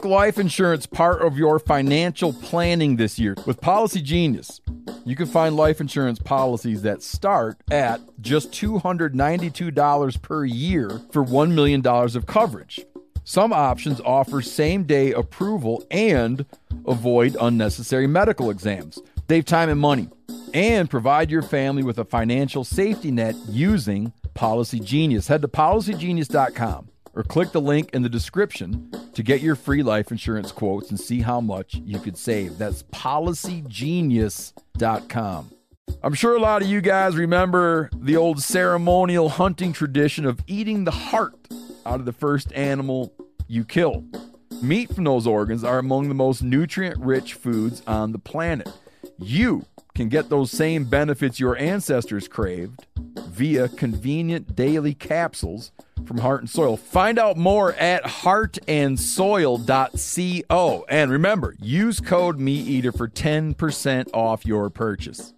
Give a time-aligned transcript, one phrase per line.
[0.00, 4.60] life insurance part of your financial planning this year with Policy Genius.
[5.04, 11.52] You can find life insurance policies that start at just $292 per year for $1
[11.52, 12.80] million of coverage.
[13.24, 16.46] Some options offer same day approval and
[16.86, 19.00] avoid unnecessary medical exams.
[19.28, 20.08] Save time and money
[20.54, 25.28] and provide your family with a financial safety net using Policy Genius.
[25.28, 30.10] Head to policygenius.com or click the link in the description to get your free life
[30.10, 32.58] insurance quotes and see how much you could save.
[32.58, 35.50] That's policygenius.com.
[36.02, 40.84] I'm sure a lot of you guys remember the old ceremonial hunting tradition of eating
[40.84, 41.34] the heart
[41.84, 43.12] out of the first animal
[43.46, 44.04] you kill.
[44.62, 48.70] Meat from those organs are among the most nutrient rich foods on the planet.
[49.22, 52.86] You can get those same benefits your ancestors craved
[53.28, 55.70] via convenient daily capsules
[56.06, 56.76] from Heart and Soil.
[56.76, 60.84] Find out more at heartandsoil.co.
[60.88, 65.32] And remember, use code MeatEater for 10% off your purchase.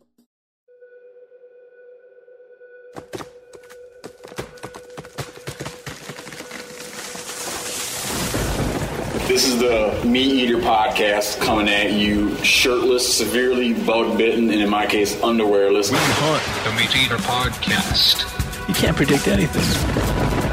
[9.26, 14.68] This is the Meat Eater podcast coming at you shirtless, severely bug bitten, and in
[14.68, 15.90] my case, underwearless.
[15.90, 18.68] We hunt the Meat Eater podcast.
[18.68, 19.62] You can't predict anything.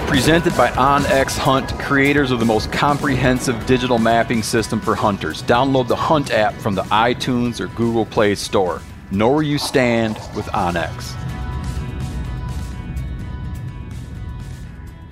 [0.07, 5.43] Presented by OnX Hunt, creators of the most comprehensive digital mapping system for hunters.
[5.43, 8.81] Download the Hunt app from the iTunes or Google Play Store.
[9.11, 11.13] Know where you stand with OnX.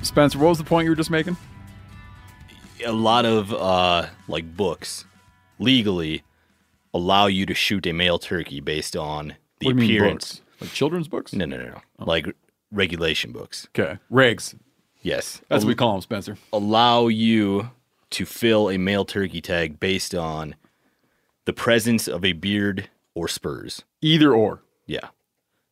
[0.02, 1.36] Spencer, what was the point you were just making?
[2.86, 5.06] A lot of uh, like books
[5.60, 6.24] legally
[6.94, 10.36] allow you to shoot a male turkey based on the What do you mean appearance.
[10.40, 10.62] books?
[10.62, 11.34] Like children's books?
[11.34, 11.82] No, no, no, no.
[12.00, 12.28] Like
[12.72, 13.68] regulation books.
[13.78, 13.98] Okay.
[14.12, 14.56] Regs.
[15.02, 16.38] Yes, That's what we call them, Spencer.
[16.52, 17.70] allow you
[18.10, 20.56] to fill a male turkey tag based on
[21.46, 23.84] the presence of a beard or spurs.
[24.02, 24.62] Either or.
[24.88, 25.08] Yeah.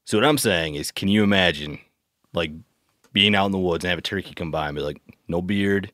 [0.06, 1.80] So what I'm saying is, can you imagine
[2.34, 2.52] like
[3.12, 5.42] being out in the woods and have a turkey come by and be like, no
[5.42, 5.92] beard,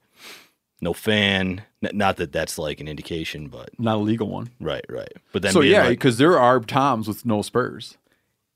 [0.83, 1.63] no fan.
[1.83, 4.49] N- Not that that's like an indication, but Not a legal one.
[4.59, 5.11] right, right.
[5.31, 7.97] But then so yeah, like- because there are toms with no spurs,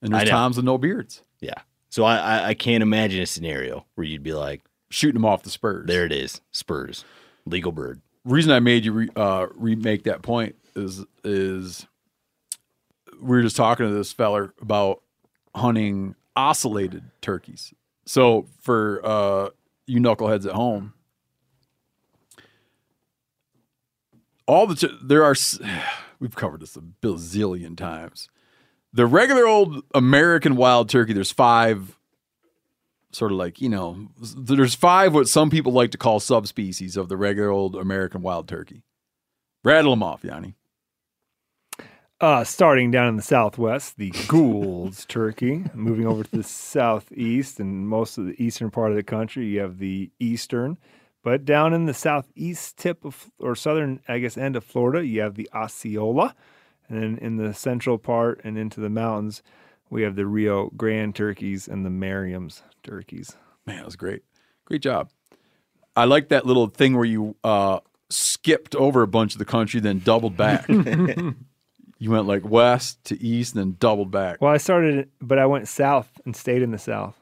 [0.02, 1.24] and there's toms with no beards.
[1.42, 1.54] yeah.
[1.90, 5.44] So I, I I can't imagine a scenario where you'd be like, Shooting them off
[5.44, 5.88] the spurs.
[5.88, 7.04] there it is, spurs,
[7.46, 8.02] legal bird.
[8.26, 11.88] reason I made you re, uh, remake that point is is
[13.20, 15.02] we were just talking to this feller about
[15.56, 17.74] hunting ocellated turkeys.
[18.06, 19.50] So for uh,
[19.88, 20.94] you knuckleheads at home,
[24.48, 25.36] all the there are
[26.20, 28.30] we've covered this a bazillion times.
[28.94, 31.98] The regular old American wild turkey, there's five
[33.12, 37.08] sort of like you know there's five what some people like to call subspecies of
[37.08, 38.84] the regular old american wild turkey
[39.64, 40.56] rattle them off yanni
[42.20, 45.64] Uh, starting down in the southwest, the Gould's turkey.
[45.76, 49.60] Moving over to the southeast and most of the eastern part of the country, you
[49.60, 50.78] have the eastern.
[51.24, 55.22] But down in the southeast tip of, or southern, I guess, end of Florida, you
[55.22, 56.36] have the Osceola.
[56.88, 59.44] And then in the central part and into the mountains,
[59.90, 63.36] we have the Rio Grande turkeys and the Merriam's turkeys.
[63.66, 64.24] man that was great.
[64.66, 65.10] Great job.
[65.96, 67.80] I like that little thing where you uh
[68.10, 70.70] skipped over a bunch of the country then doubled back.
[72.00, 74.40] You went like west to east and then doubled back.
[74.40, 77.16] Well, I started, but I went south and stayed in the south,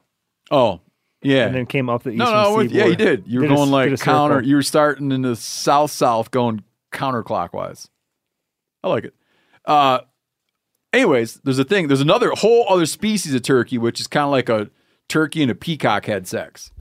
[0.51, 0.81] oh
[1.21, 1.45] yeah.
[1.47, 3.23] And then came up the no eastern no with- yeah you did.
[3.27, 6.31] You were Did a- going did like counter you were starting in the south south
[6.31, 7.87] going counterclockwise.
[8.83, 9.13] I like it.
[9.65, 9.99] Uh
[10.93, 14.31] anyways there's a thing there's another whole other species of turkey which is kind of
[14.31, 14.69] like a
[15.09, 16.71] turkey and a peacock had sex.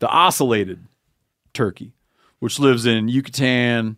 [0.00, 0.80] The ocellated
[1.52, 1.92] turkey
[2.38, 3.96] which lives in yucatan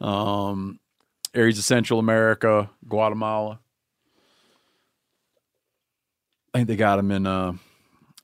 [0.00, 0.80] um
[1.34, 3.60] areas of central america guatemala.
[6.54, 7.52] I think they got them in uh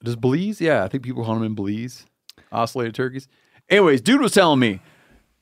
[0.04, 2.06] does belize yeah i think people hunt them in belize
[2.52, 3.28] ocellated turkeys
[3.68, 4.80] anyways dude was telling me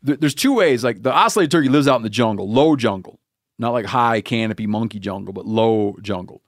[0.04, 3.18] th- there's two ways like the ocellated turkey lives out in the jungle low jungle
[3.58, 6.42] not like high canopy monkey jungle but low jungle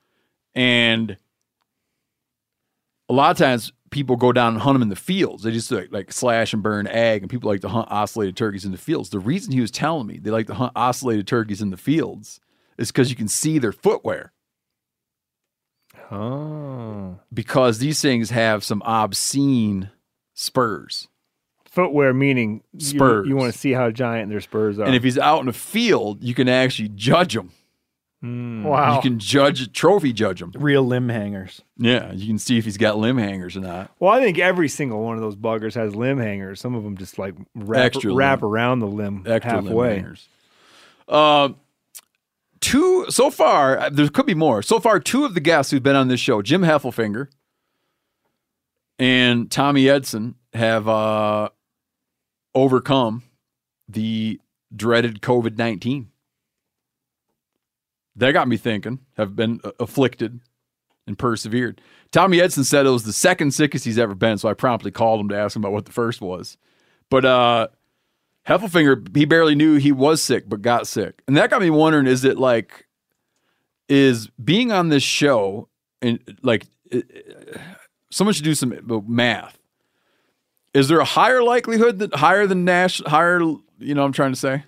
[0.55, 1.17] and
[3.09, 5.45] a lot of times people go down and hunt them in the fields.
[5.45, 8.65] They just like, like slash and burn ag, and people like to hunt ocellated turkeys
[8.65, 9.11] in the fields.
[9.11, 12.41] The reason he was telling me they like to hunt ocellated turkeys in the fields
[12.77, 14.33] is because you can see their footwear.
[16.13, 17.19] Oh.
[17.33, 19.91] Because these things have some obscene
[20.35, 21.09] spurs.
[21.67, 23.27] Footwear meaning you- Spurs.
[23.29, 24.85] You, want to see how giant their spurs are.
[24.85, 27.51] And if he's out in the field, you can actually judge them.
[28.27, 28.97] Wow.
[28.97, 30.51] You can judge, a trophy judge them.
[30.55, 31.61] Real limb hangers.
[31.77, 33.91] Yeah, you can see if he's got limb hangers or not.
[34.01, 36.59] well, I think every single one of those buggers has limb hangers.
[36.59, 39.95] Some of them just like wrap, Extra wrap around the limb extra limb halfway.
[39.97, 40.29] hangers.
[41.07, 41.57] Um,
[42.65, 43.79] two so far.
[43.79, 44.63] uh, There could be more.
[44.63, 47.29] So far, two of the guests who've been on this show, Jim Heffelfinger
[48.99, 51.51] and Tommy Edson, have uh,
[52.55, 53.23] overcome
[53.89, 54.41] the
[54.75, 56.11] dreaded COVID nineteen.
[58.17, 59.01] That got me thinking.
[59.17, 60.41] Have been uh, afflicted
[61.07, 61.81] and persevered.
[62.13, 65.21] Tommy Edson said it was the second sickest he's ever been, so I promptly called
[65.21, 66.57] him to ask him about what the first was.
[67.11, 67.69] But uh
[68.49, 71.23] Heffelfinger, he barely knew he was sick, but got sick.
[71.27, 72.87] And that got me wondering is it like,
[73.89, 75.69] is being on this show
[76.03, 77.07] and like, it-
[78.11, 79.59] someone should do some math.
[80.75, 84.39] Is there a higher likelihood that higher than Nash, higher, you know I'm trying to
[84.39, 84.65] say?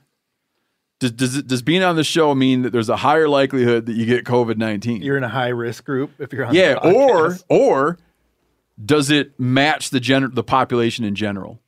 [0.99, 3.95] Does, does, it, does being on the show mean that there's a higher likelihood that
[3.97, 5.03] you get COVID 19?
[5.03, 6.55] You're in a high risk group if you're on.
[6.55, 7.99] Yeah, or or
[8.83, 11.61] does it match the gen- the population in general?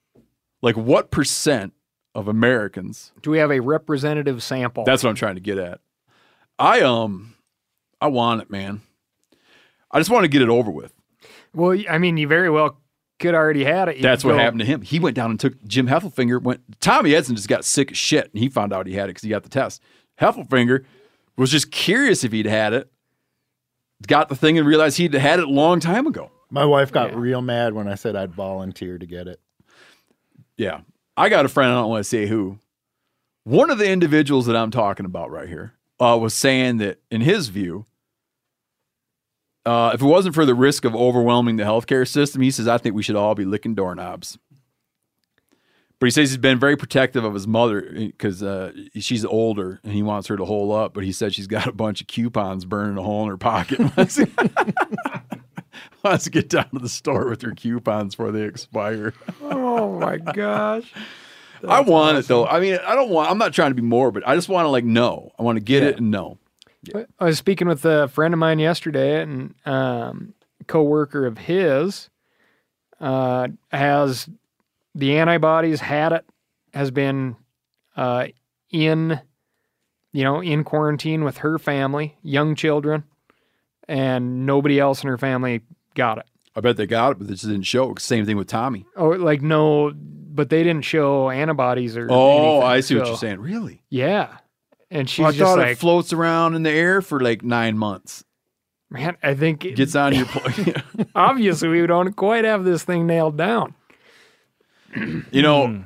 [0.62, 1.74] Like what percent
[2.14, 4.84] of Americans Do we have a representative sample?
[4.84, 5.80] that's what I'm trying to get at.
[6.58, 7.34] I um
[8.00, 8.80] I want it, man.
[9.90, 10.92] I just want to get it over with.
[11.54, 12.78] well, I mean, you very well
[13.18, 13.96] could already had it.
[13.96, 14.82] You That's what go- happened to him.
[14.82, 16.40] He went down and took Jim Heffelfinger.
[16.42, 19.08] Went Tommy Edson just got sick as shit, and he found out he had it
[19.10, 19.82] because he got the test.
[20.20, 20.84] Heffelfinger
[21.36, 22.90] was just curious if he'd had it.
[24.06, 26.30] Got the thing and realized he'd had it a long time ago.
[26.50, 29.40] my wife got real mad when I said I'd volunteer to get it.
[30.56, 30.80] Yeah.
[31.18, 32.60] I got a friend, I don't want to say who.
[33.42, 37.22] One of the individuals that I'm talking about right here uh, was saying that, in
[37.22, 37.86] his view,
[39.66, 42.78] uh, if it wasn't for the risk of overwhelming the healthcare system, he says, I
[42.78, 44.38] think we should all be licking doorknobs.
[45.98, 49.92] But he says he's been very protective of his mother because uh, she's older and
[49.92, 50.94] he wants her to hole up.
[50.94, 53.80] But he said she's got a bunch of coupons burning a hole in her pocket.
[56.20, 59.14] to get down to the store with your coupons before they expire.
[59.42, 60.92] Oh my gosh.
[61.68, 62.46] I want it though.
[62.46, 63.30] I mean, I don't want.
[63.30, 64.22] I'm not trying to be morbid.
[64.24, 65.32] I just want to like know.
[65.38, 66.38] I want to get it and know.
[67.18, 70.34] I was speaking with a friend of mine yesterday, and um,
[70.68, 72.08] coworker of his
[73.00, 74.28] uh, has
[74.94, 76.24] the antibodies, had it,
[76.72, 77.36] has been
[77.96, 78.28] uh,
[78.70, 79.20] in,
[80.12, 83.04] you know, in quarantine with her family, young children,
[83.88, 85.62] and nobody else in her family
[85.94, 86.26] got it.
[86.56, 87.94] I bet they got it, but this didn't show.
[87.96, 88.84] Same thing with Tommy.
[88.96, 92.08] Oh, like no, but they didn't show antibodies or.
[92.10, 93.40] Oh, anything, I see what you're saying.
[93.40, 93.82] Really?
[93.90, 94.38] Yeah,
[94.90, 97.42] and she's Well, I just thought like, it floats around in the air for like
[97.44, 98.24] nine months.
[98.90, 100.74] man, I think it- Gets on your plane.
[101.14, 103.74] obviously we don't quite have this thing nailed down.
[105.30, 105.80] you know, Hmm.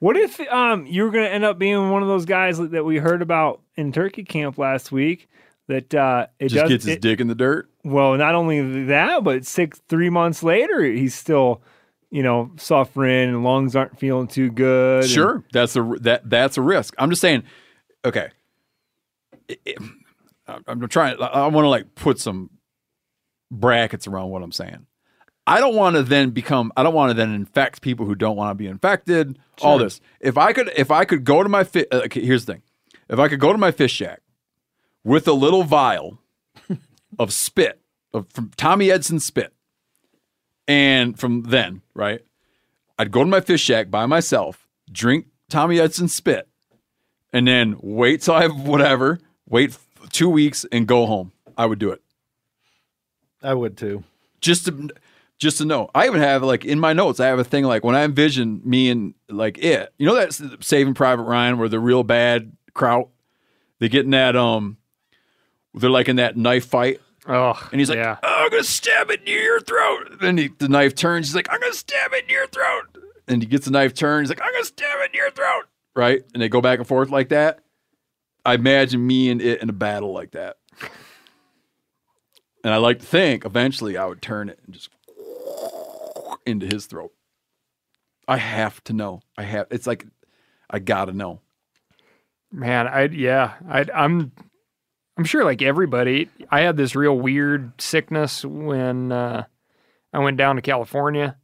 [0.00, 2.84] What if um you were going to end up being one of those guys that
[2.84, 5.28] we heard about in turkey camp last week
[5.68, 7.68] that uh it just does gets his it- dick in the dirt.
[7.88, 11.62] Well not only that but six three months later he's still
[12.10, 16.56] you know suffering and lungs aren't feeling too good and- Sure, that's a that that's
[16.56, 16.94] a risk.
[16.98, 17.42] I'm just saying.
[18.04, 18.28] Okay,
[19.48, 19.78] It- it-
[20.66, 21.16] I'm trying.
[21.20, 22.48] I want to like put some
[23.50, 24.86] brackets around what I'm saying.
[25.46, 26.72] I don't want to then become.
[26.76, 29.38] I don't want to then infect people who don't want to be infected.
[29.62, 30.00] All this.
[30.20, 32.62] If I could, if I could go to my fi- okay, here's the thing.
[33.10, 34.20] If I could go to my fish shack
[35.04, 36.18] with a little vial
[37.18, 37.80] of spit
[38.12, 39.52] of from Tommy Edson spit,
[40.66, 42.20] and from then right,
[42.98, 46.48] I'd go to my fish shack by myself, drink Tommy Edson spit,
[47.32, 49.76] and then wait till I have whatever, wait
[50.10, 51.32] two weeks and go home.
[51.56, 52.02] I would do it
[53.42, 54.04] I would too.
[54.40, 54.90] just to
[55.38, 55.90] just to know.
[55.94, 57.20] I even have like in my notes.
[57.20, 59.92] I have a thing like when I envision me and like it.
[59.98, 63.08] You know that Saving Private Ryan where the real bad kraut
[63.80, 64.76] they get in that um
[65.74, 68.16] they're like in that knife fight Oh, and he's like, yeah.
[68.22, 70.18] "Oh, I'm gonna stab it near your throat.
[70.18, 71.28] Then he, the knife turns.
[71.28, 73.04] He's like, I'm gonna stab it near your throat.
[73.28, 74.24] And he gets the knife turned.
[74.24, 75.64] He's like, I'm gonna stab it near your throat.
[75.94, 76.22] Right?
[76.32, 77.60] And they go back and forth like that.
[78.46, 80.56] I imagine me and it in a battle like that.
[82.64, 84.88] And I like to think eventually I would turn it and just
[86.46, 87.12] into his throat.
[88.26, 89.20] I have to know.
[89.36, 89.66] I have.
[89.70, 90.06] It's like
[90.70, 91.40] I gotta know.
[92.50, 94.32] Man, I yeah, I I'm
[95.18, 99.44] I'm sure like everybody, I had this real weird sickness when uh
[100.12, 101.36] I went down to California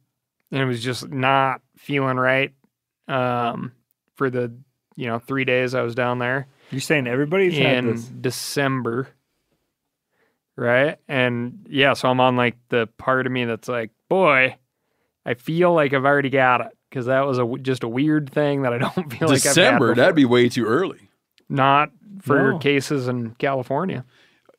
[0.51, 2.53] and it was just not feeling right
[3.07, 3.73] um,
[4.15, 4.51] for the
[4.95, 8.05] you know three days I was down there You're saying everybody's had in this.
[8.05, 9.09] December,
[10.55, 10.97] right?
[11.07, 14.55] And yeah, so I'm on like the part of me that's like, boy,
[15.25, 18.31] I feel like I've already got it because that was a w- just a weird
[18.31, 21.04] thing that I don't feel like December, that'd be way too early.
[21.49, 22.59] Not for No.
[22.59, 24.05] cases in California.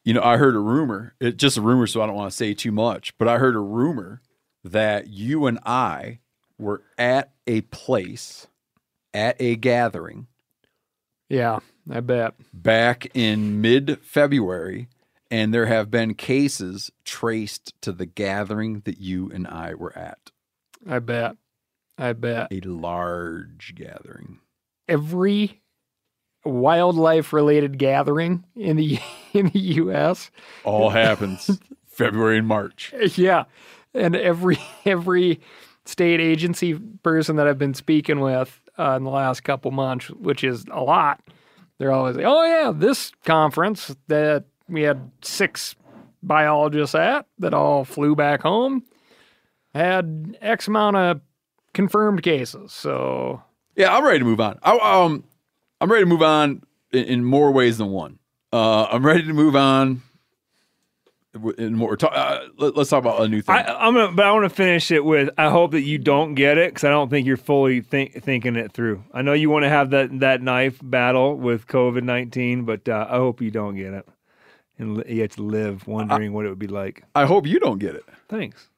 [0.04, 2.36] You know, I heard a rumor, it just a rumor, so I don't want to
[2.36, 4.20] say too much, but I heard a rumor
[4.62, 6.20] that you and I
[6.58, 8.46] were at a place
[9.12, 10.26] at a gathering
[11.28, 11.58] Yeah,
[11.90, 12.34] I bet.
[12.52, 14.88] back in mid February,
[15.30, 20.30] and there have been cases traced to the gathering that you and I were at.
[20.88, 21.36] I bet.
[21.98, 22.48] I bet.
[22.52, 24.38] A large gathering.
[24.88, 25.62] Every
[26.46, 28.98] wildlife related gathering in the
[29.32, 30.30] in the US
[30.64, 32.92] All happens February and March.
[33.16, 33.44] Yeah.
[33.94, 35.40] And every every
[35.86, 40.44] state agency person that I've been speaking with uh, in the last couple months, which
[40.44, 41.20] is a lot,
[41.78, 45.76] they're always like, "Oh yeah, this conference that we had six
[46.22, 48.82] biologists at that all flew back home
[49.74, 51.20] had X amount of
[51.72, 53.42] confirmed cases." So
[53.76, 54.58] Yeah, I'm ready to move on.
[54.62, 55.24] I, um,
[55.80, 58.18] I'm ready to move on in, in more ways than one.
[58.52, 60.02] Uh, I'm ready to move on.
[61.58, 63.56] In more, talk, uh, let, us talk about a new thing.
[63.56, 65.28] I, I'm gonna, but I want to finish it with.
[65.36, 68.56] I hope that you don't get it because I don't think you're fully think, thinking
[68.56, 69.04] it through.
[69.12, 73.06] I know you want to have that that knife battle with COVID nineteen, but uh,
[73.10, 74.08] I hope you don't get it,
[74.78, 77.04] and you have to live wondering what it would be like.
[77.14, 78.04] I hope you don't get it.
[78.30, 78.70] Thanks,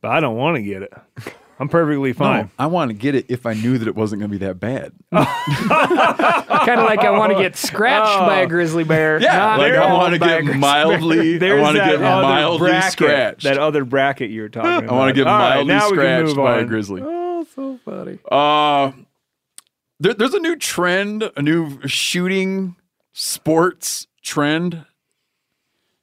[0.00, 0.92] but I don't want to get it.
[1.60, 2.44] I'm perfectly fine.
[2.44, 4.44] No, I want to get it if I knew that it wasn't going to be
[4.46, 4.92] that bad.
[5.12, 9.20] kind of like I want to get scratched by a grizzly bear.
[9.20, 11.34] Yeah, like I want to get mildly.
[11.50, 13.42] I want to get mildly bracket, scratched.
[13.44, 14.88] That other bracket you were talking about.
[14.90, 17.02] I want to get All right, mildly now we can scratched by a grizzly.
[17.04, 18.18] Oh, so funny.
[18.30, 18.92] Uh,
[20.00, 22.76] there, there's a new trend, a new shooting
[23.12, 24.84] sports trend.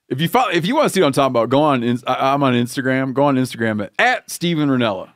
[0.09, 1.83] If you follow, if you want to see what I'm talking about, go on.
[2.05, 3.13] I- I'm on Instagram.
[3.13, 5.11] Go on Instagram at, at Steven Rinella,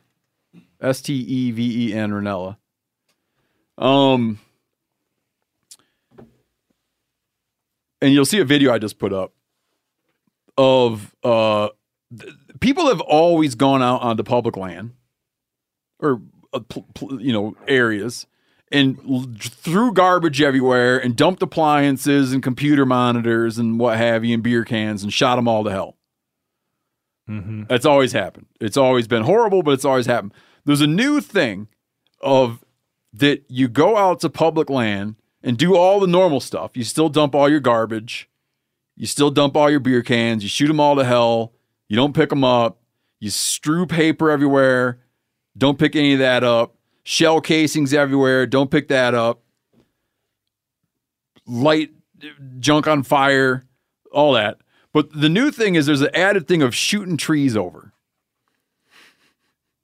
[0.80, 2.56] S T E V E N Rinella.
[3.78, 4.38] Um,
[8.00, 9.32] and you'll see a video I just put up
[10.56, 11.68] of uh,
[12.18, 14.92] th- people have always gone out onto public land
[15.98, 16.20] or
[16.52, 18.26] uh, pl- pl- you know areas
[18.72, 24.34] and l- threw garbage everywhere and dumped appliances and computer monitors and what have you
[24.34, 25.96] and beer cans and shot them all to hell.
[27.68, 28.46] That's always happened.
[28.60, 30.34] It's always been horrible, but it's always happened.
[30.64, 31.68] There's a new thing
[32.20, 32.64] of
[33.12, 36.76] that you go out to public land and do all the normal stuff.
[36.76, 38.28] You still dump all your garbage.
[38.96, 40.42] You still dump all your beer cans.
[40.42, 41.52] You shoot them all to hell.
[41.88, 42.78] You don't pick them up.
[43.18, 45.00] You strew paper everywhere.
[45.56, 46.76] Don't pick any of that up.
[47.02, 48.46] Shell casings everywhere.
[48.46, 49.42] Don't pick that up.
[51.46, 51.90] Light
[52.58, 53.64] junk on fire,
[54.12, 54.58] all that.
[54.92, 57.89] But the new thing is there's an added thing of shooting trees over.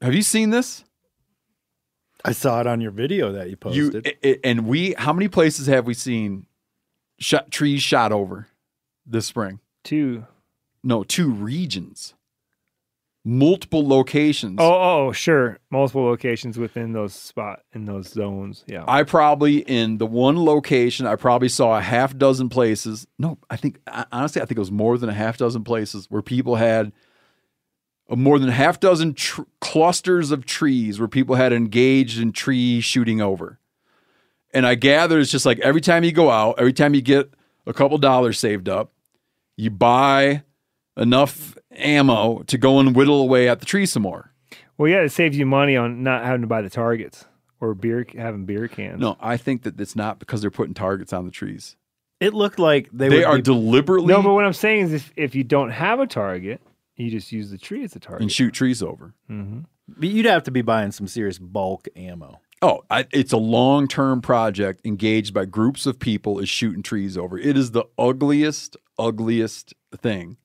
[0.00, 0.84] Have you seen this?
[2.24, 3.56] I saw it on your video that you You
[3.92, 4.06] posted.
[4.06, 6.46] i- i- and we how many places have we seen
[7.18, 8.48] shot trees shot over
[9.06, 9.60] this spring?
[9.84, 10.26] Two.
[10.82, 12.14] No, two regions.
[13.24, 14.56] Multiple locations.
[14.60, 15.58] Oh, oh, sure.
[15.70, 18.64] Multiple locations within those spot in those zones.
[18.68, 18.84] Yeah.
[18.86, 23.06] I probably in the one location I probably saw a half dozen places.
[23.18, 23.80] No, I think
[24.12, 26.92] honestly I think it was more than a half dozen places where people had a
[28.08, 33.20] more than half dozen tr- clusters of trees where people had engaged in tree shooting
[33.20, 33.58] over.
[34.54, 37.30] And I gather it's just like every time you go out, every time you get
[37.66, 38.92] a couple dollars saved up,
[39.56, 40.42] you buy
[40.96, 44.32] enough ammo to go and whittle away at the tree some more.
[44.78, 47.24] well, yeah, it saves you money on not having to buy the targets
[47.60, 49.00] or beer having beer cans.
[49.00, 51.76] No, I think that it's not because they're putting targets on the trees.
[52.20, 54.92] it looked like they, They would are be, deliberately No, but what I'm saying is,
[54.94, 56.60] if, if you don't have a target,
[56.96, 58.22] you just use the tree as a target.
[58.22, 59.14] and shoot trees over.
[59.30, 59.60] Mm-hmm.
[59.88, 62.40] but you'd have to be buying some serious bulk ammo.
[62.62, 67.18] Oh, I, it's a long term project engaged by groups of people is shooting trees
[67.18, 67.38] over.
[67.38, 70.38] It is the ugliest, ugliest thing.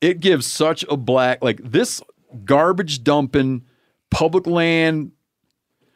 [0.00, 2.02] It gives such a black, like this
[2.44, 3.64] garbage dumping
[4.10, 5.12] public land.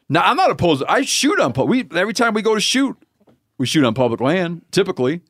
[0.07, 0.83] Now, I'm not opposed.
[0.87, 1.89] I shoot on public.
[1.91, 2.97] We every time we go to shoot,
[3.57, 4.61] we shoot on public land.
[4.71, 5.21] Typically,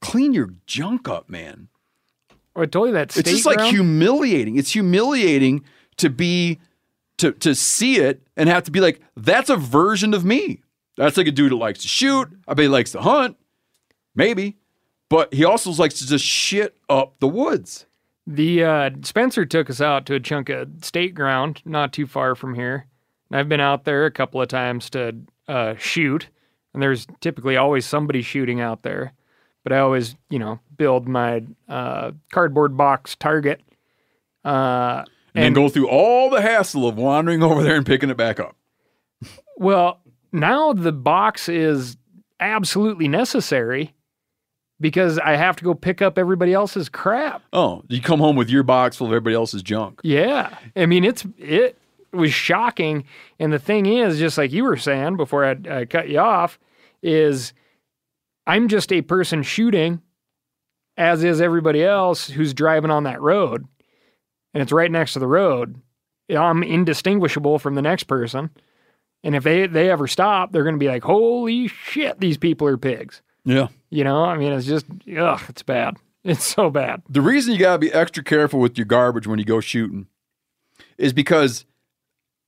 [0.00, 1.68] clean your junk up, man.
[2.56, 3.74] I told that state It's just like ground?
[3.74, 4.56] humiliating.
[4.56, 5.64] It's humiliating
[5.96, 6.60] to be
[7.18, 10.62] to to see it and have to be like, that's a version of me.
[10.96, 12.28] That's like a dude that likes to shoot.
[12.46, 13.36] I bet he likes to hunt,
[14.14, 14.56] maybe,
[15.08, 17.86] but he also likes to just shit up the woods.
[18.26, 22.34] The uh, Spencer took us out to a chunk of state ground not too far
[22.34, 22.86] from here.
[23.30, 25.16] And I've been out there a couple of times to
[25.48, 26.28] uh, shoot,
[26.72, 29.12] and there's typically always somebody shooting out there.
[29.64, 33.60] But I always, you know, build my uh, cardboard box target.
[34.44, 35.04] Uh,
[35.34, 38.38] And, then go through all the hassle of wandering over there and picking it back
[38.38, 38.56] up.
[39.56, 40.00] Well,
[40.32, 41.96] now the box is
[42.40, 43.94] absolutely necessary
[44.80, 47.42] because I have to go pick up everybody else's crap.
[47.52, 50.00] Oh, you come home with your box full of everybody else's junk.
[50.04, 50.56] Yeah.
[50.76, 51.78] I mean, it's it
[52.12, 53.04] was shocking.
[53.38, 56.58] And the thing is, just like you were saying before I, I cut you off,
[57.02, 57.52] is
[58.46, 60.02] I'm just a person shooting,
[60.96, 63.66] as is everybody else who's driving on that road,
[64.52, 65.80] and it's right next to the road.
[66.30, 68.50] I'm indistinguishable from the next person.
[69.22, 72.66] And if they, they ever stop, they're going to be like, holy shit, these people
[72.66, 73.22] are pigs.
[73.44, 73.68] Yeah.
[73.90, 74.86] You know, I mean, it's just,
[75.18, 75.96] ugh, it's bad.
[76.22, 77.02] It's so bad.
[77.08, 80.06] The reason you got to be extra careful with your garbage when you go shooting
[80.96, 81.66] is because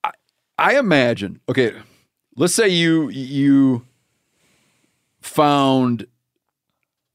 [0.03, 0.13] I,
[0.57, 1.75] I imagine, okay,
[2.37, 3.85] let's say you you
[5.27, 6.07] found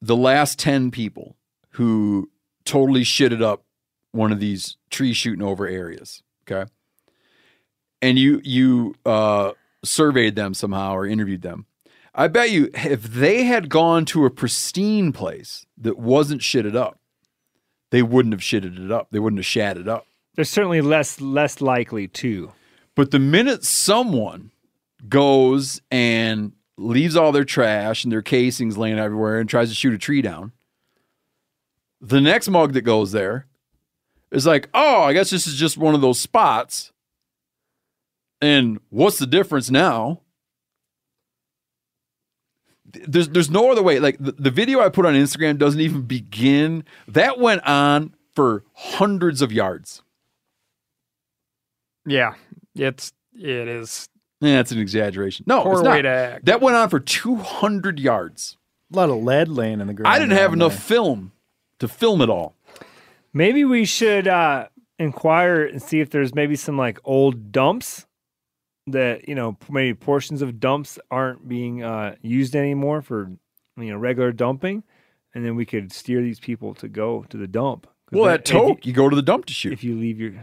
[0.02, 1.36] the last 10 people
[1.72, 2.30] who
[2.66, 3.64] totally shitted up
[4.12, 6.70] one of these tree shooting over areas, okay?
[8.02, 9.52] And you you uh
[9.84, 11.66] surveyed them somehow or interviewed them.
[12.14, 17.00] I bet you if they had gone to a pristine place that wasn't shitted up,
[17.92, 19.10] they wouldn't have shitted it up.
[19.12, 20.06] They wouldn't have shat it up.
[20.36, 22.52] They're certainly less less likely to.
[22.96, 24.52] But the minute someone
[25.08, 29.94] goes and leaves all their trash and their casings laying everywhere and tries to shoot
[29.94, 30.52] a tree down,
[32.02, 33.46] the next mug that goes there
[34.32, 36.92] is like, oh, I guess this is just one of those spots.
[38.42, 40.22] And what's the difference now?
[42.86, 44.00] There's there's no other way.
[44.00, 46.84] Like the, the video I put on Instagram doesn't even begin.
[47.08, 50.02] That went on for hundreds of yards.
[52.06, 52.34] Yeah.
[52.76, 54.10] It's, it is
[54.42, 55.46] Yeah, that's an exaggeration.
[55.48, 55.92] No, Poor it's not.
[55.94, 56.46] way to act.
[56.46, 58.58] That went on for 200 yards.
[58.92, 60.14] A lot of lead laying in the ground.
[60.14, 60.98] I didn't have down enough there.
[60.98, 61.32] film
[61.80, 62.56] to film it all.
[63.34, 64.68] Maybe we should uh,
[65.00, 68.06] inquire and see if there's maybe some like old dumps
[68.88, 73.32] that you know maybe portions of dumps aren't being uh, used anymore for
[73.78, 74.84] you know regular dumping,
[75.34, 77.88] and then we could steer these people to go to the dump.
[78.12, 79.72] Well, then at if you- Toke, you go to the dump to shoot.
[79.72, 80.34] if you leave your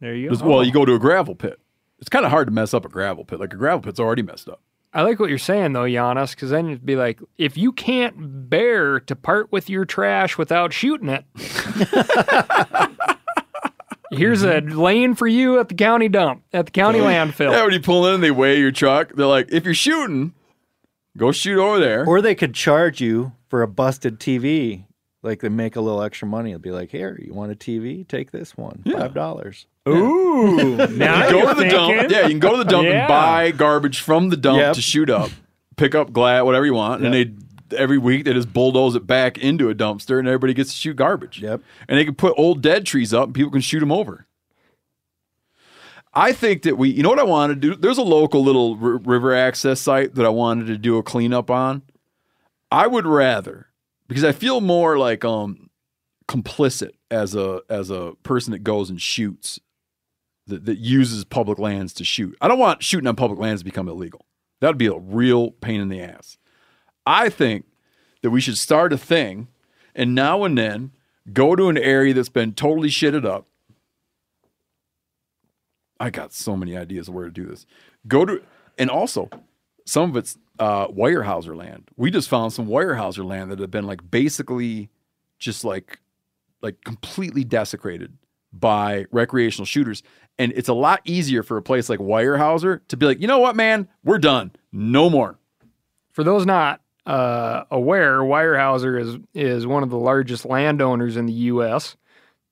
[0.00, 0.46] there you go.
[0.46, 1.58] Well, you go to a gravel pit.
[1.98, 3.40] It's kind of hard to mess up a gravel pit.
[3.40, 4.62] Like a gravel pit's already messed up.
[4.92, 8.48] I like what you're saying though, Janis, because then you'd be like, if you can't
[8.48, 11.24] bear to part with your trash without shooting it,
[14.10, 14.78] here's a mm-hmm.
[14.78, 17.52] lane for you at the county dump, at the county landfill.
[17.52, 19.12] Yeah, when you pull in, they weigh your truck.
[19.14, 20.32] They're like, if you're shooting,
[21.16, 22.06] go shoot over there.
[22.06, 24.84] Or they could charge you for a busted TV.
[25.22, 26.50] Like they make a little extra money.
[26.50, 28.06] It'll be like, here, you want a TV?
[28.06, 29.66] Take this one, five dollars.
[29.88, 31.92] Ooh, now go you're to the dump.
[31.98, 32.10] thinking.
[32.10, 33.00] Yeah, you can go to the dump Yeah.
[33.00, 34.74] and buy garbage from the dump Yep.
[34.74, 35.30] to shoot up,
[35.76, 37.32] pick up glad, whatever you want, and they
[37.76, 40.94] every week they just bulldoze it back into a dumpster, and everybody gets to shoot
[40.96, 41.42] garbage.
[41.42, 41.62] Yep.
[41.88, 44.26] and they can put old dead trees up, and people can shoot them over.
[46.14, 47.74] I think that we, you know what I want to do?
[47.76, 51.50] There's a local little r- river access site that I wanted to do a cleanup
[51.50, 51.82] on.
[52.70, 53.66] I would rather
[54.08, 55.70] because I feel more like um
[56.26, 59.60] complicit as a as a person that goes and shoots
[60.46, 62.36] that, that uses public lands to shoot.
[62.40, 64.24] I don't want shooting on public lands to become illegal.
[64.60, 66.36] That would be a real pain in the ass.
[67.06, 67.66] I think
[68.22, 69.48] that we should start a thing
[69.94, 70.92] and now and then
[71.32, 73.46] go to an area that's been totally shitted up.
[76.00, 77.66] I got so many ideas of where to do this.
[78.06, 78.42] Go to,
[78.78, 79.28] and also
[79.84, 81.90] some of it's uh, Weyerhaeuser land.
[81.96, 84.90] We just found some Weyerhaeuser land that had been like basically
[85.38, 86.00] just like,
[86.62, 88.16] like completely desecrated
[88.52, 90.02] by recreational shooters.
[90.38, 93.38] And it's a lot easier for a place like Weyerhaeuser to be like, you know
[93.38, 94.52] what, man, we're done.
[94.72, 95.38] No more.
[96.12, 101.32] For those not uh, aware, Weyerhaeuser is is one of the largest landowners in the
[101.32, 101.96] U.S.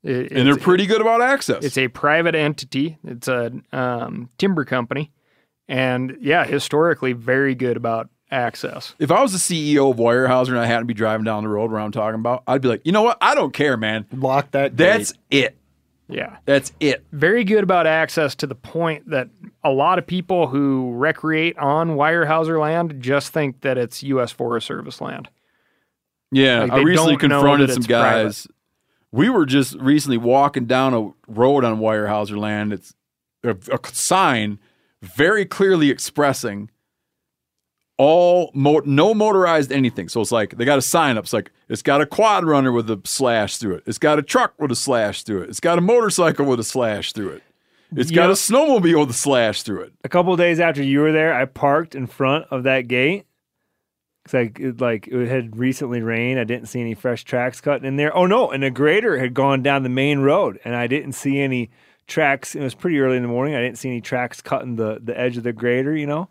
[0.02, 1.64] It- And they're pretty good about access.
[1.64, 2.96] It's a private entity.
[3.04, 5.10] It's a um, timber company,
[5.68, 8.94] and yeah, historically very good about access.
[8.98, 11.48] if I was the CEO of Weyerhaeuser and I had to be driving down the
[11.48, 13.18] road where I'm talking about, I'd be like, you know what?
[13.20, 14.04] I don't care, man.
[14.12, 14.76] Lock that.
[14.76, 15.44] That's gate.
[15.44, 15.56] it.
[16.08, 17.04] Yeah, That's it.
[17.10, 19.28] very good about access to the point that
[19.64, 24.30] a lot of people who recreate on Weyerhaeuser land just think that it's U.S.
[24.30, 25.28] Forest Service land.
[26.30, 28.24] Yeah, Like, I recently confronted some it's private.
[28.24, 28.46] guys.
[29.10, 32.72] We were just recently walking down a road on Weyerhaeuser land.
[32.72, 32.94] It's
[33.42, 34.60] a, a sign
[35.06, 36.70] very clearly expressing
[37.98, 40.08] all mo- no motorized anything.
[40.08, 41.24] So it's like they got a sign up.
[41.24, 43.84] It's like it's got a quad runner with a slash through it.
[43.86, 45.50] It's got a truck with a slash through it.
[45.50, 47.42] It's got a motorcycle with a slash through it.
[47.94, 49.92] It's got a snowmobile with a slash through it.
[50.02, 53.26] a couple of days after you were there, I parked in front of that gate
[54.24, 56.40] because I it, like it had recently rained.
[56.40, 58.14] I didn't see any fresh tracks cutting in there.
[58.14, 61.38] Oh no, and a grader had gone down the main road, and I didn't see
[61.40, 61.70] any
[62.06, 62.54] tracks.
[62.54, 63.54] It was pretty early in the morning.
[63.54, 66.28] I didn't see any tracks cutting the the edge of the grader, you know.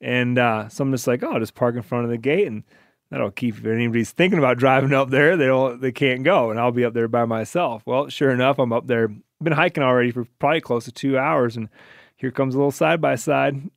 [0.00, 2.46] And uh, so I'm just like, oh, I'll just park in front of the gate,
[2.46, 2.64] and
[3.10, 6.58] that'll keep if anybody's thinking about driving up there, they don't they can't go, and
[6.58, 7.82] I'll be up there by myself.
[7.86, 9.08] Well, sure enough, I'm up there.
[9.40, 11.68] Been hiking already for probably close to two hours, and
[12.16, 13.70] here comes a little side by side.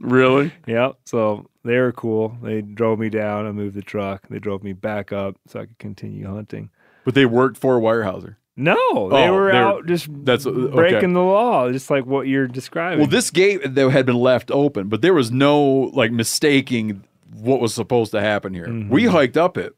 [0.00, 0.52] Really?
[0.66, 0.98] Yep.
[1.04, 2.36] So they were cool.
[2.42, 3.46] They drove me down.
[3.46, 4.26] I moved the truck.
[4.28, 6.70] They drove me back up so I could continue hunting.
[7.04, 8.36] But they worked for Weyerhaeuser.
[8.60, 10.74] No, they Oh, were out just that's- uh, okay.
[10.74, 12.98] breaking the law, just like what you're describing.
[13.00, 13.74] Well, this gate had
[14.06, 15.62] been left open, but there was no
[15.94, 17.02] like mistaking
[17.40, 18.68] what was supposed to happen here.
[18.88, 19.74] We hiked up it,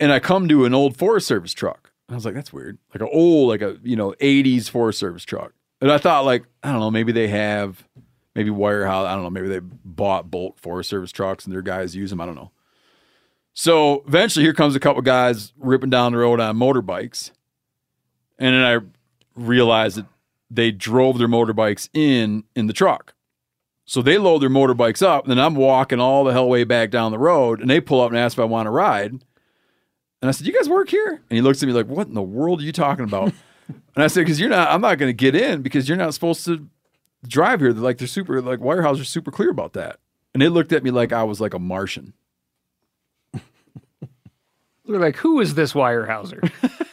[0.00, 1.90] and I come to an old Forest Service truck.
[2.08, 5.24] I was like, "That's weird." Like an old, like a you know '80s Forest Service
[5.24, 7.84] truck, and I thought like I don't know, maybe they have,
[8.34, 9.06] maybe Weyerhaeuser.
[9.06, 12.20] I don't know, maybe they bought bulk Forest Service trucks and their guys use them.
[12.20, 12.50] I don't know.
[13.56, 17.30] So eventually, here comes a couple guys ripping down the road on motorbikes,
[18.38, 18.78] and then I
[19.34, 20.06] realized that
[20.50, 23.14] they drove their motorbikes in in the truck.
[23.86, 26.90] So they load their motorbikes up, and then I'm walking all the hell way back
[26.90, 29.10] down the road, and they pull up and ask if I want to ride.
[29.10, 29.22] And
[30.22, 32.22] I said, "You guys work here?" And he looks at me like, "What in the
[32.22, 33.32] world are you talking about?"
[33.68, 34.70] and I said, "Because you're not.
[34.70, 36.66] I'm not going to get in because you're not supposed to
[37.26, 37.72] drive here.
[37.72, 39.98] They're like they're super like Weyerhaeuser are super clear about that."
[40.32, 42.12] And they looked at me like I was like a Martian.
[44.86, 45.72] They're like, who is this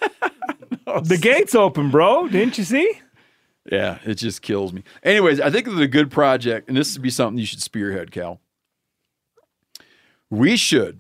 [0.99, 2.27] The gate's open, bro.
[2.27, 2.99] Didn't you see?
[3.71, 4.83] Yeah, it just kills me.
[5.03, 8.11] Anyways, I think it's a good project, and this would be something you should spearhead,
[8.11, 8.39] Cal.
[10.29, 10.99] We should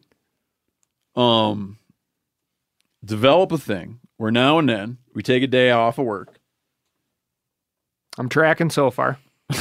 [1.15, 1.77] um
[3.03, 6.37] develop a thing where now and then we take a day off of work.
[8.17, 9.17] I'm tracking so far.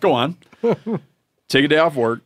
[0.00, 0.36] Go on.
[1.48, 2.20] take a day off work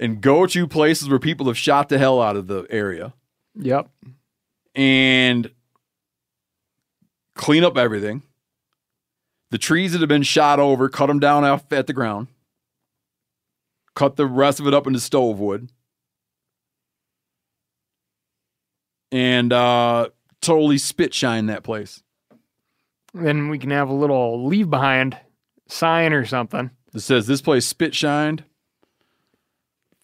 [0.00, 3.12] and go to places where people have shot the hell out of the area
[3.56, 3.88] Yep.
[4.74, 5.50] and
[7.34, 8.22] clean up everything.
[9.50, 12.28] The trees that have been shot over, cut them down off at the ground.
[13.94, 15.70] Cut the rest of it up into stove wood.
[19.12, 20.08] And uh,
[20.40, 22.02] totally spit shine that place.
[23.12, 25.16] Then we can have a little leave behind
[25.68, 26.70] sign or something.
[26.92, 28.42] That says this place spit shined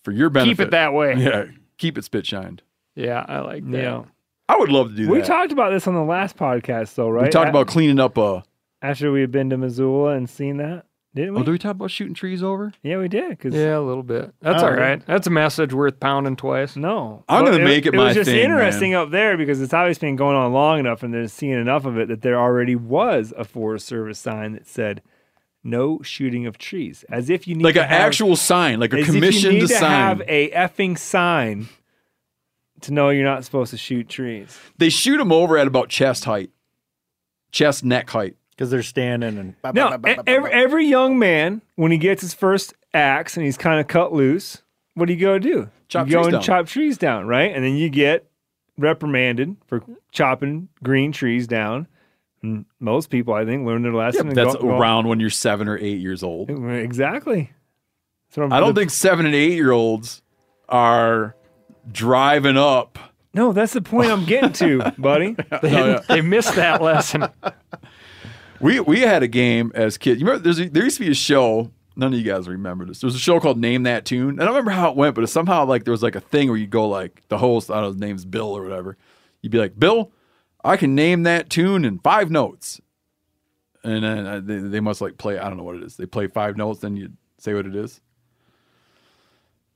[0.05, 0.59] for your benefit.
[0.59, 1.15] Keep it that way.
[1.17, 2.63] Yeah, keep it spit shined.
[2.95, 3.83] Yeah, I like that.
[3.83, 4.05] Yeah.
[4.51, 5.13] I would love to do that.
[5.13, 5.27] We that.
[5.27, 7.25] talked about this on the last podcast, though, right?
[7.25, 8.19] we talked A- about cleaning up.
[8.19, 8.41] Uh,
[8.83, 11.41] after we had been to Missoula and seen that, didn't we?
[11.41, 12.73] oh, did we talk about shooting trees over?
[12.83, 13.39] yeah, we did.
[13.39, 14.33] Cause Yeah, a little bit.
[14.41, 15.05] That's Oh, all right.
[15.07, 16.77] That's a message worth pounding twice.
[16.77, 19.61] No, I'm But gonna make it It my was just thing, interesting up there because
[19.61, 22.39] it's obviously been going on long enough, and they're seeing enough of it that there
[22.41, 25.03] already was a Forest Service sign that said
[25.63, 28.95] "No shooting of trees," as if you need Like to an have- actual sign, like
[28.95, 29.91] a as if commissioned you need to sign.
[29.91, 31.69] have a effing sign
[32.83, 34.59] to know you're not supposed to shoot trees.
[34.79, 36.51] they shoot them over at about chest height,
[37.53, 38.37] chest neck height.
[38.51, 43.37] because they're standing and No, every, every young man when he gets his first axe
[43.37, 44.63] and he's kind of cut loose,
[44.95, 45.69] what do you go do?
[45.89, 46.43] Chop you go trees and down.
[46.43, 47.55] chop trees down, right?
[47.55, 48.29] And then you get
[48.79, 51.87] reprimanded for chopping green trees down.
[52.43, 54.29] And most people, I think, learn their lesson.
[54.29, 56.49] but that's go- go- around when you're seven or eight years old.
[56.51, 57.53] exactly.
[58.31, 60.23] So I don't think seven and eight year olds
[60.69, 61.35] are
[61.93, 62.99] driving up.
[63.33, 65.37] No, that's the point I'm getting to, buddy.
[65.63, 67.29] They missed that lesson.
[68.61, 70.21] We we had a game as kids.
[70.21, 71.71] You remember there's a, there used to be a show.
[71.97, 73.01] None of you guys remember this.
[73.01, 74.31] There was a show called Name That Tune.
[74.31, 76.21] And I don't remember how it went, but it somehow like there was like a
[76.21, 77.71] thing where you go like the host.
[77.71, 78.97] I don't know his name's Bill or whatever.
[79.43, 80.13] You'd be like Bill,
[80.65, 82.81] I can name that tune in five notes,
[83.83, 85.39] and then uh, they, they must like play.
[85.39, 85.97] I don't know what it is.
[85.97, 88.01] They play five notes, then you say what it is.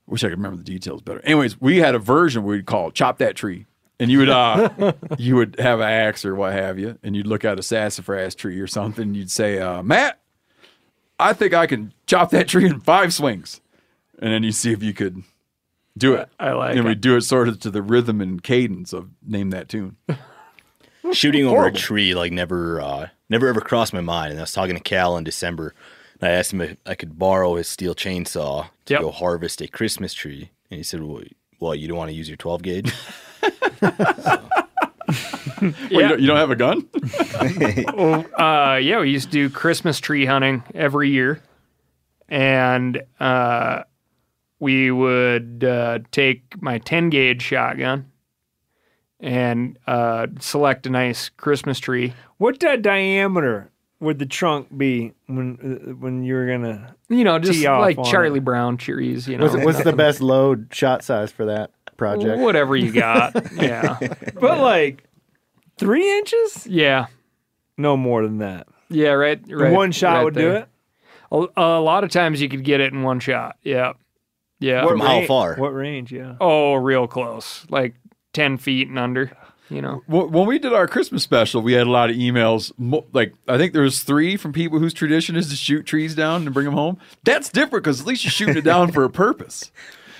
[0.07, 1.21] Wish I could remember the details better.
[1.21, 3.67] Anyways, we had a version we'd call "Chop That Tree,"
[3.99, 7.27] and you would uh, you would have an axe or what have you, and you'd
[7.27, 9.03] look at a sassafras tree or something.
[9.03, 10.21] And you'd say, uh, "Matt,
[11.19, 13.61] I think I can chop that tree in five swings,"
[14.19, 15.23] and then you see if you could
[15.97, 16.29] do it.
[16.39, 17.01] I like and we it.
[17.01, 19.97] do it sort of to the rhythm and cadence of "Name That Tune."
[21.13, 24.31] Shooting over a tree like never, uh, never ever crossed my mind.
[24.33, 25.75] And I was talking to Cal in December.
[26.21, 29.01] And I asked him if I could borrow his Stihl chainsaw to Yep.
[29.01, 31.23] go harvest a Christmas tree, and he said, "Well,
[31.61, 32.93] well you don't want to use your 12 gauge."
[35.63, 36.89] Wait, you, don't, you don't have a gun?
[38.39, 41.41] Uh, yeah, we used to do Christmas tree hunting every year.
[42.29, 43.83] and uh,
[44.59, 48.11] we would uh, take my 10 gauge shotgun
[49.21, 52.15] and uh, select a nice Christmas tree.
[52.39, 56.95] What that diameter would the trunk be when uh, when you were gonna?
[57.09, 58.45] You know, just Tee off like Charlie it.
[58.45, 59.27] Brown trees.
[59.29, 62.41] You know, What's, what's the best load shot size for that project?
[62.41, 63.35] whatever you got.
[63.55, 63.99] yeah,
[64.41, 65.05] But like
[65.79, 66.67] three inches?
[66.67, 67.07] yeah,
[67.79, 68.67] No more than that.
[68.91, 69.11] yeah.
[69.11, 69.73] Right, right.
[69.73, 70.69] One shot right would do it.
[71.33, 73.57] A, a lot of times you could get it in one shot.
[73.63, 73.95] Yeah,
[74.61, 74.87] yeah.
[74.87, 75.55] From how far?
[75.57, 76.13] What range?
[76.13, 76.35] Yeah.
[76.41, 77.95] Oh, real close, like
[78.33, 79.33] ten feet and under.
[79.71, 80.03] You know.
[80.07, 82.71] When we did our Christmas special, we had a lot of emails.
[83.15, 86.45] Like I think there was three from people whose tradition is to shoot trees down
[86.45, 86.99] and bring them home.
[87.25, 89.73] That's different because at least you're shooting it down for a purpose.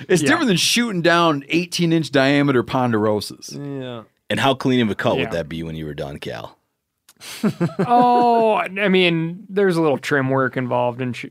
[0.09, 0.29] It's Yeah.
[0.31, 3.53] different than shooting down 18 inch diameter ponderosas.
[3.55, 4.05] Yeah.
[4.31, 5.21] And how clean of a cut Yeah.
[5.25, 6.57] would that be when you were done, Cal?
[7.81, 11.27] oh, I mean, there's a little trim work involved in sh-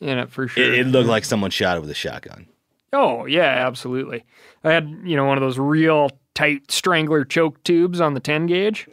[0.00, 0.64] in it for sure.
[0.64, 2.46] It, it looked like someone shot it with a shotgun.
[2.92, 4.24] oh yeah, absolutely.
[4.64, 8.46] I had you know one of those real tight strangler choke tubes on the 10
[8.46, 8.88] gauge,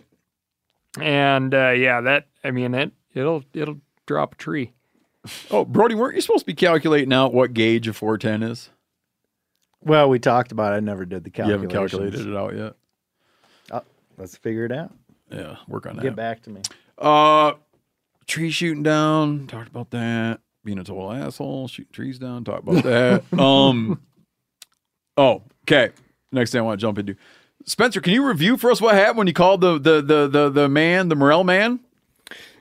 [0.99, 4.73] and uh, yeah, that I mean it it'll it'll drop a tree.
[5.51, 8.69] Oh, Brody, weren't you supposed to be calculating out what gauge a 410 is?
[9.81, 10.77] Well, we talked about it.
[10.77, 12.73] I never did the You haven't calculated it out yet.
[14.19, 14.91] Let's figure it out.
[15.31, 16.01] Yeah, work on that.
[16.01, 16.61] Get back to me.
[16.97, 17.53] Uh,
[18.27, 19.47] tree shooting down.
[19.47, 20.41] Talked about that.
[20.65, 21.69] Being a total asshole.
[21.69, 22.43] Shooting trees down.
[22.43, 23.23] Talked about that.
[23.39, 24.01] um.
[25.15, 25.91] Oh, okay.
[26.31, 27.15] Next thing I want to jump into.
[27.65, 30.49] Spencer, can you review for us what happened when you called the the the the,
[30.49, 31.79] the man, the Morel man?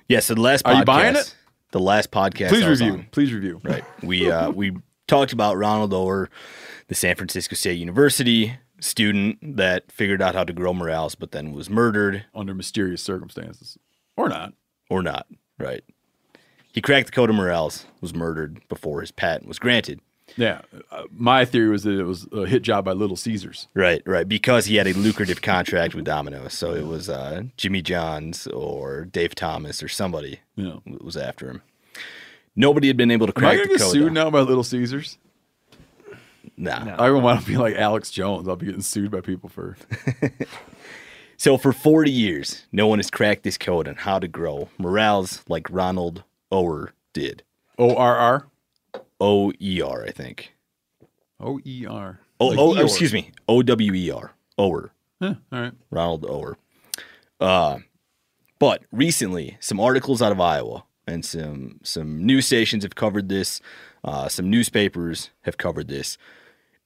[0.08, 0.74] Yeah, so the last podcast.
[0.74, 1.34] Are you buying it?
[1.70, 2.48] The last podcast.
[2.48, 2.92] Please review.
[2.92, 3.60] on, Please review.
[3.62, 3.84] Right.
[4.02, 4.76] We uh, we
[5.06, 6.30] talked about Ronald Ower,
[6.88, 11.52] the San Francisco State University student that figured out how to grow morels, but then
[11.52, 13.76] was murdered Under mysterious circumstances,
[14.16, 14.52] or not.
[14.88, 15.26] or not.
[15.58, 15.82] Right.
[16.72, 20.00] He cracked the code of morels, was murdered before his patent was granted.
[20.38, 20.62] Yeah.
[20.90, 23.66] Uh, my theory was that it was a hit job by Little Caesars.
[23.74, 24.26] Right, right.
[24.28, 29.04] Because he had a lucrative contract with Domino's, so it was uh, Jimmy Johns or
[29.04, 30.82] Dave Thomas or somebody You know.
[30.86, 31.62] w- was after him.
[32.54, 33.92] Nobody had been able to crack Am I crack gonna the get code.
[33.92, 34.24] sued though.
[34.24, 35.18] now by Little Caesars?
[36.56, 36.94] Nah.
[36.98, 38.48] I don't want to be like Alex Jones.
[38.48, 39.76] I'll be getting sued by people for.
[41.40, 45.44] So for 40 years, no one has cracked this code on how to grow morels
[45.48, 47.44] like Ronald Ower did.
[47.78, 48.46] O R R.
[49.20, 50.54] O E R, I think.
[51.40, 52.20] O E R.
[52.40, 53.32] Oh, Like oh excuse me.
[53.48, 54.32] O W E R.
[54.56, 54.92] Ower.
[55.20, 55.72] Huh, all right.
[55.90, 56.56] Ronald Ower.
[57.40, 57.78] Uh,
[58.58, 63.60] but recently, some articles out of Iowa and some some news stations have covered this.
[64.04, 66.18] Uh, some newspapers have covered this.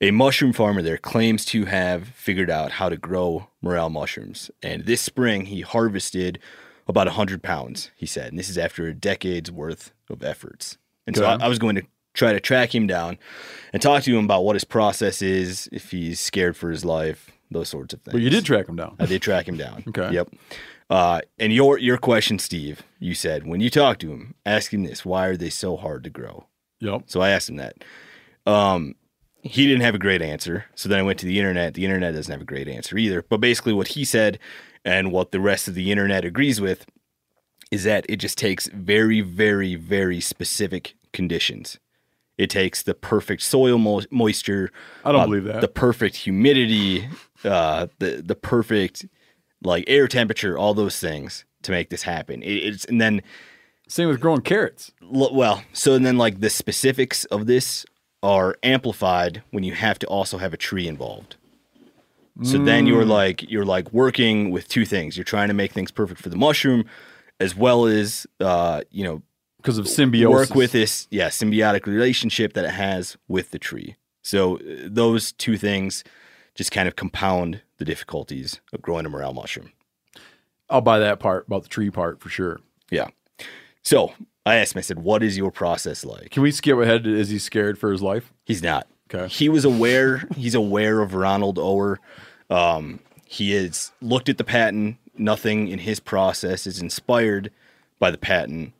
[0.01, 4.85] A mushroom farmer there claims to have figured out how to grow morel mushrooms, and
[4.85, 6.39] this spring he harvested
[6.87, 7.91] about hundred pounds.
[7.95, 10.77] He said, and this is after a decade's worth of efforts.
[11.07, 13.17] And so I, I was going to try to track him down
[13.71, 17.31] and talk to him about what his process is, if he's scared for his life,
[17.51, 18.13] those sorts of things.
[18.13, 18.95] But you did track him down.
[18.99, 19.83] I did track him down.
[19.89, 20.13] Okay.
[20.13, 20.29] Yep.
[20.89, 24.83] Uh, and your your question, Steve, you said when you talked to him, ask him
[24.83, 26.45] this: Why are they so hard to grow?
[26.79, 27.03] Yep.
[27.07, 27.83] So I asked him that.
[28.45, 28.95] Um,
[29.41, 30.65] he didn't have a great answer.
[30.75, 31.73] So then I went to the internet.
[31.73, 33.23] The internet doesn't have a great answer either.
[33.23, 34.39] But basically, what he said
[34.85, 36.85] and what the rest of the internet agrees with
[37.71, 41.79] is that it just takes very, very, very specific conditions.
[42.37, 44.71] It takes the perfect soil mo- moisture.
[45.05, 45.61] I don't uh, believe that.
[45.61, 47.07] The perfect humidity,
[47.43, 49.05] uh, the the perfect
[49.63, 52.41] like air temperature, all those things to make this happen.
[52.43, 53.21] It, it's and then
[53.87, 54.91] Same with growing carrots.
[55.01, 57.85] L- well, so and then like the specifics of this
[58.23, 61.35] are amplified when you have to also have a tree involved.
[62.41, 62.87] So then Mm.
[62.87, 65.15] you're like you're like working with two things.
[65.15, 66.85] You're trying to make things perfect for the mushroom,
[67.39, 69.21] as well as uh, you know
[69.63, 70.49] because of symbiosis.
[70.49, 73.95] work with this yeah symbiotic relationship that it has with the tree.
[74.21, 76.03] So uh, those two things
[76.53, 79.71] just kind of compound the difficulties of growing a morel mushroom.
[80.69, 82.59] I'll buy that part about the tree part for sure.
[82.91, 83.07] Yeah.
[83.81, 84.13] So
[84.45, 84.79] I asked him.
[84.79, 87.07] I said, "What is your process like?" Can we skip ahead?
[87.07, 88.33] Is he scared for his life?
[88.45, 88.87] He's not.
[89.13, 89.27] Okay.
[89.27, 90.27] He was aware.
[90.35, 91.99] He's aware of Ronald Ower.
[92.49, 94.97] Um, he has looked at the patent.
[95.15, 97.51] Nothing in his process is inspired
[97.99, 98.73] by the patent.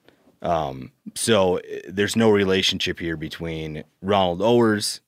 [0.44, 5.02] Um, so uh, there's no relationship here between Ronald Ower's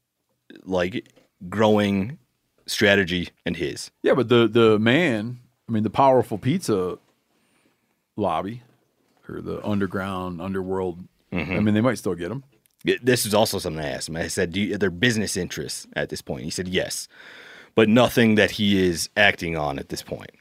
[0.64, 1.12] like
[1.50, 2.18] growing
[2.66, 3.92] strategy and his.
[4.02, 6.98] Yeah, but the the man, I mean, the powerful pizza
[8.16, 8.64] lobby
[9.28, 11.04] or the underground underworld.
[11.32, 12.44] I mean, they might still get him.
[13.02, 14.16] This is also something I asked him.
[14.16, 17.10] I said, "Do you, there business interests at this point?" He said, "Yes,"
[17.74, 20.32] but nothing that he is acting on at this point.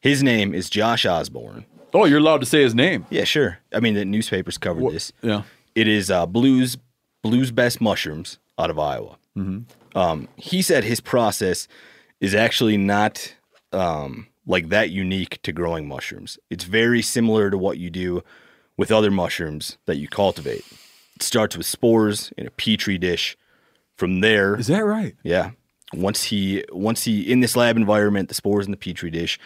[0.00, 1.66] His name is Josh Osborne.
[1.94, 3.06] Oh, you're allowed to say his name.
[3.08, 3.58] Yeah, sure.
[3.72, 5.12] I mean, the newspapers covered this.
[5.22, 5.42] Yeah.
[5.74, 6.76] It is uh, Blues
[7.22, 9.16] Blues Best Mushrooms out of Iowa.
[9.96, 11.66] Um, he said his process
[12.20, 13.34] is actually not
[13.72, 16.38] um, like that unique to growing mushrooms.
[16.50, 18.22] It's very similar to what you do
[18.76, 20.64] with other mushrooms that you cultivate.
[21.16, 23.36] It starts with spores in a petri dish.
[23.96, 25.14] From there, Is that right?
[25.22, 25.52] yeah.
[25.92, 29.38] Once he once he in this lab environment, the spores in the petri dish,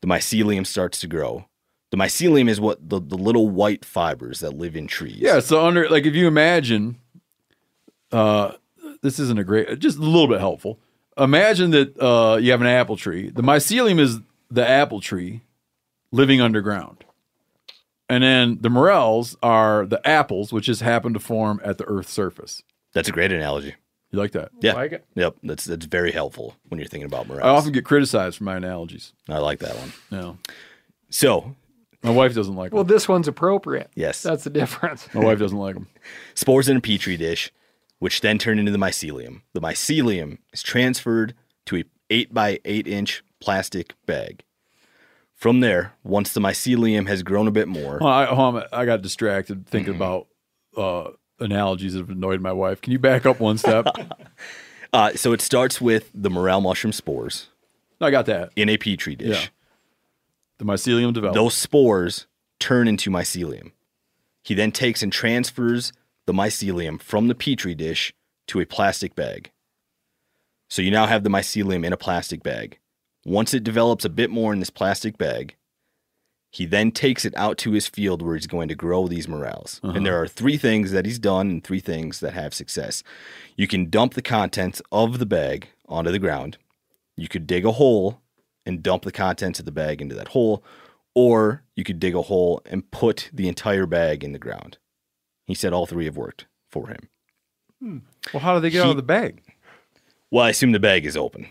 [0.00, 1.46] the mycelium starts to grow.
[1.90, 5.18] The mycelium is what the, the little white fibers that live in trees.
[5.18, 5.40] Yeah.
[5.40, 6.98] So under like if you imagine,
[8.12, 8.52] uh,
[9.02, 10.78] this isn't a great, just a little bit helpful.
[11.18, 13.30] Imagine that uh, you have an apple tree.
[13.30, 14.18] The mycelium is
[14.50, 15.42] the apple tree
[16.12, 17.04] living underground,
[18.08, 22.12] and then the morels are the apples, which just happen to form at the Earth's
[22.12, 22.62] surface.
[22.92, 23.74] That's a great analogy.
[24.10, 24.50] You like that?
[24.60, 24.74] Yeah.
[24.74, 25.04] Like it?
[25.14, 25.36] Yep.
[25.42, 27.44] That's that's very helpful when you're thinking about morels.
[27.44, 29.12] I often get criticized for my analogies.
[29.28, 29.92] I like that one.
[30.10, 30.38] No,
[31.10, 31.54] So,
[32.02, 32.76] my wife doesn't like them.
[32.76, 33.90] Well, this one's appropriate.
[33.94, 34.22] yes.
[34.22, 35.08] That's the difference.
[35.14, 35.88] my wife doesn't like them.
[36.34, 37.52] spores in a petri dish,
[37.98, 39.42] which then turn into the mycelium.
[39.52, 41.34] The mycelium is transferred
[41.66, 44.42] to a eight by eight inch plastic bag.
[45.34, 48.84] From there, once the mycelium has grown a bit more, Well, I, hold on, I
[48.86, 50.02] got distracted thinking Mm-hmm.
[50.02, 50.26] about
[50.76, 52.80] uh, analogies that have annoyed my wife.
[52.80, 53.86] Can you back up one step?
[54.92, 57.48] uh, so it starts with the morel mushroom spores
[58.00, 58.50] I got that.
[58.56, 59.50] in a petri dish.
[60.58, 61.36] The mycelium develops.
[61.36, 62.26] Those spores
[62.58, 63.72] turn into mycelium.
[64.42, 65.92] He then takes and transfers
[66.26, 68.14] the mycelium from the petri dish
[68.48, 69.50] to a plastic bag.
[70.68, 72.78] So you now have the mycelium in a plastic bag.
[73.24, 75.56] Once it develops a bit more in this plastic bag,
[76.50, 79.80] he then takes it out to his field where he's going to grow these morels.
[79.82, 80.04] And uh-huh.
[80.04, 83.02] there are three things that he's done and three things that have success.
[83.56, 86.56] You can dump the contents of the bag onto the ground.
[87.16, 88.20] You could dig a hole
[88.66, 90.62] and dump the contents of the bag into that hole,
[91.14, 94.76] or you could dig a hole and put the entire bag in the ground.
[95.46, 97.08] He said all three have worked for him.
[97.80, 97.98] Hmm.
[98.32, 99.42] well, how do they get out of the bag?
[100.30, 101.46] Well, I assume the bag is open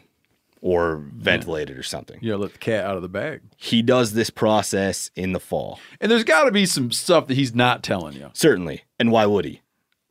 [0.62, 2.18] or ventilated or something.
[2.22, 3.42] You know, let the cat out of the bag.
[3.56, 5.80] He does this process in the fall.
[6.02, 8.32] And there's got to be some stuff that he's not telling you.
[8.34, 8.84] Certainly.
[9.00, 9.62] And why would he?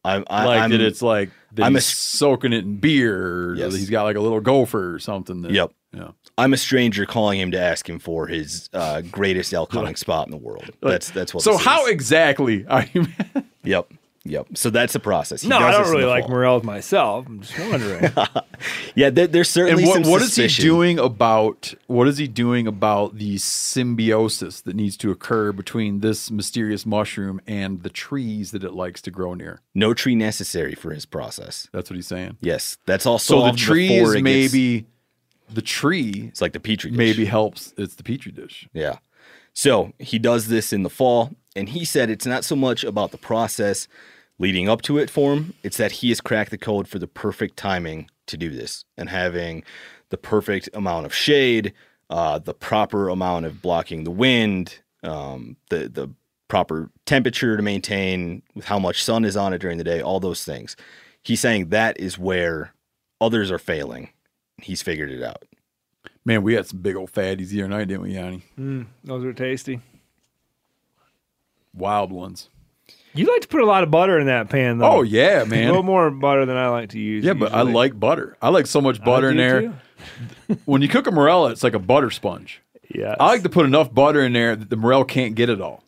[0.05, 3.51] I, I, Like I'm, that it's like I'm a soaking it in beer.
[3.51, 3.73] Or Yes.
[3.73, 5.43] that he's got like a little gopher or something.
[5.43, 5.73] That, Yep.
[5.95, 6.09] Yeah.
[6.37, 10.27] I'm a stranger calling him to ask him for his uh, greatest elk hunting spot
[10.27, 10.71] in the world.
[10.81, 11.45] That's that's what.
[11.45, 11.93] So this how is.
[11.93, 13.07] exactly are you?
[13.63, 13.93] Yep.
[14.27, 14.49] Yep.
[14.55, 15.43] So that's the process.
[15.43, 16.31] He No, I does don't really like fall.
[16.31, 17.27] morels myself.
[17.27, 18.11] I'm just wondering.
[18.95, 22.27] Yeah, there, there's certainly and what, some what is he doing about what is he
[22.29, 23.37] doing about the
[23.85, 29.03] symbiosis that needs to occur between this mysterious mushroom and the trees that it likes
[29.03, 29.61] to grow near?
[29.75, 31.69] No tree necessary for his process.
[31.73, 32.39] That's what he's saying.
[32.41, 34.87] Yes, that's also So the tree before is gets- maybe
[35.53, 36.99] the tree it's like the petri dish.
[36.99, 37.75] maybe helps.
[37.77, 38.69] It's the petri dish.
[38.73, 38.99] Yeah.
[39.53, 43.13] So he does this in the fall, and he said it's not so much about
[43.13, 43.87] the process
[44.39, 47.07] leading up to it for him, it's that he has cracked the code for the
[47.07, 49.63] perfect timing to do this and having
[50.11, 51.73] the perfect amount of shade,
[52.11, 56.11] uh, the proper amount of blocking the wind, um, the the
[56.49, 60.21] proper temperature to maintain with how much sun is on it during the day, all
[60.21, 60.77] those things.
[61.23, 62.75] He's saying that is where
[63.21, 64.11] others are failing.
[64.59, 65.45] He's figured it out.
[66.25, 68.43] Man, we had some big old fatties the other night, didn't we, Yanni?
[68.59, 69.81] Mm, those were tasty.
[71.75, 72.49] Wild ones.
[73.15, 74.91] You like to put a lot of butter in that pan, though.
[74.91, 75.65] Oh yeah, man.
[75.65, 77.25] a little more butter than I like to use.
[77.25, 78.37] Yeah, but I like butter.
[78.43, 79.75] I like so much butter in there.
[80.67, 82.61] When you cook a morella, it's like a butter sponge.
[82.95, 83.17] Yes.
[83.19, 85.85] I like to put enough butter in there that the morel can't get it all.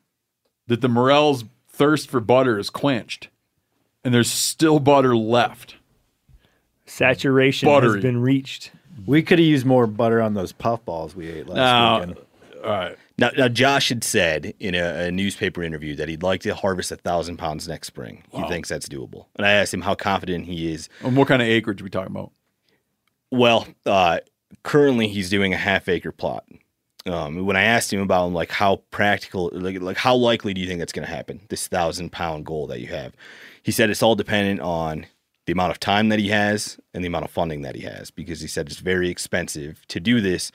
[0.69, 3.29] That the morel's thirst for butter is quenched,
[4.03, 5.77] and there's still butter left.
[6.87, 7.95] Saturation Buttery.
[7.95, 8.71] has been reached.
[9.05, 12.19] We could have used more butter on those puffballs we ate last Now, weekend.
[12.65, 12.97] all right.
[13.19, 16.93] Now, now Josh had said in a, a newspaper interview that he'd like to harvest
[16.93, 18.23] a thousand pounds next spring.
[18.33, 19.27] He thinks that's doable.
[19.37, 20.89] And I asked him how confident he is.
[21.03, 22.33] And what kind of acreage are we talking about?
[23.31, 24.21] Well, uh,
[24.63, 26.45] currently he's doing a half acre plot.
[27.07, 30.67] Um, when I asked him about like how practical, like like how likely do you
[30.67, 31.41] think that's going to happen?
[31.49, 33.15] This thousand pound goal that you have,
[33.63, 35.07] he said it's all dependent on
[35.47, 38.11] the amount of time that he has and the amount of funding that he has,
[38.11, 40.53] because he said it's very expensive to do this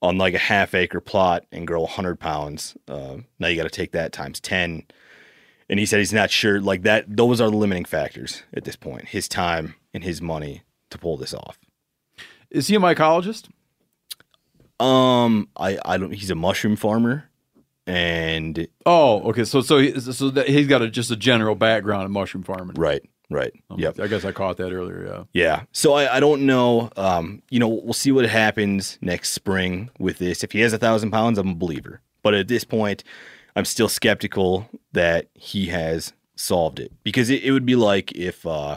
[0.00, 2.76] on like a half acre plot and grow 100 pounds.
[2.86, 4.84] Uh, now you got to take that times 10.
[5.68, 6.60] And he said he's not sure.
[6.60, 10.62] Like that, those are the limiting factors at this point his time and his money
[10.90, 11.58] to pull this off.
[12.50, 13.48] Is he a mycologist?
[14.80, 17.28] Um, I, I don't, he's a mushroom farmer
[17.88, 19.44] and Oh, okay.
[19.44, 22.76] So so he, so that he's got a, just a general background in mushroom farming.
[22.76, 23.52] right, right.
[23.70, 24.00] Um, Yep.
[24.00, 25.06] I guess I caught that earlier.
[25.06, 25.42] Yeah.
[25.42, 25.62] Yeah.
[25.72, 26.90] So I, I don't know.
[26.96, 30.42] Um, you know, we'll see what happens next spring with this.
[30.44, 32.00] If he has a thousand pounds, I'm a believer.
[32.22, 33.04] But at this point,
[33.56, 38.46] I'm still skeptical that he has solved it because it, it would be like if
[38.46, 38.76] uh,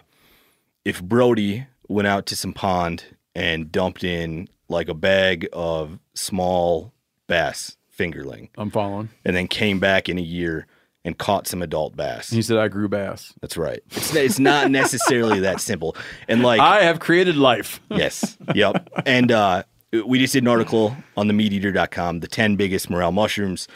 [0.86, 3.04] if Brody went out to some pond
[3.36, 6.94] and dumped in like a bag of small
[7.28, 9.10] bass fingerling I'm following.
[9.26, 10.66] and then came back in a year
[11.04, 12.30] and caught some adult bass.
[12.30, 13.34] He said I grew bass.
[13.42, 13.82] That's right.
[13.92, 15.96] It's, it's not necessarily that simple.
[16.28, 17.80] And like I have created life.
[17.90, 18.38] Yes.
[18.56, 18.90] Yep.
[19.06, 19.64] And uh,
[20.06, 23.68] we just did an article on the meateater.com, the 10 biggest morel mushrooms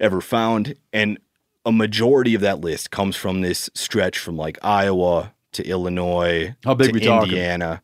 [0.00, 0.74] ever found.
[0.92, 1.18] And
[1.64, 6.74] a majority of that list comes from this stretch from like Iowa to Illinois How
[6.74, 7.30] big to we talking?
[7.30, 7.82] Indiana.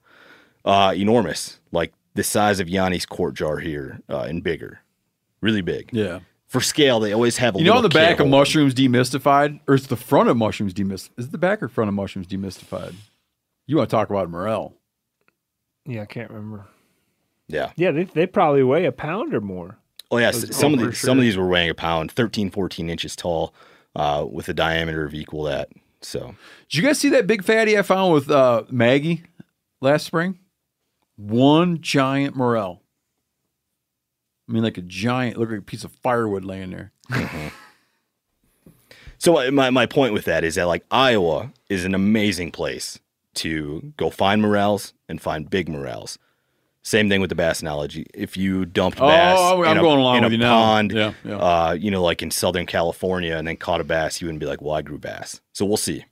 [0.64, 1.60] Uh, enormous.
[1.70, 4.80] Like the size of Yanni's quart jar here uh, and bigger.
[5.40, 5.90] Really big.
[5.92, 6.20] Yeah.
[6.48, 8.30] For scale, they always have a You know, on the back kit of holder.
[8.30, 11.10] mushrooms demystified, or it's the front of mushrooms demystified?
[11.18, 12.94] Is it the back or front of mushrooms demystified?
[13.66, 14.74] You want to talk about morel?
[15.84, 16.66] Yeah, I can't remember.
[17.48, 17.72] Yeah.
[17.76, 19.78] Yeah, they, they probably weigh a pound or more.
[20.10, 21.08] Oh yeah, s- some of for the, sure.
[21.08, 23.52] some of these were weighing a pound, 13, 14 inches tall,
[23.94, 25.68] uh, with a diameter of equal that.
[26.00, 26.34] So
[26.70, 29.24] Did you guys see that big fatty I found with uh, Maggie
[29.82, 30.38] last spring?
[31.16, 32.82] One giant morel.
[34.48, 36.92] I mean, like a giant, look like a piece of firewood laying there.
[39.20, 43.00] So uh, my my point with that is that like Iowa is an amazing place
[43.34, 46.20] to go find morels and find big morels.
[46.84, 48.06] Same thing with the bass analogy.
[48.14, 50.40] If you dumped Oh, bass, I'm- in I'm a, going along in with a you
[50.40, 50.80] now.
[50.82, 51.36] Yeah, yeah.
[51.36, 54.46] Uh, you know, like in Southern California, and then caught a bass, you wouldn't be
[54.46, 56.04] like, "Well, I grew bass." So we'll see.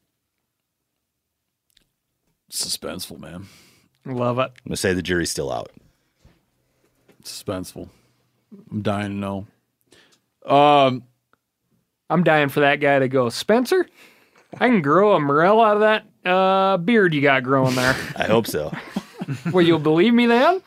[2.50, 3.46] Suspenseful, man.
[4.04, 4.50] Love it.
[4.64, 5.70] I'm gonna say the jury's still out.
[7.22, 7.88] Suspenseful.
[8.70, 9.46] I'm dying to know.
[10.54, 11.04] Um,
[12.08, 13.86] I'm dying for that guy to go, Spencer,
[14.54, 17.96] I can grow a morel out of that uh, beard you got growing there.
[18.16, 18.72] I hope so.
[19.52, 20.62] Will you believe me then?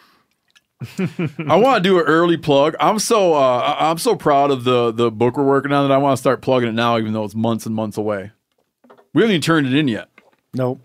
[1.47, 2.75] I want to do an early plug.
[2.79, 5.93] I'm so uh, I- I'm so proud of the the book we're working on that
[5.93, 8.31] I want to start plugging it now, even though it's months and months away.
[9.13, 10.09] We haven't even turned it in yet.
[10.53, 10.81] Nope.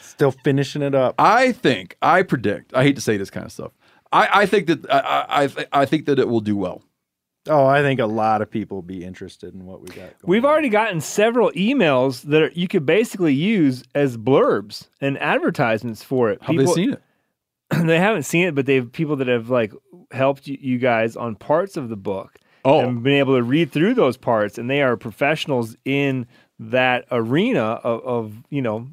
[0.00, 1.14] Still finishing it up.
[1.18, 2.72] I think I predict.
[2.74, 3.72] I hate to say this kind of stuff.
[4.12, 6.82] I, I think that I, I I- I think that it will do well.
[7.48, 9.96] Oh, I think a lot of people will be interested in what we got.
[9.96, 10.50] Going We've on.
[10.52, 16.30] already gotten several emails that are, you could basically use as blurbs and advertisements for
[16.30, 16.40] it.
[16.42, 17.02] Have they seen it?
[17.86, 19.72] they haven't seen it, but they've people that have like
[20.12, 23.72] helped you, you guys on parts of the book Oh, and been able to read
[23.72, 26.26] through those parts, and they are professionals in
[26.60, 28.86] that arena of, of you know.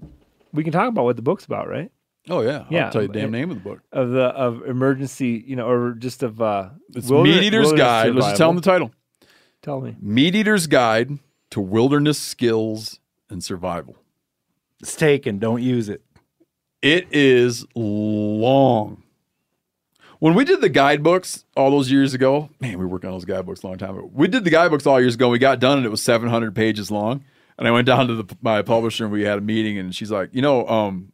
[0.53, 1.91] We can talk about what the book's about, right?
[2.29, 2.65] Oh yeah.
[2.69, 3.81] Yeah, I'll tell you the damn name of the book.
[3.91, 7.81] Of the of emergency, you know, or just of uh, It's wilder- Meat Eater's wilderness
[7.81, 8.15] Guide.
[8.15, 8.91] Let's just tell them the title.
[9.61, 9.95] Tell me.
[10.01, 11.19] Meat Eater's Guide
[11.51, 12.99] to Wilderness Skills
[13.29, 13.97] and Survival.
[14.81, 15.39] It's taken.
[15.39, 16.01] Don't use it.
[16.81, 19.03] It is long.
[20.19, 23.63] When we did the guidebooks all those years ago, man, we worked on those guidebooks
[23.63, 24.09] a long time ago.
[24.13, 25.29] We did the guidebooks all years ago.
[25.29, 27.23] We got done and it was 700 pages long.
[27.57, 30.11] And I went down to the, my publisher and we had a meeting and she's
[30.11, 31.11] like, you know, um,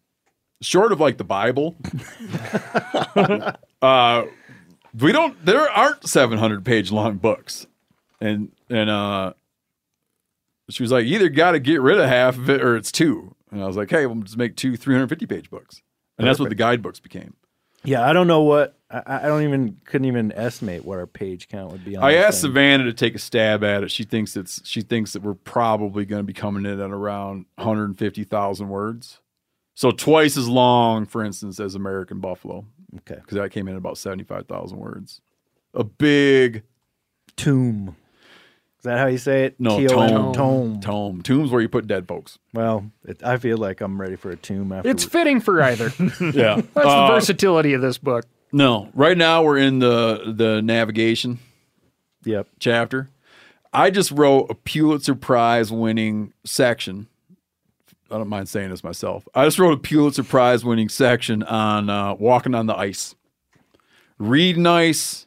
[0.61, 1.75] short of like the Bible,
[3.81, 4.25] uh,
[4.99, 7.67] we don't, there aren't 700 page long books.
[8.21, 9.33] And, and, uh,
[10.69, 13.35] she was like, either got to get rid of half of it or it's two.
[13.51, 15.81] And I was like, hey, we'll just make two 350 page books.
[16.17, 17.35] And that's what the guidebooks became.
[17.83, 18.77] Yeah, I don't know what.
[18.89, 21.95] I, I don't even couldn't even estimate what our page count would be.
[21.95, 22.49] on I asked thing.
[22.49, 23.91] Savannah to take a stab at it.
[23.91, 27.45] She thinks it's she thinks that we're probably going to be coming in at around
[27.55, 29.19] 150,000 words.
[29.75, 32.65] So twice as long, for instance, as American Buffalo,
[32.97, 33.15] Okay.
[33.15, 35.21] because that came in at about 75,000 words.
[35.73, 36.63] A big
[37.35, 37.95] Tomb.
[38.79, 39.55] Is that how you say it?
[39.59, 40.33] no T-O-M, tome.
[40.33, 40.79] Tome.
[40.79, 41.21] Tome.
[41.23, 42.37] Tomb's where you put dead folks.
[42.53, 44.89] Well, it, I feel like I'm ready for a tomb after.
[44.89, 45.91] It's fitting for either.
[45.99, 46.07] Yeah.
[46.11, 46.61] That's Yeah.
[46.73, 48.25] the Uh, versatility of this book.
[48.53, 51.39] no, right now we're in the the navigation
[52.23, 52.47] yep.
[52.59, 53.09] chapter.
[53.73, 57.07] I just wrote a Pulitzer Prize winning section.
[58.11, 59.27] I don't mind saying this myself.
[59.33, 63.15] I just wrote a Pulitzer Prize winning section on uh, walking on the ice,
[64.19, 65.25] reading ice,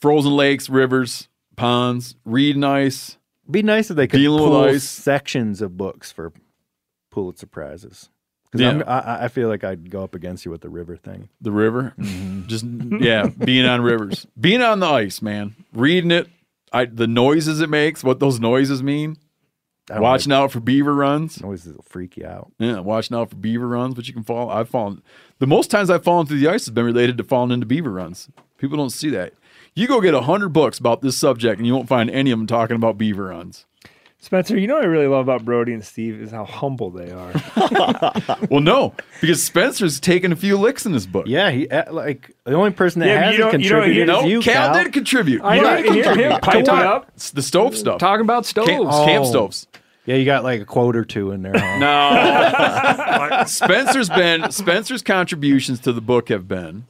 [0.00, 3.18] frozen lakes, rivers, ponds, Read ice.
[3.50, 4.84] Be nice if they could Dealing with ice.
[4.88, 6.32] sections of books for
[7.10, 8.08] Pulitzer prizes.
[8.50, 8.82] Because Yeah.
[8.86, 11.28] I, I feel like I'd go up against you with the river thing.
[11.40, 11.92] the river.
[12.46, 15.56] Just yeah, being on rivers, being on the ice, man.
[15.74, 16.28] Reading it,
[16.72, 19.16] I the noises it makes, what those noises mean.
[19.90, 21.36] I don't Watching out for beaver runs.
[21.38, 22.50] like noises will freak you out.
[22.58, 24.48] Yeah, watching out for beaver runs, but you can fall.
[24.50, 25.02] I've fallen.
[25.40, 27.90] The most times I've fallen through the ice has been related to falling into beaver
[27.92, 28.30] runs.
[28.56, 29.34] People don't see that.
[29.74, 32.38] You go get a hundred books about this subject, and you won't find any of
[32.38, 33.66] them talking about beaver runs.
[34.20, 37.10] Spencer, you know what I really love about Brody and Steve is how humble they
[37.10, 37.32] are.
[38.50, 41.26] Well, no, because Spencer's taken a few licks in this book.
[41.26, 44.04] Yeah, he uh, like the only person that Yeah, but you hasn't you contributed you
[44.06, 44.84] No, is you, Cal, Cal.
[44.84, 45.42] did contribute.
[45.42, 46.32] I You know, did hear contribute.
[46.32, 46.86] him piping Come on.
[46.86, 47.10] up.
[47.16, 47.98] It's the stove stuff.
[47.98, 48.68] Talking about stoves.
[48.68, 49.04] Camp, Oh.
[49.04, 49.66] camp stoves.
[50.06, 51.54] Yeah, you got like a quote or two in there.
[51.56, 51.78] Huh?
[51.78, 53.44] No.
[53.46, 56.86] Spencer's been Spencer's contributions to the book have been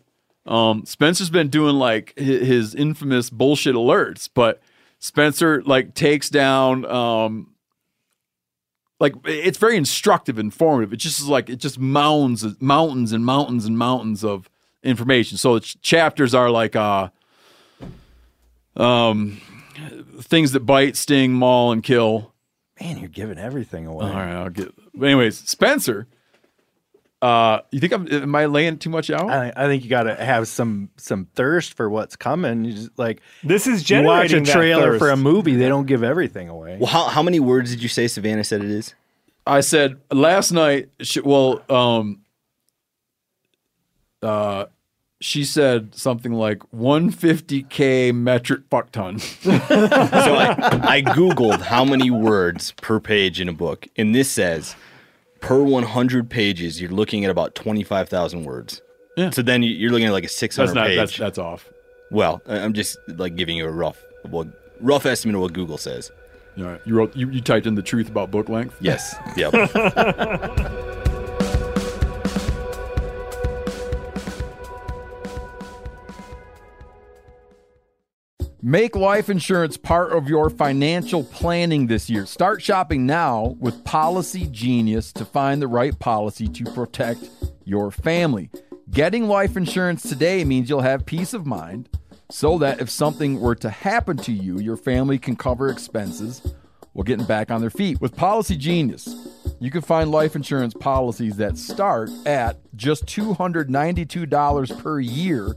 [0.46, 4.60] um Spencer's been doing like his infamous bullshit alerts, but
[4.98, 7.54] Spencer like takes down um
[9.00, 10.92] like it's very instructive, informative.
[10.92, 14.50] It just is like it just mounds mountains and mountains and mountains of
[14.82, 15.38] information.
[15.38, 17.08] So the ch- chapters are like uh
[18.76, 19.40] um
[20.20, 22.33] things that bite, sting, maul, and kill.
[22.80, 24.06] Man, you're giving everything away.
[24.06, 24.72] All right, I'll get.
[24.94, 26.06] But anyways, Spencer,
[27.22, 29.30] uh, you think I'm am I laying too much out?
[29.30, 32.64] I, I think you got to have some some thirst for what's coming.
[32.64, 35.86] You just like This is you watch a that trailer for a movie, they don't
[35.86, 36.76] give everything away.
[36.78, 38.94] Well, how, how many words did you say Savannah said it is?
[39.46, 40.90] I said last night.
[41.00, 42.20] She, well, um,
[44.22, 44.66] uh,
[45.24, 49.18] she said something like 150k metric fuck ton.
[49.44, 54.76] So I, I Googled how many words per page in a book, and this says
[55.40, 58.82] per 100 pages, you're looking at about 25,000 words.
[59.16, 59.30] Yeah.
[59.30, 60.86] So then you- you're looking at like a 600 That's not.
[60.88, 60.96] page.
[60.96, 61.68] That's that's off.
[62.10, 64.50] well, I'm just like giving you a rough, well,
[64.80, 66.10] rough estimate of what Google says.
[66.58, 67.16] All right, you wrote.
[67.16, 68.76] You, you typed in the truth about book length.
[68.80, 69.16] Yes.
[69.36, 69.52] Yep.
[78.66, 82.24] Make life insurance part of your financial planning this year.
[82.24, 87.28] Start shopping now with Policy Genius to find the right policy to protect
[87.66, 88.48] your family.
[88.90, 91.90] Getting life insurance today means you'll have peace of mind
[92.30, 96.40] so that if something were to happen to you, your family can cover expenses
[96.94, 98.00] while getting back on their feet.
[98.00, 99.06] With Policy Genius,
[99.60, 105.54] you can find life insurance policies that start at just $292 per year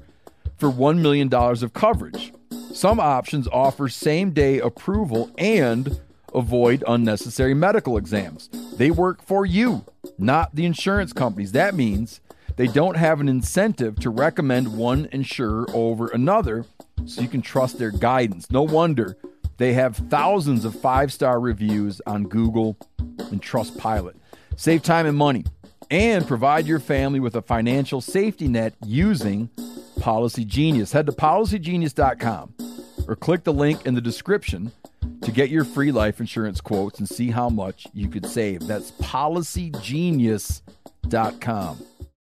[0.58, 2.34] for $1 million of coverage.
[2.74, 5.99] Some options offer same day approval and
[6.34, 8.49] avoid unnecessary medical exams.
[8.76, 9.86] They work for you,
[10.18, 11.53] not the insurance companies.
[11.53, 12.22] That means
[12.55, 16.66] they don't have an incentive to recommend one insurer over another,
[17.05, 18.51] so you can trust their guidance.
[18.51, 19.18] No wonder
[19.58, 24.16] they have thousands of five star reviews on Google and Trustpilot.
[24.55, 25.45] Save time and money
[25.89, 29.49] and provide your family with a financial safety net using
[29.99, 30.91] Policy Genius.
[30.91, 32.53] Head to policygenius.com
[33.07, 34.71] or click the link in the description
[35.21, 38.67] to get your free life insurance quotes and see how much you could save.
[38.67, 41.77] That's policygenius.com.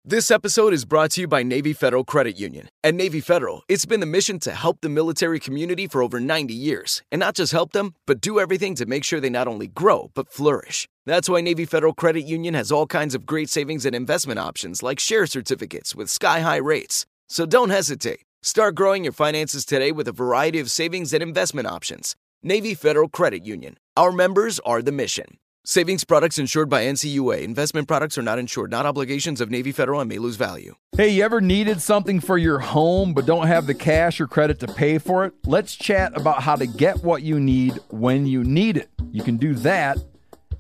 [0.03, 2.69] This episode is brought to you by Navy Federal Credit Union.
[2.84, 6.55] At Navy Federal, it's been the mission to help the military community for over 90
[6.55, 7.03] years.
[7.11, 10.09] And not just help them, but do everything to make sure they not only grow,
[10.15, 10.88] but flourish.
[11.05, 14.82] That's why Navy Federal Credit Union has all kinds of great savings and investment options
[14.82, 17.05] like share certificates with sky high rates.
[17.32, 18.24] So don't hesitate.
[18.42, 22.14] Start growing your finances today with a variety of savings and investment options.
[22.44, 23.78] Navy Federal Credit Union.
[23.96, 25.38] Our members are the mission.
[25.64, 27.42] Savings products insured by NCUA.
[27.44, 30.76] Investment products are not insured, not obligations of Navy Federal and may lose value.
[30.98, 34.60] Hey, you ever needed something for your home but don't have the cash or credit
[34.60, 35.34] to pay for it?
[35.46, 38.90] Let's chat about how to get what you need when you need it.
[39.14, 40.00] You can do that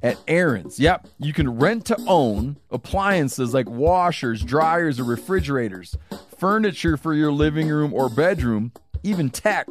[0.03, 0.79] at Aaron's.
[0.79, 5.97] Yep, you can rent to own appliances like washers, dryers, or refrigerators,
[6.37, 8.71] furniture for your living room or bedroom,
[9.03, 9.67] even tech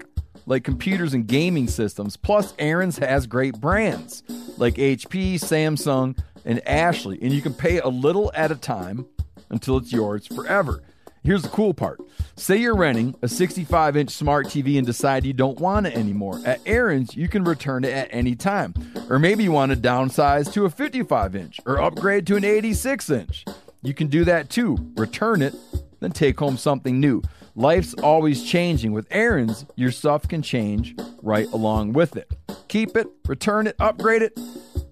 [0.46, 2.16] like computers and gaming systems.
[2.16, 4.22] Plus, Aaron's has great brands
[4.56, 9.06] like HP, Samsung, and Ashley, and you can pay a little at a time
[9.50, 10.82] until it's yours forever.
[11.22, 12.00] Here's the cool part.
[12.36, 16.40] Say you're renting a 65 inch smart TV and decide you don't want it anymore.
[16.46, 18.72] At Aaron's, you can return it at any time.
[19.10, 23.10] Or maybe you want to downsize to a 55 inch or upgrade to an 86
[23.10, 23.44] inch.
[23.82, 24.78] You can do that too.
[24.96, 25.54] Return it,
[26.00, 27.22] then take home something new.
[27.54, 28.92] Life's always changing.
[28.92, 32.32] With Aaron's, your stuff can change right along with it.
[32.68, 34.40] Keep it, return it, upgrade it.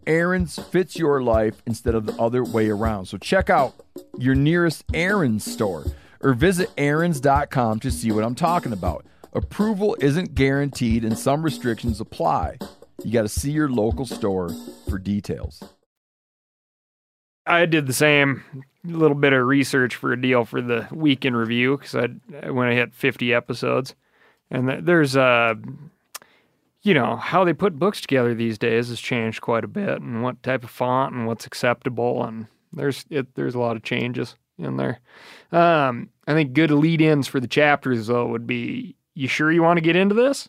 [0.06, 3.06] Aaron's fits your life instead of the other way around.
[3.06, 3.74] So check out
[4.18, 5.86] your nearest Aaron's store
[6.20, 9.04] or visit Aaron's.com to see what I'm talking about.
[9.32, 12.58] Approval isn't guaranteed and some restrictions apply.
[13.04, 14.50] You got to see your local store
[14.88, 15.62] for details.
[17.46, 18.42] I did the same
[18.84, 22.68] little bit of research for a deal for the week in review because I when
[22.68, 23.94] I hit 50 episodes,
[24.50, 25.54] and th- there's uh,
[26.82, 30.22] you know how they put books together these days has changed quite a bit, and
[30.22, 34.36] what type of font and what's acceptable, and there's it there's a lot of changes
[34.58, 35.00] in there.
[35.52, 39.78] Um, I think good lead-ins for the chapters though would be, you sure you want
[39.78, 40.48] to get into this?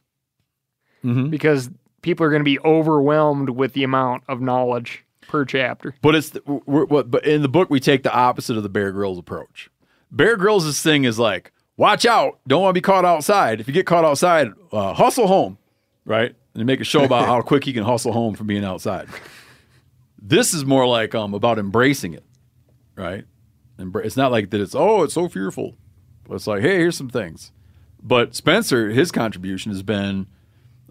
[1.03, 1.29] Mm-hmm.
[1.29, 1.69] Because
[2.01, 5.95] people are going to be overwhelmed with the amount of knowledge per chapter.
[6.01, 9.17] But it's the, but in the book we take the opposite of the Bear Grylls
[9.17, 9.69] approach.
[10.11, 13.59] Bear Grylls' thing is like, watch out, don't want to be caught outside.
[13.59, 15.57] If you get caught outside, uh, hustle home,
[16.03, 16.35] right?
[16.55, 19.07] And make a show about how quick he can hustle home from being outside.
[20.21, 22.25] This is more like um about embracing it,
[22.95, 23.23] right?
[23.79, 24.61] Embra- it's not like that.
[24.61, 25.75] It's oh, it's so fearful.
[26.29, 27.51] It's like, hey, here's some things.
[28.01, 30.27] But Spencer, his contribution has been,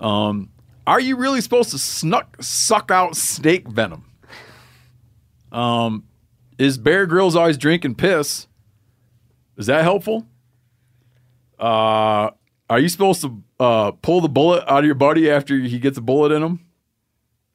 [0.01, 0.51] um,
[0.87, 4.05] are you really supposed to snuck suck out snake venom?
[5.53, 6.05] Um,
[6.59, 8.47] is Bear Grylls always drinking piss?
[9.57, 10.27] Is that helpful?
[11.59, 12.31] Uh,
[12.71, 15.99] are you supposed to uh, pull the bullet out of your buddy after he gets
[15.99, 16.61] a bullet in him?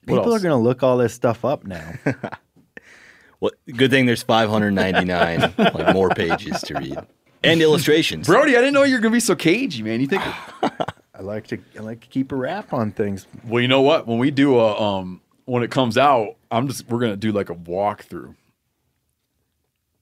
[0.06, 0.42] What People else?
[0.42, 1.94] are going to look all this stuff up now.
[3.44, 6.98] Well, good thing there's 599 like more pages to read
[7.44, 8.26] and illustrations.
[8.26, 10.00] Brody, I didn't know you were gonna be so cagey, man.
[10.00, 10.22] You think?
[11.14, 13.28] I like to I like to keep a wrap on things.
[13.46, 14.08] well, you know what?
[14.08, 17.50] When we do a um, when it comes out, I'm just we're gonna do like
[17.50, 18.34] a walkthrough.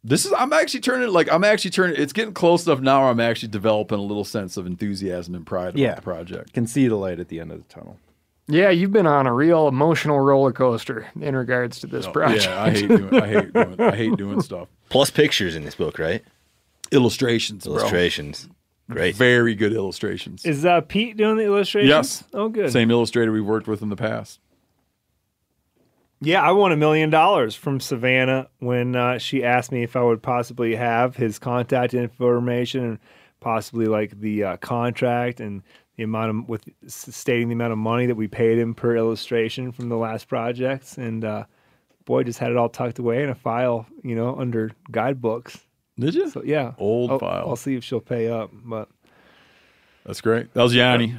[0.04, 1.96] This is I'm actually turning it like I'm actually turning.
[2.00, 3.02] It's getting close enough now.
[3.02, 5.96] Where I'm actually developing a little sense of enthusiasm and pride about Yeah.
[5.96, 6.54] the project.
[6.54, 7.98] Can see the light at the end of the tunnel.
[8.52, 12.46] Yeah, you've been on a real emotional roller coaster in regards to this project.
[12.46, 13.22] Yeah, I hate doing.
[13.22, 13.82] I hate doing.
[13.82, 14.68] I hate doing stuff.
[14.90, 16.22] Plus pictures in this book, right?
[16.92, 17.78] Illustrations, bro.
[17.78, 18.50] Illustrations.
[18.90, 19.16] Great.
[19.16, 20.44] Very good illustrations.
[20.46, 21.90] Is uh, Pete doing the illustrations?
[21.90, 22.24] Yes.
[22.34, 22.72] Oh, good.
[22.74, 24.40] Same illustrator we've worked with in the past.
[26.20, 30.04] Yeah, I won a million dollars from Savannah when uh, she asked me if I
[30.04, 33.00] would possibly have his contact information and
[33.40, 35.64] possibly like the uh, contract and
[36.02, 39.72] the amount of with stating the amount of money that we paid him per illustration
[39.72, 40.98] from the last projects.
[40.98, 41.46] And uh,
[42.06, 45.60] boy, just had it all tucked away in a file, you know, under guidebooks.
[46.00, 46.30] Did you?
[46.32, 47.46] So yeah, Old I'll, file.
[47.50, 48.90] I'll see if she'll pay up, but.
[50.06, 50.52] That's great.
[50.56, 51.16] That was Yanni.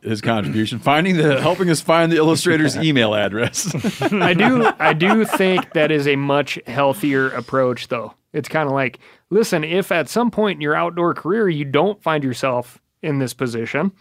[0.00, 3.74] His contribution, finding the, helping us find the illustrator's email address.
[4.12, 8.14] I do I do think that is a much healthier approach though.
[8.32, 8.98] It's kind of like,
[9.30, 13.34] listen, if at some point in your outdoor career you don't find yourself in this
[13.34, 13.92] position,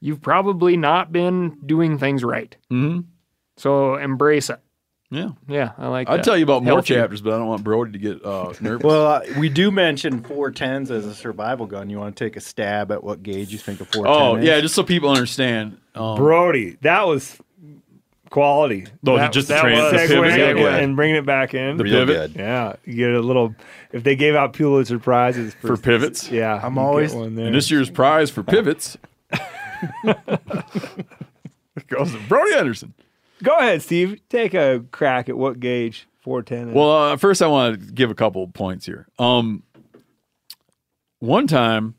[0.00, 2.56] you've probably not been doing things right.
[2.70, 3.00] hmm
[3.56, 4.60] So embrace it.
[5.10, 6.12] Yeah, Yeah, I like that.
[6.12, 6.24] I'd that.
[6.24, 6.98] tell you about more Healthier.
[7.00, 8.84] chapters, but I don't want Brody to get uh, nervous.
[8.84, 11.88] Well, uh, we do mention 410s as a survival gun.
[11.88, 14.44] You want to take a stab at what gauge you think a 410 oh is?
[14.44, 15.78] yeah, just so people understand.
[15.94, 17.38] Um, Brody, that was
[18.30, 18.86] quality.
[19.06, 20.76] Oh, that, just the that trans- was the pivot, yeah, yeah.
[20.76, 21.78] and bringing it back in.
[21.78, 22.34] The Real pivot.
[22.34, 22.40] good.
[22.40, 23.54] yeah, you get a little.
[23.92, 26.30] If they gave out Pulitzer prizes for, For pivots?
[26.30, 27.46] yeah, I'm always- one there.
[27.46, 28.98] and this year's prize for pivots
[31.88, 32.94] goes to Brody Henderson.
[33.42, 34.20] Go ahead, Steve.
[34.28, 36.74] Take a crack at what gauge 410 is.
[36.74, 39.06] Well, uh, first I want to give a couple points here.
[39.18, 39.62] Um,
[41.20, 41.94] one time,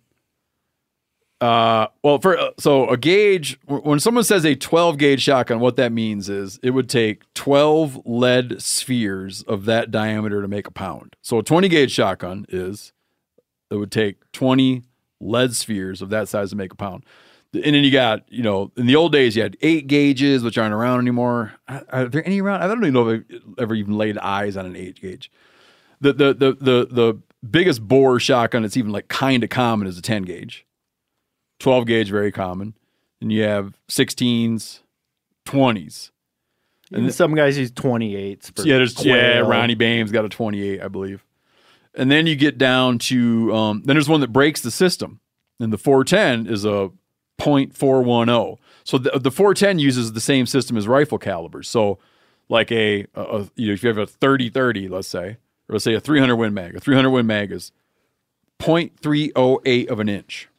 [1.42, 5.78] uh, well, for uh, so a gauge when someone says a 12 gauge shotgun, what
[5.78, 10.72] that means is it would take 12 lead spheres of that diameter to make a
[10.72, 11.16] pound.
[11.22, 12.92] So a 20 gauge shotgun is
[13.72, 14.84] it would take 20
[15.22, 17.06] lead spheres of that size to make a pound.
[17.52, 20.58] And then you got, you know, in the old days, you had eight gauges, which
[20.58, 21.54] aren't around anymore.
[21.68, 22.62] Are are there any around?
[22.62, 25.32] I don't even know if I've ever even laid eyes on an eight gauge.
[26.00, 27.20] The the the the the
[27.50, 30.66] biggest bore shotgun that's even like kind of common is a 10 gauge.
[31.60, 32.74] 12 gauge, very common.
[33.22, 34.80] And you have 16s,
[35.46, 36.12] 20s.
[36.92, 38.56] And some guys use 28s.
[38.56, 39.40] For Yeah, there's yeah.
[39.40, 41.24] Ronnie Bame's got a 28, I believe.
[41.94, 45.20] And then you get down to um, then there's one that breaks the system,
[45.60, 46.92] and the 410 is a
[47.40, 48.58] .410.
[48.84, 51.70] So the, the 410 uses the same system as rifle calibers.
[51.70, 52.00] So
[52.50, 55.38] like a, a, you know if you have a 30-30, let's say,
[55.68, 57.72] or let's say a 300 Win Mag, a 300 Win Mag is
[58.60, 60.50] 0.308 of an inch.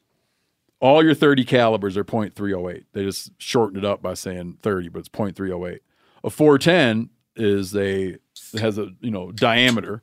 [0.80, 2.84] All your 30 calibers are 0.308.
[2.92, 5.80] They just shorten it up by saying 30, but it's 0.308.
[6.24, 8.16] A 410 is a
[8.58, 10.00] has a you know diameter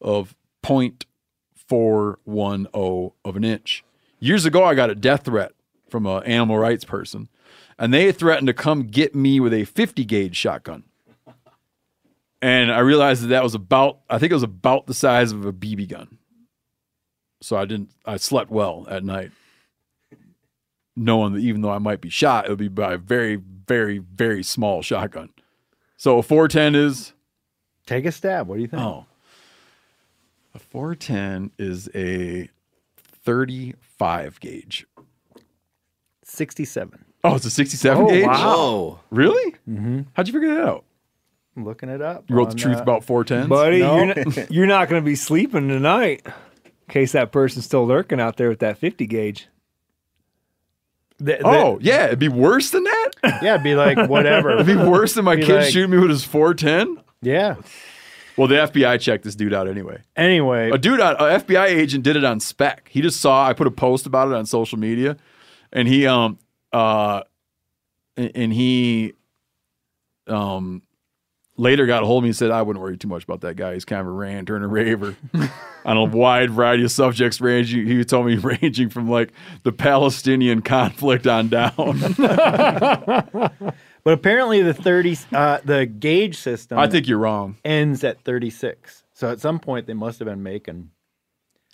[0.00, 3.84] of 0.410 of an inch.
[4.18, 5.52] Years ago, I got a death threat
[5.88, 7.28] from an animal rights person,
[7.78, 10.84] and they threatened to come get me with a 50 gauge shotgun.
[12.42, 15.44] And I realized that that was about I think it was about the size of
[15.46, 16.18] a BB gun.
[17.40, 19.30] So I didn't I slept well at night
[20.96, 23.98] knowing that even though I might be shot, it would be by a very, very,
[23.98, 25.30] very small shotgun.
[25.96, 27.12] So a 410 is
[27.86, 28.48] Take a stab.
[28.48, 28.82] What do you think?
[28.82, 29.06] oh,
[30.54, 32.48] a 410 is a
[33.24, 34.86] 35 gauge.
[36.28, 37.04] 67.
[37.24, 38.26] Oh, it's a 67 Oh, gauge.
[38.26, 38.36] wow.
[38.56, 39.00] Whoa.
[39.10, 39.52] Really?
[39.68, 40.00] Mm-hmm.
[40.14, 40.84] How'd you figure that out?
[41.56, 42.24] I'm looking it up.
[42.28, 43.48] You wrote the truth uh, about 410s.
[43.48, 43.96] buddy, No.
[43.96, 46.22] you're not, you're not going to be sleeping tonight.
[46.26, 49.48] In case that person's still lurking out there with that 50 gauge.
[51.18, 53.10] The- the- Oh, yeah, it'd be worse than that?
[53.24, 54.50] yeah, it'd be like whatever.
[54.52, 57.02] It'd be worse than my Be kid like- shooting me with his 410?
[57.22, 57.56] yeah.
[58.36, 60.02] Well, the FBI checked this dude out anyway.
[60.14, 62.86] Anyway, A dude, on, a FBI agent did it on spec.
[62.92, 65.16] He just saw, I put a post about it on social media,
[65.76, 66.38] and he, um,
[66.72, 67.22] uh,
[68.16, 69.12] and he,
[70.26, 70.82] um,
[71.56, 73.54] later got a hold of me and said, I wouldn't worry too much about that
[73.56, 73.74] guy.
[73.74, 75.16] He's kind of a ranter and a raver
[75.84, 80.62] on a wide variety of subjects, ranging, he told me, ranging from like the Palestinian
[80.62, 81.72] conflict on down.
[82.18, 87.56] but apparently the thirty, uh, the gauge system, I think you're wrong.
[87.64, 89.04] ends at thirty six.
[89.12, 90.90] So at some point they must have been making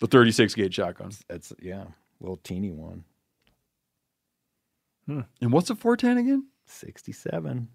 [0.01, 1.25] The 36 gauge shotguns.
[1.29, 1.89] that's yeah, a
[2.21, 3.03] little teeny one.
[5.07, 5.21] Hmm.
[5.41, 6.47] And what's a 410 again?
[6.67, 7.69] Sixty seven.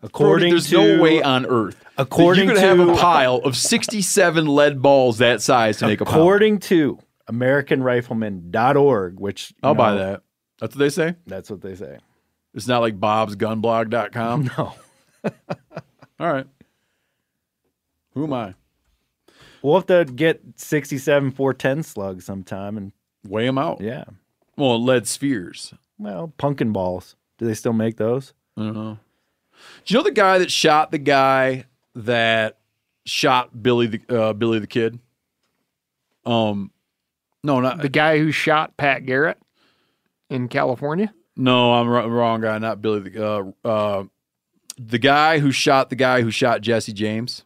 [0.00, 3.36] Brody, According there's to no way on earth that according you could have a pile
[3.36, 6.16] of 67 lead balls that size to make a pound.
[6.16, 6.98] according to
[7.30, 10.22] AmericanRifleman.org, which I'll buy that.
[10.58, 11.14] That's what they say.
[11.26, 11.98] That's what they say.
[12.54, 14.50] It's not like bobsgunblog.com.
[14.58, 14.74] No.
[16.18, 16.46] All right.
[18.14, 18.54] Who am I?
[19.62, 22.76] We'll have to get 67 410 slugs sometime.
[22.76, 22.92] And
[23.26, 23.80] Weigh them out.
[23.80, 24.04] yeah.
[24.56, 25.72] Well, lead spheres.
[26.02, 27.14] Well, pumpkin balls.
[27.38, 28.34] Do they still make those?
[28.56, 28.98] I don't know.
[29.84, 32.58] Do you know the guy that shot the guy that
[33.06, 34.98] shot Billy the uh, Billy the Kid?
[36.26, 36.72] Um,
[37.44, 39.38] no, not The guy who shot Pat Garrett
[40.28, 41.12] in California.
[41.36, 43.08] No, I'm wr- wrong guy, not Billy.
[43.10, 44.04] The uh, uh,
[44.78, 47.44] the guy who shot the guy who shot Jesse James.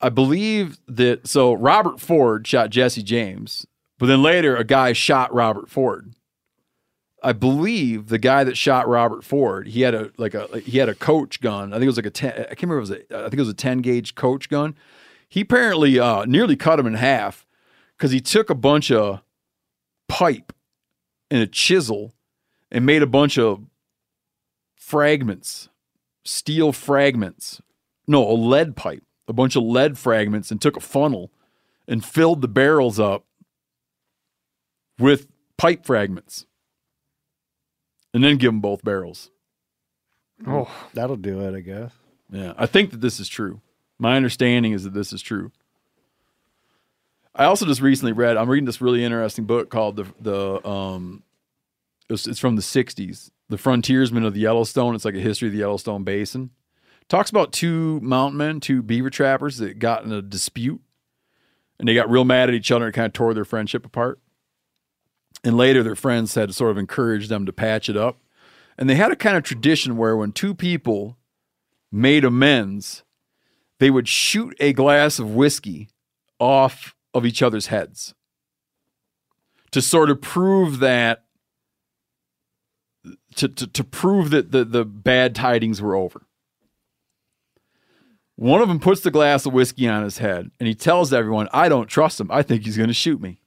[0.00, 3.66] I believe that so Robert Ford shot Jesse James,
[3.98, 6.12] but then later a guy shot Robert Ford.
[7.22, 10.78] I believe the guy that shot Robert Ford, he had a like a like, he
[10.78, 11.72] had a coach gun.
[11.72, 12.32] I think it was like a ten.
[12.32, 12.78] I can't remember.
[12.78, 14.76] It was a, I think it was a ten gauge coach gun.
[15.28, 17.46] He apparently uh, nearly cut him in half
[17.96, 19.22] because he took a bunch of
[20.08, 20.52] pipe
[21.30, 22.12] and a chisel
[22.70, 23.64] and made a bunch of
[24.76, 25.68] fragments,
[26.24, 27.60] steel fragments.
[28.06, 31.32] No, a lead pipe, a bunch of lead fragments, and took a funnel
[31.88, 33.25] and filled the barrels up
[34.98, 36.46] with pipe fragments.
[38.14, 39.30] And then give them both barrels.
[40.46, 41.92] Oh, That'll do it, I guess.
[42.30, 43.60] Yeah, I think that this is true.
[43.98, 45.52] My understanding is that this is true.
[47.34, 48.36] I also just recently read.
[48.36, 51.22] I'm reading this really interesting book called the the um,
[52.08, 54.94] it's, it's from the '60s, The Frontiersmen of the Yellowstone.
[54.94, 56.50] It's like a history of the Yellowstone Basin.
[57.08, 60.80] Talks about two mountain men, two beaver trappers that got in a dispute,
[61.78, 64.18] and they got real mad at each other and kind of tore their friendship apart.
[65.44, 68.18] And later, their friends had sort of encouraged them to patch it up.
[68.78, 71.16] And they had a kind of tradition where when two people
[71.92, 73.04] made amends,
[73.78, 75.88] they would shoot a glass of whiskey
[76.38, 78.14] off of each other's heads
[79.70, 81.24] to sort of prove that
[83.36, 86.26] to, to, to prove that the, the bad tidings were over.
[88.34, 91.48] One of them puts the glass of whiskey on his head and he tells everyone,
[91.52, 92.30] I don't trust him.
[92.30, 93.40] I think he's going to shoot me.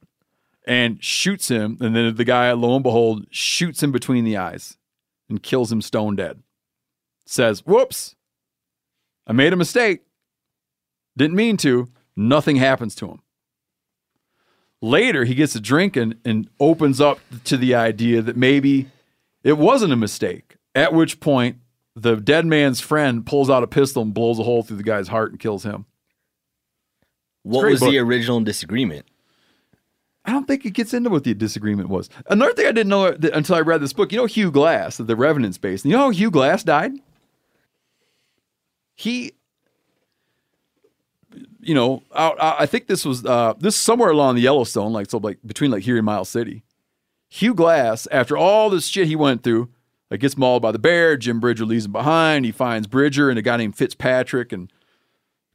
[0.66, 1.78] And shoots him.
[1.80, 4.76] And then the guy, lo and behold, shoots him between the eyes
[5.28, 6.42] and kills him stone dead.
[7.26, 8.16] Says, Whoops,
[9.26, 10.02] I made a mistake.
[11.16, 11.88] Didn't mean to.
[12.16, 13.22] Nothing happens to him.
[14.82, 18.88] Later, he gets a drink and, and opens up to the idea that maybe
[19.44, 20.56] it wasn't a mistake.
[20.74, 21.58] At which point,
[21.94, 25.08] the dead man's friend pulls out a pistol and blows a hole through the guy's
[25.08, 25.86] heart and kills him.
[27.42, 27.90] What was book.
[27.90, 29.06] the original disagreement?
[30.24, 32.10] I don't think it gets into what the disagreement was.
[32.28, 35.16] Another thing I didn't know until I read this book, you know Hugh Glass the
[35.16, 35.84] Revenant's base.
[35.84, 36.92] You know how Hugh Glass died?
[38.94, 39.32] He,
[41.60, 45.18] you know, I think this was uh, this is somewhere along the Yellowstone, like so,
[45.18, 46.64] like between like here and Miles City.
[47.30, 49.70] Hugh Glass, after all this shit he went through,
[50.10, 52.44] like gets mauled by the bear, Jim Bridger leaves him behind.
[52.44, 54.70] He finds Bridger and a guy named Fitzpatrick and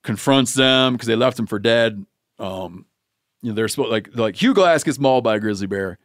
[0.01, 2.05] confronts them because they left him for dead.
[2.39, 2.85] Um,
[3.45, 5.99] you know, they're supposed like like Hugh Glass gets mauled by a grizzly bear,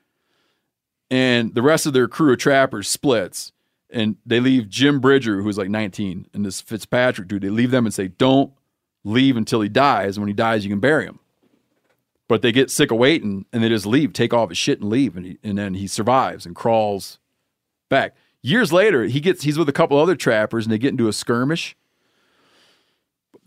[1.11, 3.53] and the rest of their crew of trappers splits,
[3.89, 7.41] and they leave Jim Bridger, who's like 19, and this Fitzpatrick dude.
[7.41, 8.53] They leave them and say, "Don't
[9.05, 10.17] leave until he dies.
[10.17, 11.19] And when he dies, you can bury him."
[12.29, 14.91] But they get sick of waiting, and they just leave, take off his shit, and
[14.91, 17.19] leave, and he, and then he survives and crawls
[17.89, 18.15] back.
[18.43, 21.13] Years later, he gets he's with a couple other trappers, and they get into a
[21.15, 21.75] skirmish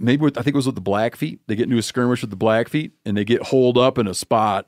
[0.04, 1.40] maybe with, I think it was with the Blackfeet.
[1.48, 4.14] They get into a skirmish with the Blackfeet and they get holed up in a
[4.14, 4.68] spot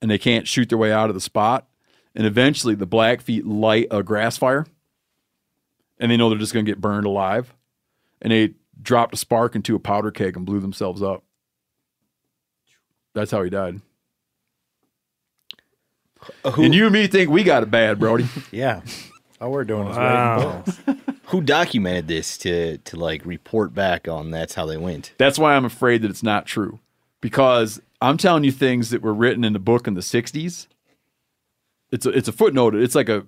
[0.00, 1.68] and they can't shoot their way out of the spot.
[2.14, 4.66] And eventually the Blackfeet light a grass fire
[5.98, 7.54] and they know they're just going to get burned alive.
[8.22, 11.24] And they dropped a spark into a powder keg and blew themselves up.
[13.14, 13.80] That's how he died.
[16.44, 18.28] Uh, and you and me think we got it bad, Brody.
[18.50, 18.80] Yeah.
[19.40, 20.64] All we're doing is Wow.
[20.86, 21.00] waiting.
[21.26, 25.12] Who documented this to to like report back on that's how they went?
[25.18, 26.80] That's why I'm afraid that it's not true.
[27.20, 30.66] Because I'm telling you things that were written in the book in the 60s.
[31.90, 32.74] It's a, it's a footnote.
[32.74, 33.26] It's like a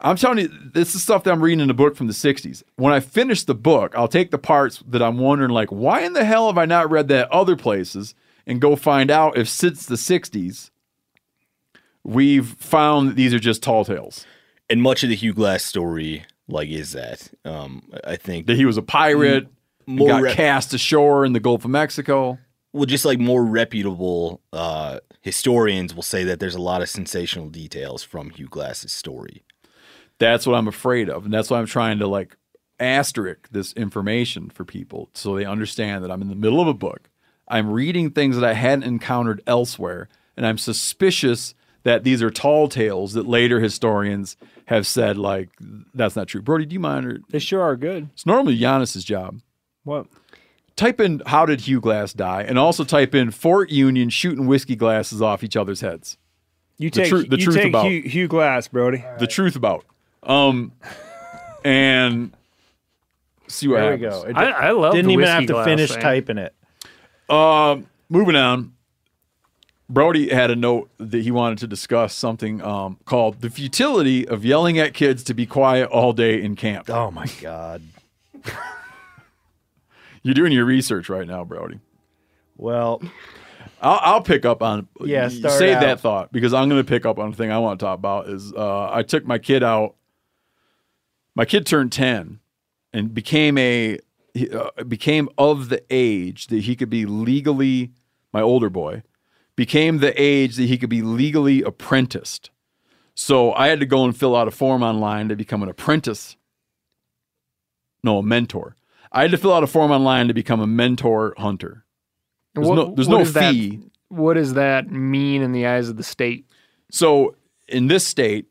[0.00, 2.62] I'm telling you this is stuff that I'm reading in the book from the 60s.
[2.76, 6.12] When I finish the book, I'll take the parts that I'm wondering like why in
[6.12, 8.14] the hell have I not read that other places
[8.46, 10.70] and go find out if since the 60s
[12.04, 14.26] we've found that these are just tall tales.
[14.68, 17.30] And much of the Hugh Glass story like is that.
[17.44, 19.48] Um, I think That he was a pirate,
[19.86, 22.38] and more got rep- cast ashore in the Gulf of Mexico.
[22.72, 27.48] well, just like more reputable uh, historians will say that there's a lot of sensational
[27.48, 29.44] details from Hugh Glass's story.
[30.18, 31.24] That's what I'm afraid of.
[31.24, 32.36] And that's why I'm trying to like
[32.80, 36.74] asterisk this information for people so they understand that I'm in the middle of a
[36.74, 37.08] book.
[37.48, 40.08] I'm reading things that I hadn't encountered elsewhere.
[40.36, 41.54] And I'm suspicious
[41.84, 44.36] that these are tall tales that later historians
[44.66, 45.48] have said, like,
[45.94, 46.42] that's not true.
[46.42, 47.06] Brody, do you mind?
[47.06, 48.08] Or, They sure are good.
[48.12, 49.40] it's normally Janis's job.
[49.84, 50.06] What?
[50.76, 52.42] Type in how did Hugh Glass die?
[52.42, 56.18] And also type in Fort Union shooting whiskey glasses off each other's heads.
[56.78, 59.02] You The take tru- the you truth take about- Hugh, Hugh Glass, Brody.
[59.18, 59.84] The truth about.
[60.22, 60.72] Um
[61.64, 62.32] and
[63.48, 64.22] see what There we go.
[64.24, 64.92] It I, I love.
[64.92, 66.00] didn't the even have to glass finish thing.
[66.00, 66.54] typing it.
[67.30, 68.72] Um, moving on.
[69.88, 74.44] Brody had a note that he wanted to discuss something um, called the futility of
[74.44, 76.90] yelling at kids to be quiet all day in camp.
[76.90, 77.82] Oh my god.
[80.22, 81.78] You're doing your research right now, Brody.
[82.56, 83.00] Well,
[83.80, 85.80] I'll, I'll pick up on Yeah, save out.
[85.82, 87.98] that thought because I'm going to pick up on the thing I want to talk
[87.98, 88.28] about.
[88.28, 89.94] Is uh, I took my kid out.
[91.36, 92.40] My kid turned ten
[92.92, 94.00] and became a
[94.34, 97.92] he, uh, became of the age that he could be legally
[98.32, 99.02] my older boy
[99.56, 102.50] became the age that he could be legally apprenticed.
[103.14, 106.36] So I had to go and fill out a form online to become an apprentice.
[108.04, 108.76] No, a mentor.
[109.10, 111.84] I had to fill out a form online to become a mentor hunter.
[112.54, 113.80] There's What- no, there's no does that- fee.
[114.08, 116.46] what does that mean in the eyes of the state?
[116.90, 117.34] So
[117.68, 118.46] in this state,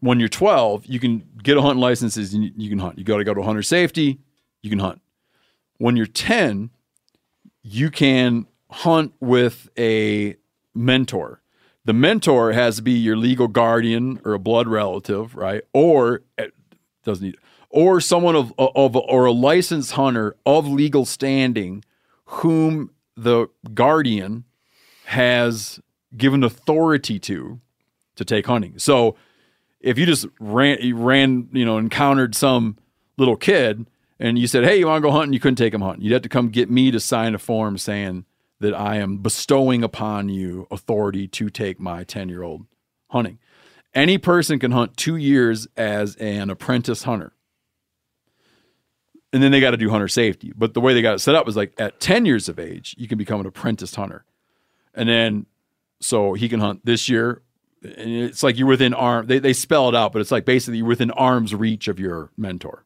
[0.00, 2.98] when you're 12, you can get a hunting license and you- you can hunt.
[2.98, 4.18] You got to go to hunter safety,
[4.62, 5.00] you can hunt.
[5.78, 6.70] When you're 10,
[7.62, 10.36] you can hunt with a
[10.74, 11.42] mentor.
[11.84, 15.62] The mentor has to be your legal guardian or a blood relative, right?
[15.72, 16.48] Or eh,
[17.04, 17.36] doesn't need
[17.70, 21.84] or someone of of or a licensed hunter of legal standing
[22.24, 24.44] whom the guardian
[25.06, 25.80] has
[26.16, 27.60] given authority to
[28.16, 28.78] to take hunting.
[28.78, 29.16] So
[29.80, 32.76] if you just ran you ran, you know, encountered some
[33.16, 33.86] little kid
[34.18, 36.04] and you said, "Hey, you want to go hunting?" You couldn't take him hunting.
[36.04, 38.26] You'd have to come get me to sign a form saying
[38.60, 42.66] that I am bestowing upon you authority to take my 10-year-old
[43.08, 43.38] hunting.
[43.94, 47.32] Any person can hunt 2 years as an apprentice hunter.
[49.32, 50.52] And then they got to do hunter safety.
[50.56, 52.94] But the way they got it set up is like at 10 years of age,
[52.98, 54.24] you can become an apprentice hunter.
[54.94, 55.46] And then
[56.00, 57.42] so he can hunt this year.
[57.82, 59.26] And it's like you're within arm.
[59.26, 62.30] They, they spell it out, but it's like basically you're within arm's reach of your
[62.36, 62.84] mentor.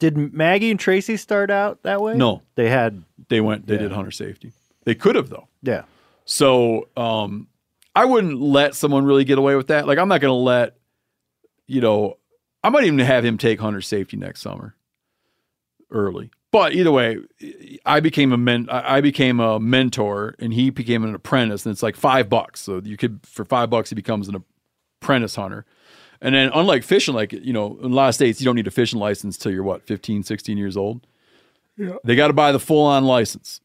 [0.00, 2.16] did Maggie and Tracy start out that way?
[2.16, 2.42] No.
[2.56, 4.52] They had They went, they did hunter safety.
[4.84, 5.48] They could have though.
[5.62, 5.82] yeah.
[6.24, 7.48] So um,
[7.94, 9.86] I wouldn't let someone really get away with that.
[9.86, 10.76] Like I'm not going to let,
[11.66, 12.18] you know,
[12.62, 14.76] I might even have him take hunter safety next summer,
[15.90, 16.30] early.
[16.52, 17.18] But either way,
[17.86, 18.68] I became a men.
[18.70, 21.64] I I became a mentor, and he became an apprentice.
[21.64, 22.60] And it's like five bucks.
[22.60, 24.42] So you could for five bucks he becomes an
[25.00, 25.64] apprentice hunter.
[26.20, 28.66] And then unlike fishing, like you know, in a lot of states you don't need
[28.66, 31.06] a fishing license till you're what 15, 16 years old.
[31.76, 31.94] Yeah.
[32.04, 33.60] They got to buy the full on license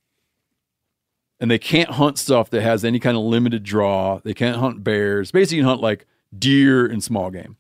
[1.40, 4.20] and they can't hunt stuff that has any kind of limited draw.
[4.24, 5.32] They can't hunt bears.
[5.32, 6.06] Basically, you can hunt like
[6.38, 7.58] deer and small game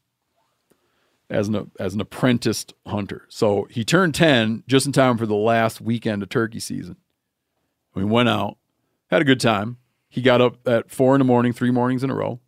[1.30, 3.26] as an as an apprenticed hunter.
[3.30, 6.98] So he turned ten just in time for the last weekend of turkey season.
[7.94, 8.58] We went out,
[9.08, 9.78] had a good time.
[10.10, 12.40] He got up at four in the morning, three mornings in a row,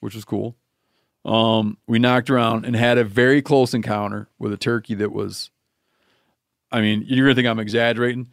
[0.00, 0.56] which was cool.
[1.24, 5.50] Um, we knocked around and had a very close encounter with a turkey that was.
[6.70, 8.30] I mean, you're gonna think I'm exaggerating.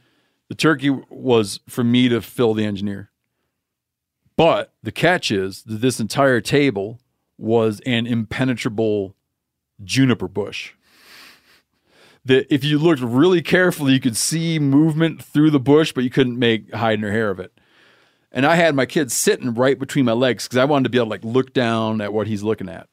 [0.52, 3.10] The turkey was for me to fill the engineer.
[4.36, 7.00] But the catch is that this entire table
[7.38, 9.16] was an impenetrable
[9.82, 10.74] juniper bush.
[12.26, 16.10] That if you looked really carefully, you could see movement through the bush, but you
[16.10, 17.58] couldn't make hide nor hair of it.
[18.30, 20.98] And I had my kid sitting right between my legs because I wanted to be
[20.98, 22.90] able to like look down at what he's looking at.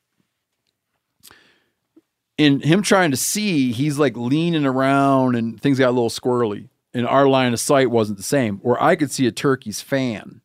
[2.36, 6.68] In him trying to see, he's like leaning around and things got a little squirrely
[6.94, 8.58] and our line of sight wasn't the same.
[8.58, 10.40] Where I could see a turkey's fan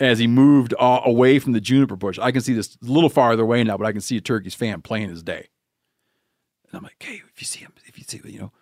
[0.00, 2.18] as he moved uh, away from the juniper bush.
[2.18, 4.54] I can see this a little farther away now, but I can see a turkey's
[4.54, 5.48] fan playing his day.
[6.68, 8.52] And I'm like, hey, if you see him, if you see, you know.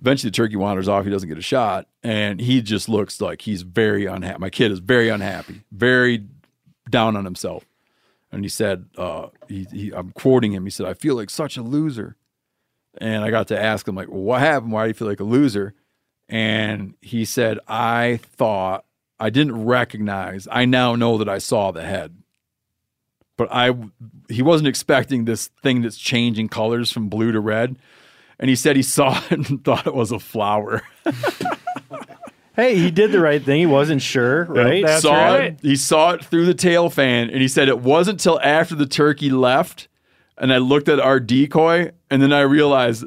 [0.00, 1.04] Eventually, the turkey wanders off.
[1.04, 4.40] He doesn't get a shot, and he just looks like he's very unhappy.
[4.40, 6.26] My kid is very unhappy, very
[6.90, 7.64] down on himself.
[8.32, 10.64] And he said, uh, he, he, I'm quoting him.
[10.64, 12.16] He said, "I feel like such a loser."
[12.98, 14.72] And I got to ask him, like, "What happened?
[14.72, 15.74] Why do you feel like a loser?"
[16.28, 18.84] And he said, "I thought
[19.18, 20.46] I didn't recognize.
[20.50, 22.16] I now know that I saw the head,
[23.36, 23.74] but I
[24.28, 27.76] he wasn't expecting this thing that's changing colors from blue to red."
[28.38, 30.82] And he said he saw it and thought it was a flower.
[32.54, 33.60] Hey, he did the right thing.
[33.60, 34.84] He wasn't sure, right?
[34.84, 35.44] That's saw right.
[35.44, 35.60] it.
[35.62, 38.84] He saw it through the tail fan, and he said it wasn't till after the
[38.84, 39.88] turkey left,
[40.36, 43.04] and I looked at our decoy, and then I realized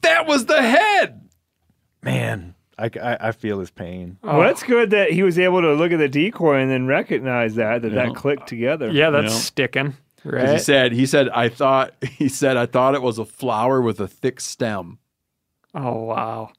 [0.00, 1.28] that was the head.
[2.02, 4.18] Man, I, I, I feel his pain.
[4.22, 7.54] Well, that's good that he was able to look at the decoy and then recognize
[7.54, 8.06] that that Yeah.
[8.06, 8.90] that clicked together.
[8.90, 9.38] Yeah, that's know.
[9.38, 9.92] sticking.
[10.22, 10.48] 'Cause Right.
[10.50, 14.00] He said, he said, I thought, he said, I thought it was a flower with
[14.00, 14.98] a thick stem.
[15.74, 16.50] oh wow.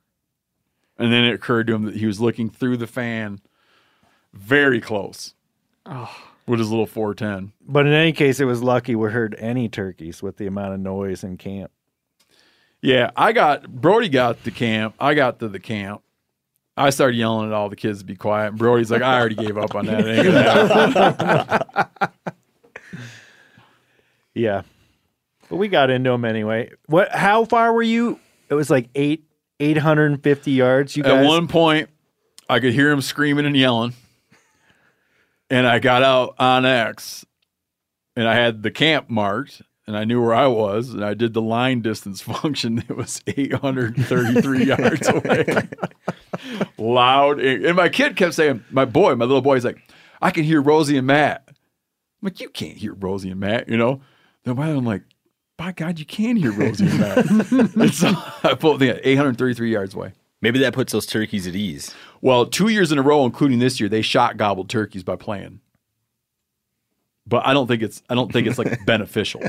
[0.98, 3.40] And then it occurred to him that he was looking through the fan
[4.34, 5.34] very close
[5.86, 6.16] Oh.
[6.48, 7.54] With his little 410.
[7.62, 10.80] But in any case, it was lucky we heard any turkeys with the amount of
[10.80, 11.72] noise in camp.
[12.82, 14.96] Yeah, I got Brody got the camp.
[15.00, 16.02] I got to the camp.
[16.76, 18.50] I started yelling at all the kids to be quiet.
[18.50, 20.06] And Brody's like, I already gave up on that.
[20.06, 22.10] It ain't gonna happen."
[24.36, 24.64] Yeah,
[25.48, 26.72] but we got into them anyway.
[26.88, 27.12] What?
[27.12, 28.20] How far were you?
[28.50, 29.26] It was like eight,
[29.60, 30.98] eight hundred and fifty yards.
[30.98, 31.90] You At one point,
[32.50, 33.94] I could hear him screaming and yelling.
[35.50, 37.26] And I got out on X
[38.16, 41.34] and I had the camp marked and I knew where I was and I did
[41.34, 42.84] the line distance function.
[42.90, 45.70] It was 833 yards away.
[46.78, 47.40] Loud.
[47.40, 49.82] And my kid kept saying, my boy, my little boy, he's like,
[50.22, 51.44] I can hear Rosie and Matt.
[51.48, 51.56] I'm
[52.28, 54.02] like, you can't hear Rosie and Matt, you know?
[54.46, 55.04] Then I'm like,
[55.58, 57.18] by God, you can hear Rosie and Matt.
[57.76, 58.14] and so
[58.44, 60.14] I pulled the 833 yards away.
[60.44, 61.96] Maybe that puts those turkeys at ease.
[62.20, 65.62] Well, two years in a row, including this year, they shot gobbled turkeys by playing.
[67.26, 69.42] But I don't think it's I don't think it's like beneficial.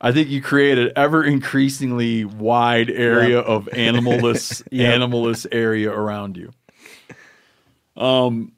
[0.00, 6.52] I think you create an ever increasingly wide area of animalless animalless area around you.
[7.96, 8.52] Um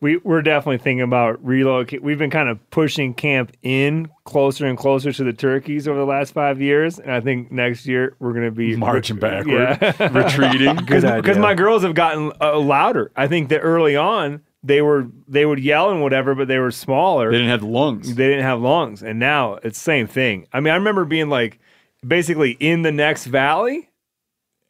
[0.00, 2.02] we we're definitely thinking about relocate.
[2.02, 6.04] We've been kind of pushing camp in closer and closer to the turkeys over the
[6.06, 10.08] last five years, and I think next year we're going to be marching backward, Yeah.
[10.12, 10.76] retreating.
[10.76, 13.10] because my girls have gotten uh, louder.
[13.16, 16.70] I think that early on they were they would yell and whatever, but they were
[16.70, 17.30] smaller.
[17.30, 18.14] They didn't have lungs.
[18.14, 20.46] They didn't have lungs, and now it's the same thing.
[20.52, 21.58] I mean, I remember being like
[22.06, 23.88] basically in the next valley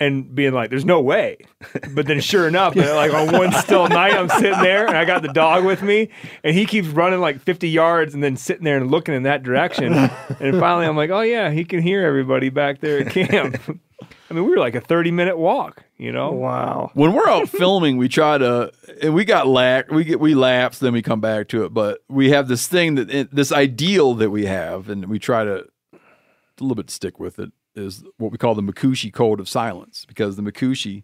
[0.04, 1.38] and being like, "There's no way,"
[1.94, 5.22] but then sure enough, like on one still night, I'm sitting there and I got
[5.22, 6.10] the dog with me,
[6.42, 9.42] and he keeps running like 50 yards and then sitting there and looking in that
[9.42, 13.80] direction, and finally I'm like, "Oh yeah, he can hear everybody back there at camp."
[14.30, 16.32] I mean, we were like a 30 minute walk, you know.
[16.32, 16.90] Wow.
[16.94, 20.78] when we're out filming, we try to, and we got lack, we get we lapse,
[20.78, 21.74] then we come back to it.
[21.74, 25.66] But we have this thing that this ideal that we have, and we try to
[25.92, 27.52] a little bit stick with it.
[27.76, 31.02] Is what we call the Macushi Code of Silence, because the Macushi,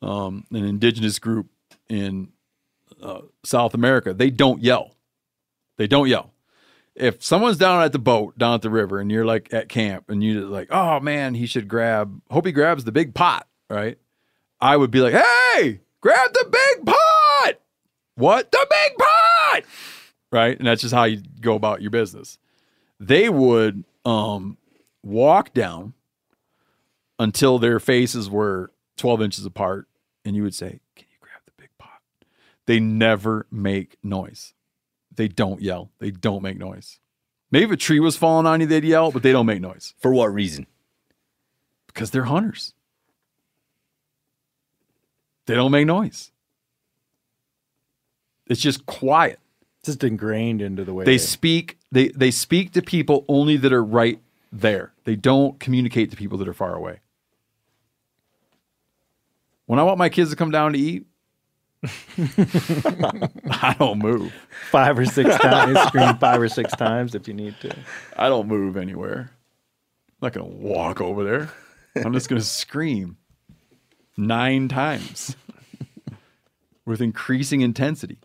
[0.00, 1.48] um, an indigenous group
[1.88, 2.28] in
[3.02, 4.92] uh, South America, they don't yell.
[5.76, 6.32] They don't yell.
[6.94, 10.08] If someone's down at the boat down at the river, and you're like at camp,
[10.08, 12.20] and you're like, "Oh man, he should grab.
[12.30, 13.98] Hope he grabs the big pot." Right?
[14.60, 17.54] I would be like, hey, grab the big pot.
[18.14, 18.50] What?
[18.50, 19.62] The big pot.
[20.32, 20.58] Right.
[20.58, 22.38] And that's just how you go about your business.
[22.98, 24.56] They would um,
[25.06, 25.94] walk down
[27.18, 29.88] until their faces were 12 inches apart.
[30.24, 32.00] And you would say, can you grab the big pot?
[32.66, 34.52] They never make noise.
[35.14, 35.90] They don't yell.
[35.98, 36.98] They don't make noise.
[37.50, 39.94] Maybe if a tree was falling on you, they'd yell, but they don't make noise
[39.98, 40.66] For what reason?
[41.86, 42.74] because they're hunters.
[45.46, 46.30] They don't make noise.
[48.48, 49.38] It's just quiet.
[49.78, 53.72] It's just ingrained into the way They speak they they speak to people only that
[53.72, 54.20] are right
[54.52, 54.92] there.
[55.04, 57.00] They don't communicate to people that are far away.
[59.66, 61.06] When I want my kids to come down to eat,
[62.18, 64.32] I don't move.
[64.70, 65.78] five or six times.
[65.88, 67.76] scream five or six times if you need to.
[68.16, 69.30] I don't move anywhere.
[70.08, 71.50] I'm not going to walk over there.
[72.04, 73.16] I'm just going to scream
[74.16, 75.36] nine times
[76.84, 78.18] with increasing intensity.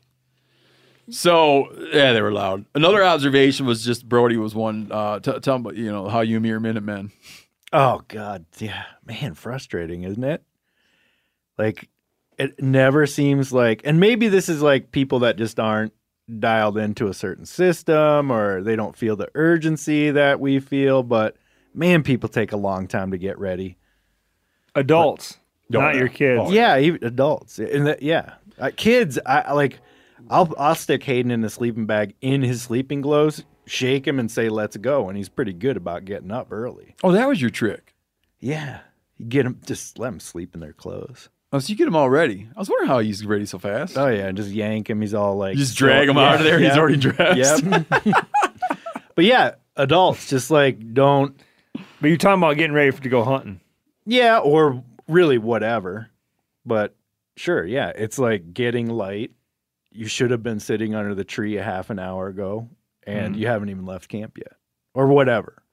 [1.10, 2.66] So yeah, they were loud.
[2.76, 4.89] Another observation was just Brody was one.
[4.91, 7.12] Uh, t- tell him, about, you know, how you and me are Minutemen.
[7.74, 10.43] Oh God, yeah, man, frustrating, isn't it?
[11.58, 11.89] Like
[12.38, 15.93] it never seems like, and maybe this is like people that just aren't
[16.39, 21.36] dialed into a certain system or they don't feel the urgency that we feel, but
[21.74, 23.78] man, people take a long time to get ready.
[24.76, 25.38] Adults,
[25.70, 26.41] not your kids.
[26.45, 27.60] Oh, yeah, even adults.
[27.60, 29.20] And that, yeah, uh, kids.
[29.26, 29.80] I I like.
[30.32, 34.32] I'll I'll stick Hayden in the sleeping bag in his sleeping clothes, shake him, and
[34.32, 36.96] say "Let's go," and he's pretty good about getting up early.
[37.04, 37.94] Oh, that was your trick.
[38.40, 38.80] Yeah,
[39.18, 41.30] you get him just let him sleep in their clothes.
[41.52, 42.48] Oh, so you get him all ready.
[42.56, 43.98] I was wondering how he's ready so fast.
[43.98, 45.02] Oh yeah, and just yank him.
[45.02, 46.60] He's all like You just drag him out of there.
[46.60, 47.66] He's already dressed.
[47.66, 47.88] Yep.
[49.16, 51.38] but yeah, adults just like don't.
[52.00, 53.60] But you're talking about getting ready for, to go hunting.
[54.06, 56.10] Yeah, or really whatever.
[56.66, 56.96] But
[57.36, 59.32] sure, yeah, it's like getting light.
[59.92, 62.70] You should have been sitting under the tree a half an hour ago,
[63.06, 64.54] and you haven't even left camp yet,
[64.94, 65.64] or whatever.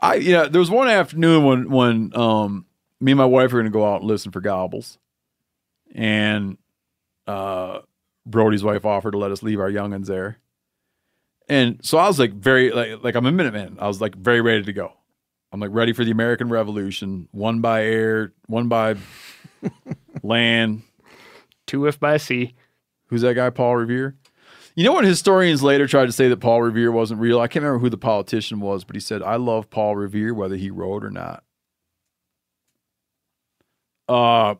[0.00, 2.66] I yeah, there was one afternoon when when um
[3.00, 4.98] me and my wife were gonna go out and listen for gobbles,
[5.94, 6.58] and
[7.26, 7.80] uh
[8.26, 10.38] Brody's wife offered to let us leave our youngins there,
[11.48, 13.76] and so I was like very like like I'm a Minuteman.
[13.78, 14.92] I was like very ready to go.
[15.52, 18.96] I'm like ready for the American Revolution, one by air, one by
[20.22, 20.82] land.
[21.66, 22.54] Two if by sea.
[23.06, 24.16] Who's that guy, Paul Revere?
[24.76, 27.40] You know what historians later tried to say that Paul Revere wasn't real?
[27.40, 30.56] I can't remember who the politician was, but he said, I love Paul Revere, whether
[30.56, 31.44] he wrote or not.
[34.08, 34.56] Uh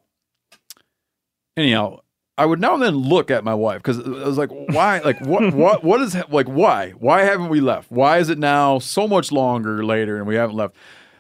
[1.56, 2.00] anyhow,
[2.36, 4.98] I would now and then look at my wife because I was like, why?
[5.04, 5.52] Like, what?
[5.54, 5.84] What?
[5.84, 6.46] What is like?
[6.46, 6.90] Why?
[6.90, 7.90] Why haven't we left?
[7.90, 10.74] Why is it now so much longer later and we haven't left?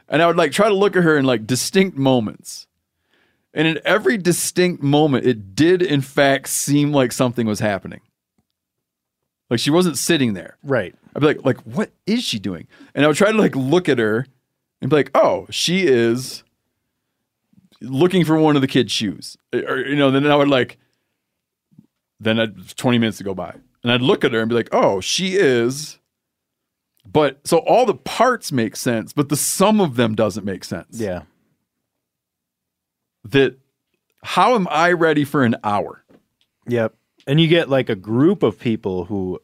[0.08, 2.66] And I would like try to look at her in like distinct moments,
[3.54, 8.00] and in every distinct moment, it did in fact seem like something was happening.
[9.48, 10.58] Like she wasn't sitting there.
[10.62, 10.94] Right.
[11.14, 12.66] I'd be like, like, what is she doing?
[12.94, 14.26] And I would try to like look at her
[14.80, 16.42] and be like, oh, she is
[17.80, 19.36] looking for one of the kids' shoes.
[19.52, 20.78] Uh, or, you know, then I would like,
[22.18, 23.54] then I'd, 20 minutes to go by.
[23.82, 25.98] And I'd look at her and be like, oh, she is.
[27.06, 30.98] But so all the parts make sense, but the sum of them doesn't make sense.
[30.98, 31.22] Yeah.
[33.24, 33.56] That
[34.22, 36.04] how am I ready for an hour?
[36.66, 36.94] Yep.
[37.26, 39.40] And you get like a group of people who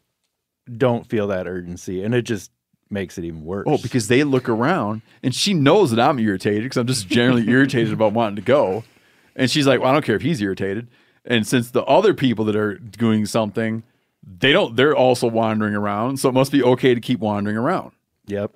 [0.76, 2.50] don't feel that urgency, and it just
[2.90, 3.64] makes it even worse.
[3.68, 7.48] Oh, because they look around and she knows that I'm irritated because I'm just generally
[7.48, 8.84] irritated about wanting to go.
[9.36, 10.88] And she's like, well, I don't care if he's irritated.
[11.24, 13.84] And since the other people that are doing something,
[14.22, 16.18] they don't, they're also wandering around.
[16.18, 17.92] So it must be okay to keep wandering around.
[18.26, 18.52] Yep.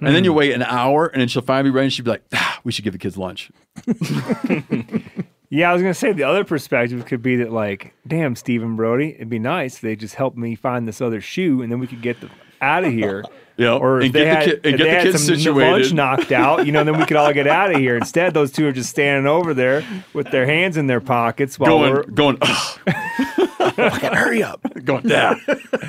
[0.00, 2.10] And then you wait an hour and then she'll finally be ready and she'll be
[2.12, 3.50] like, ah, we should give the kids lunch.
[5.48, 9.14] Yeah, I was gonna say the other perspective could be that like, damn, Stephen Brody,
[9.14, 11.86] it'd be nice if they just helped me find this other shoe, and then we
[11.86, 12.28] could get the,
[12.60, 13.24] out of here.
[13.58, 15.02] Yeah, Or if and they get the had, kid- and if get they the had
[15.04, 15.70] kids some situated.
[15.72, 17.96] lunch knocked out, you know, then we could all get out of here.
[17.96, 19.82] Instead, those two are just standing over there
[20.12, 22.78] with their hands in their pockets while Going, we're going, ugh.
[23.78, 24.60] Hurry up.
[24.84, 25.36] going, yeah,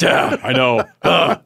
[0.02, 0.86] yeah, I know.
[1.02, 1.42] Ugh.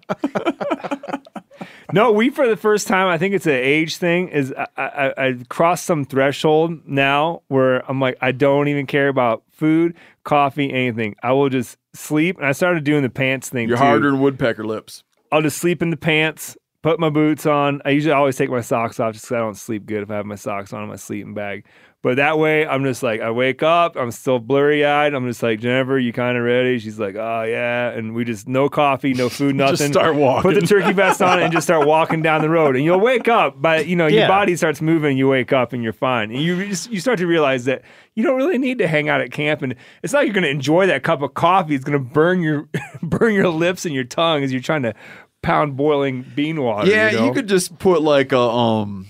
[1.94, 4.30] No, we for the first time, I think it's an age thing.
[4.30, 9.08] Is I, I, I crossed some threshold now where I'm like, I don't even care
[9.08, 11.16] about food, coffee, anything.
[11.22, 12.38] I will just sleep.
[12.38, 13.68] And I started doing the pants thing.
[13.68, 13.84] You're too.
[13.84, 15.04] harder than woodpecker lips.
[15.32, 17.82] I'll just sleep in the pants, put my boots on.
[17.86, 20.16] I usually always take my socks off just because I don't sleep good if I
[20.16, 21.66] have my socks on in my sleeping bag.
[22.04, 25.14] But that way, I'm just like, I wake up, I'm still blurry eyed.
[25.14, 26.80] I'm just like, Jennifer, you kind of ready?
[26.80, 27.92] She's like, oh, yeah.
[27.92, 29.78] And we just, no coffee, no food, nothing.
[29.78, 30.52] Just start walking.
[30.52, 32.76] Put the turkey vest on and just start walking down the road.
[32.76, 35.84] And you'll wake up, but you know, your body starts moving, you wake up and
[35.84, 36.32] you're fine.
[36.32, 37.84] And you just, you start to realize that
[38.16, 39.62] you don't really need to hang out at camp.
[39.62, 41.76] And it's not like you're going to enjoy that cup of coffee.
[41.76, 42.68] It's going to burn your,
[43.04, 44.96] burn your lips and your tongue as you're trying to
[45.42, 46.90] pound boiling bean water.
[46.90, 49.08] Yeah, you, you, could just put like a um,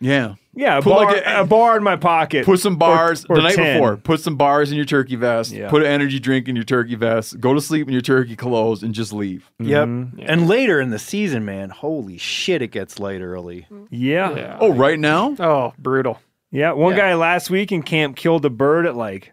[0.00, 2.44] yeah, Yeah, a put bar, like a- a, bar in my pocket.
[2.44, 3.76] put some bars or the night 10.
[3.78, 3.96] before.
[3.96, 5.52] Put some bars in your turkey vest.
[5.52, 5.70] Yeah.
[5.70, 7.38] Put an energy drink in your turkey vest.
[7.40, 9.50] Go to sleep in your turkey clothes and just leave.
[9.60, 9.88] Yep.
[9.88, 10.20] Mm-hmm.
[10.26, 13.66] And later in the season, man, holy shit, it gets light early.
[13.90, 14.30] Yeah.
[14.30, 14.36] yeah.
[14.36, 14.58] Yeah.
[14.60, 15.36] Oh, right now?
[15.38, 16.20] Oh, brutal.
[16.50, 16.72] Yeah.
[16.72, 16.98] One Yeah.
[17.10, 19.32] guy last week in camp killed a bird at like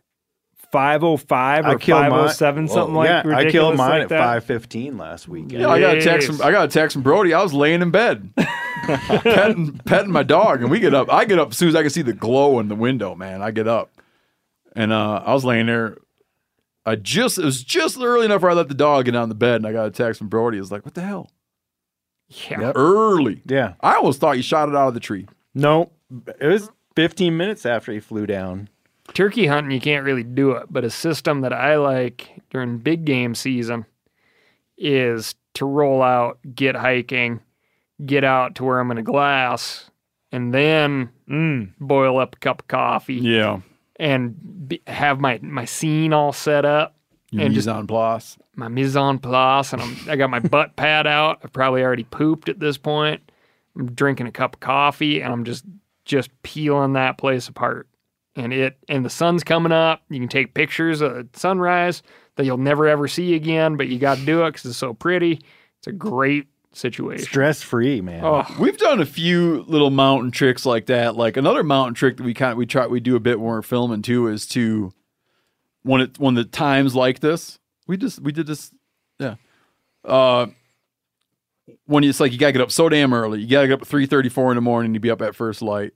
[0.72, 3.26] 505 I or killed mine- 507, Whoa, something like that.
[3.26, 4.20] yeah, I killed mine like at that.
[4.20, 5.62] five fifteen last weekend.
[5.62, 7.34] Yeah, I got a text from I got a text from Brody.
[7.34, 11.12] I was laying in bed, petting, petting my dog, and we get up.
[11.12, 13.16] I get up as soon as I can see the glow in the window.
[13.16, 13.92] Man, I get up,
[14.76, 15.98] and uh, I was laying there.
[16.86, 19.36] I just it was just early enough where I let the dog get on the
[19.36, 20.58] bed, and I got a text from Brody.
[20.58, 21.30] It was like, "What the hell?"
[22.50, 22.72] Yeah.
[22.76, 23.42] Early.
[23.48, 23.74] Yeah.
[23.82, 25.28] I almost thought you shot it out of the tree.
[25.56, 25.92] No,
[26.40, 28.70] it was 15 minutes after he flew down.
[29.14, 33.06] Turkey hunting, you can't really do it, but a system that I like during big
[33.06, 33.86] game season
[34.78, 37.42] is to roll out, get hiking,
[38.06, 39.90] get out to where I'm in a glass,
[40.32, 41.74] and then Mm.
[41.80, 43.60] boil up a cup of coffee Yeah.
[44.00, 46.96] and be, have my my scene all set up
[47.32, 48.38] Your and mise en place.
[48.56, 51.40] my mise en place, and I'm, I got my butt pad out.
[51.44, 53.22] I've probably already pooped at this point.
[53.76, 55.66] I'm drinking a cup of coffee, and I'm just
[56.06, 57.88] just peeling that place apart.
[58.36, 60.02] And it and the sun's coming up.
[60.10, 62.04] You can take pictures of sunrise
[62.36, 64.94] that you'll never ever see again, but you got to do it because it's so
[64.94, 65.42] pretty.
[65.80, 67.26] It's a great situation.
[67.26, 68.24] Stress free, man.
[68.24, 71.16] Oh, We've done a few little mountain tricks like that.
[71.16, 73.50] Like another mountain trick that we kind of we try we do a bit when
[73.50, 74.92] we're filming too is to
[75.84, 77.58] when it when the times like this
[77.88, 78.72] we just we did this
[79.18, 79.36] yeah
[80.06, 80.46] uh
[81.86, 83.88] when it's like you gotta get up so damn early you gotta get up at
[83.88, 85.94] three thirty four in the morning to be up at first light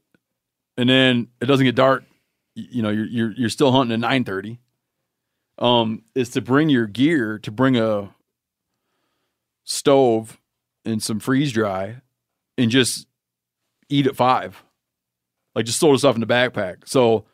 [0.77, 2.07] and then it doesn't get dark y-
[2.55, 4.59] you know you're you're, you're still hunting at nine thirty
[5.57, 8.09] um is to bring your gear to bring a
[9.63, 10.39] stove
[10.85, 12.01] and some freeze dry
[12.57, 13.07] and just
[13.89, 14.63] eat at five.
[15.55, 16.87] Like just throw stuff in the backpack.
[16.87, 17.25] So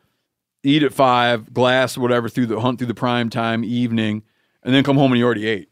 [0.62, 4.22] eat at five, glass, whatever, through the hunt through the prime time evening,
[4.62, 5.70] and then come home and you already ate.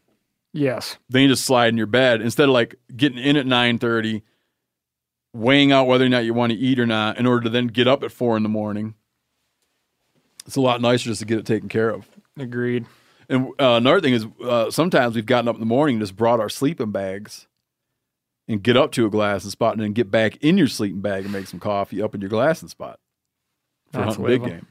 [0.51, 0.97] yes.
[1.09, 4.23] Then you just slide in your bed instead of like getting in at nine thirty,
[5.31, 7.67] weighing out whether or not you want to eat or not, in order to then
[7.67, 8.95] get up at four in the morning.
[10.49, 12.09] It's a lot nicer just to get it taken care of.
[12.35, 12.87] Agreed.
[13.29, 16.15] And uh, another thing is, uh, sometimes we've gotten up in the morning and just
[16.15, 17.45] brought our sleeping bags
[18.47, 21.01] and get up to a glass and spot and then get back in your sleeping
[21.01, 22.99] bag and make some coffee up in your glass and spot
[23.91, 24.67] for That's hunting big game.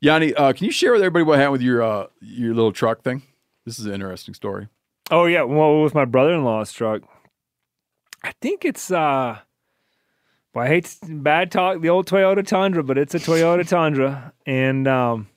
[0.00, 3.02] Jani, uh, can you share with everybody what happened with your uh, your little truck
[3.02, 3.22] thing?
[3.66, 4.68] This is an interesting story.
[5.10, 7.02] Oh yeah, well with my brother-in-law's truck.
[8.22, 9.38] I think it's uh
[10.54, 14.32] well, I hate bad talk the old Toyota Tundra, but it's a Toyota Tundra.
[14.46, 15.28] And um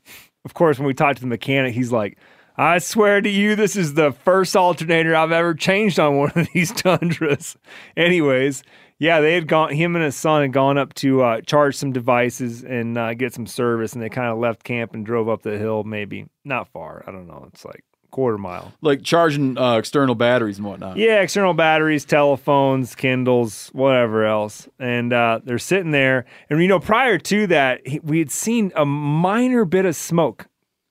[0.46, 2.18] of course when we talked to the mechanic, he's like,
[2.60, 6.48] I swear to you, this is the first alternator I've ever changed on one of
[6.54, 7.56] these Tundras.
[7.96, 8.64] Anyways,
[9.00, 9.74] yeah, they had gone.
[9.74, 13.32] Him and his son had gone up to uh, charge some devices and uh, get
[13.32, 15.84] some service, and they kind of left camp and drove up the hill.
[15.84, 17.04] Maybe not far.
[17.06, 17.48] I don't know.
[17.54, 18.74] It's like quarter mile.
[18.82, 20.98] Like charging uh, external batteries and whatnot.
[20.98, 24.68] Yeah, external batteries, telephones, Kindles, whatever else.
[24.80, 26.26] And uh, they're sitting there.
[26.50, 30.48] And, you know, prior to that, we had seen a minor bit of smoke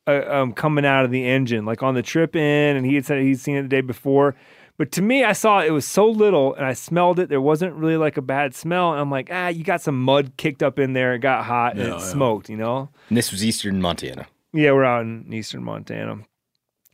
[0.06, 2.76] uh, um, coming out of the engine, like on the trip in.
[2.76, 4.34] And he had said he'd seen it the day before.
[4.78, 7.30] But to me, I saw it was so little and I smelled it.
[7.30, 8.92] There wasn't really like a bad smell.
[8.92, 11.14] And I'm like, ah, you got some mud kicked up in there.
[11.14, 12.06] It got hot and Yeah, it yeah.
[12.12, 12.90] smoked, you know?
[13.08, 14.26] And this was eastern Montana.
[14.52, 16.18] Yeah, we're out in eastern Montana.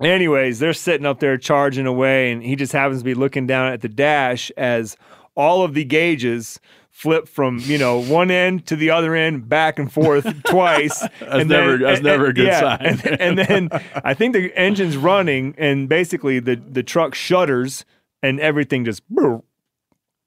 [0.03, 3.73] Anyways, they're sitting up there charging away, and he just happens to be looking down
[3.73, 4.97] at the dash as
[5.35, 6.61] all of the gauges
[6.91, 10.99] flip from you know one end to the other end, back and forth twice.
[11.21, 12.79] that's never- that's never a good sign.
[12.81, 13.69] And, and then
[14.05, 17.85] I think the engine's running, and basically the the truck shutters,
[18.23, 19.03] and everything just.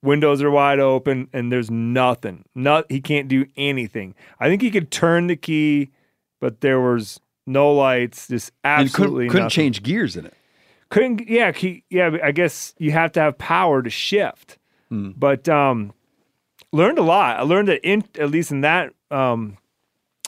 [0.01, 2.45] Windows are wide open, and there's nothing.
[2.53, 4.13] Not he can't do anything.
[4.39, 5.89] I think he could turn the key,
[6.39, 8.27] but there was no lights.
[8.27, 10.33] Just and absolutely couldn't, couldn't change gears in it.
[10.89, 11.27] Couldn't.
[11.27, 11.51] Yeah.
[11.89, 12.17] Yeah.
[12.23, 14.57] I guess you have to have power to shift.
[14.89, 15.11] Hmm.
[15.15, 15.93] But um,
[16.71, 17.37] learned a lot.
[17.39, 19.57] I learned that in at least in that um,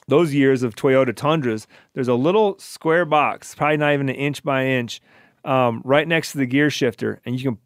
[0.08, 4.44] those years of Toyota Tundras, there's a little square box, probably not even an inch
[4.44, 5.02] by inch,
[5.46, 7.58] um, right next to the gear shifter, and you can.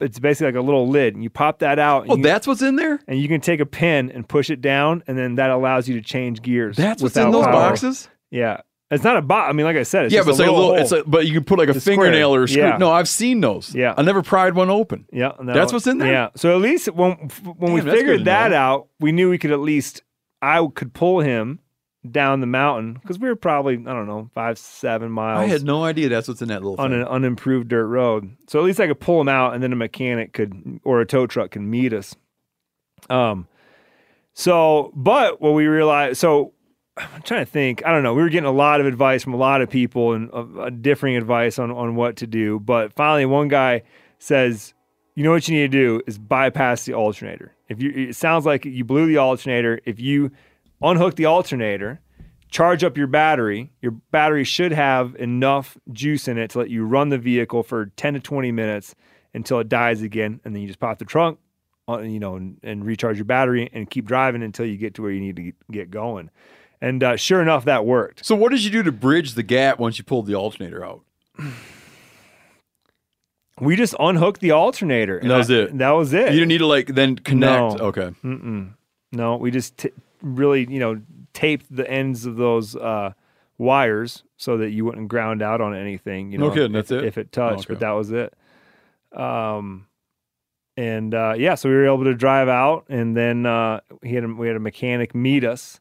[0.00, 2.02] It's basically like a little lid, and you pop that out.
[2.02, 2.98] and Oh, you- that's what's in there.
[3.06, 5.94] and you can take a pin and push it down, and then that allows you
[5.94, 6.76] to change gears.
[6.76, 7.52] That's what's in those power.
[7.52, 8.08] boxes.
[8.30, 8.60] Yeah,
[8.94, 9.48] it's not a bot.
[9.48, 10.68] I mean, like I said, it's yeah, just but it's a like a little.
[10.70, 10.82] little.
[10.82, 11.96] It's like, but you can put like a square.
[11.96, 12.62] fingernail or a screw.
[12.62, 12.76] Yeah.
[12.78, 13.74] No, I've seen those.
[13.74, 13.94] Yeah.
[13.96, 15.06] I never pried one open.
[15.12, 16.10] yeah, and That's what's in there?
[16.10, 17.12] Yeah, so at least when
[17.58, 18.56] when we Damn, good figured that know.
[18.56, 20.02] out, we knew we could at least
[20.40, 21.60] I could pull him
[22.10, 25.40] down the mountain because we were probably I don't know five seven miles.
[25.40, 27.00] I had no idea that's what's in that little on thing.
[27.00, 28.36] an unimproved dirt road.
[28.48, 31.06] So at least I could pull him out, and then a mechanic could or a
[31.06, 32.14] tow truck can meet us.
[33.10, 33.46] Um,
[34.32, 36.53] so but what we realized, so
[36.96, 37.84] I'm trying to think.
[37.84, 38.14] I don't know.
[38.14, 40.70] We were getting a lot of advice from a lot of people and uh, uh,
[40.70, 42.60] differing advice on on what to do.
[42.60, 43.82] But finally, one guy
[44.18, 44.74] says,
[45.14, 47.54] "You know what you need to do is bypass the alternator.
[47.68, 49.80] If you, it sounds like you blew the alternator.
[49.84, 50.30] If you
[50.82, 52.00] unhook the alternator."
[52.50, 53.72] charge up your battery.
[53.82, 57.86] Your battery should have enough juice in it to let you run the vehicle for
[57.96, 58.94] 10 to 20 minutes
[59.34, 60.40] until it dies again.
[60.44, 61.40] And then you just pop the trunk,
[61.88, 65.02] uh, you know, and, and recharge your battery and keep driving until you get to
[65.02, 66.30] where you need to get- get going.
[66.80, 68.24] And uh, sure enough, that worked.
[68.26, 71.00] so what did you do to bridge the gap once you pulled the alternator out?
[73.60, 75.18] We just unhooked the alternator.
[75.18, 75.78] And that was I- it?
[75.78, 76.32] That was it.
[76.32, 77.78] You didn't need to like then connect.
[77.78, 77.86] No.
[77.86, 78.10] Okay.
[78.24, 78.72] Mm-mm.
[79.12, 79.92] No, we just t-
[80.22, 81.00] really, you know,
[81.32, 83.12] taped the ends of those uh,
[83.58, 86.32] wires so that you wouldn't ground out on anything.
[86.32, 87.04] You No know, kidding, if, that's it?
[87.04, 87.74] If it touched, Okay.
[87.74, 88.34] but that was it.
[89.16, 89.86] Um,
[90.76, 94.24] and uh, yeah, so we were able to drive out, and then uh, he had
[94.24, 95.78] a, we had a mechanic meet us.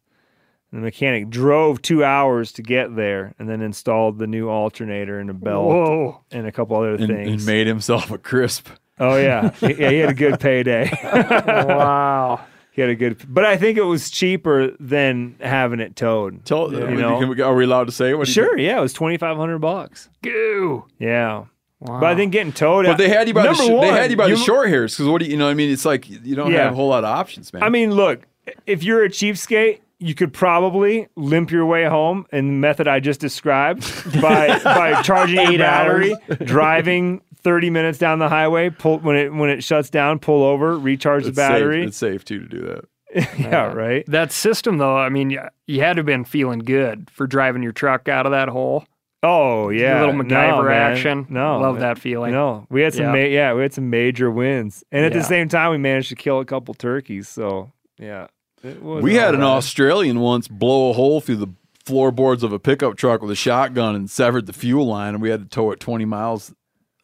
[0.74, 5.30] The mechanic drove two hours to get there and then installed the new alternator and
[5.30, 6.22] a belt Whoa.
[6.32, 7.30] and a couple other and, things.
[7.30, 8.70] and made himself a crisp.
[9.00, 10.90] oh yeah, yeah, he had a good payday.
[11.44, 12.40] wow.
[12.72, 16.44] he had a good, but I think it was cheaper than having it towed.
[16.45, 17.20] Tell, You uh, know?
[17.20, 18.28] can we- are we allowed to say what?
[18.28, 20.10] he Sure, yeah, it was twenty five hundred bucks.
[20.24, 20.86] Goo.
[21.00, 21.45] Yeah,
[21.82, 22.00] Wow.
[22.00, 22.86] but I think getting towed.
[22.86, 24.70] But they had you by the Number sh- they had you by you- the short
[24.70, 25.45] hairs because what do you, you know?
[25.45, 26.64] what I mean, it's like you don't Yeah.
[26.64, 27.62] have a whole lot of options, man.
[27.62, 28.22] I mean, look,
[28.66, 33.00] if you're a cheapskate, you could probably limp your way home in the method I
[33.00, 33.82] just described
[34.22, 39.34] by by charging your Eight battery, driving 30 minutes down the highway, pull when it
[39.34, 41.82] when it shuts down, pull over, recharge it's the battery.
[41.82, 41.88] Safe.
[41.88, 42.86] It's safe too to do that.
[43.38, 44.04] yeah, right.
[44.08, 45.30] that system, though, I mean,
[45.68, 48.86] you had to have been feeling good for driving your truck out of that hole.
[49.22, 50.92] Oh yeah, little No, MacGyver man.
[50.92, 51.28] action.
[51.30, 52.32] No, Love that feeling.
[52.34, 53.06] No, we had some.
[53.06, 53.12] Yeah.
[53.12, 55.20] Ma- yeah, we had some major wins, and at Yeah.
[55.20, 57.30] the same time, we managed to kill a couple turkeys.
[57.30, 58.32] So yeah, it wasn't
[58.64, 59.48] We had all an bad.
[59.48, 61.49] Australian once blow a hole through the
[61.85, 65.30] floorboards of a pickup truck with a shotgun and severed the fuel line, and we
[65.30, 66.53] had to tow it 20 miles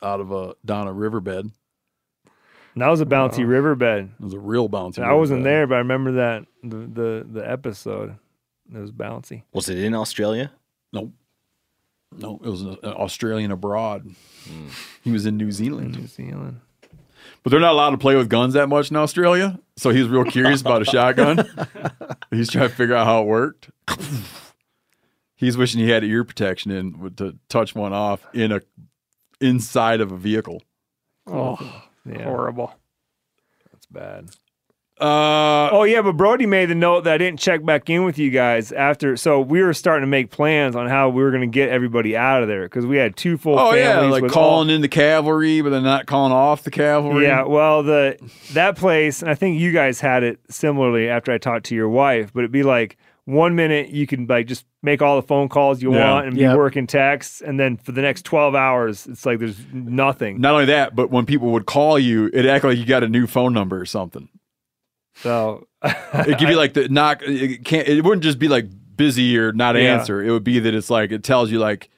[0.01, 1.51] out of a down a riverbed.
[2.73, 4.11] And that was a bouncy riverbed.
[4.19, 5.03] It was a real bouncy.
[5.03, 8.15] I wasn't there, but I remember that the the, the episode.
[8.73, 9.43] It was bouncy.
[9.51, 10.51] Was it in Australia?
[10.93, 11.11] No,
[12.15, 14.03] no, it was an Australian abroad.
[14.47, 14.67] Hmm.
[15.03, 16.61] He was in New Zealand, New Zealand.
[17.43, 19.59] But they're not allowed to play with guns that much in Australia.
[19.77, 21.47] So he was real curious about a shotgun.
[22.31, 23.69] He's trying to figure out how it worked.
[25.35, 28.61] He's wishing he had ear protection in to touch one off in a
[29.39, 30.61] inside of a vehicle.
[31.27, 31.57] Oh,
[32.05, 32.73] Yeah, horrible.
[33.71, 34.29] that's bad.
[34.99, 38.17] Uh, Oh yeah, but Brody made the note that I didn't check back in with
[38.17, 39.15] you guys after.
[39.17, 42.17] So we were starting to make plans on how we were going to get everybody
[42.17, 43.57] out of there because we had two full.
[43.57, 47.25] oh yeah, like calling all- in the cavalry, but then not calling off the cavalry.
[47.25, 48.17] Yeah, well, the
[48.53, 51.89] that place, and I think you guys had it similarly after I talked to your
[51.89, 52.31] wife.
[52.33, 55.81] But it'd be like one minute you can like just make all the phone calls
[55.81, 56.11] you Yeah.
[56.13, 56.53] want and Yep.
[56.53, 60.41] be working texts, and then for the next twelve hours, it's like there's nothing.
[60.41, 63.07] Not only that, but when people would call you, it act like you got a
[63.09, 64.27] new phone number or something.
[65.23, 67.21] So It give you like the knock.
[67.23, 67.87] It can't.
[67.87, 68.65] It wouldn't just be like
[68.95, 69.93] busy or not Yeah.
[69.99, 70.23] answer.
[70.23, 71.89] It would be that it's like it tells you like,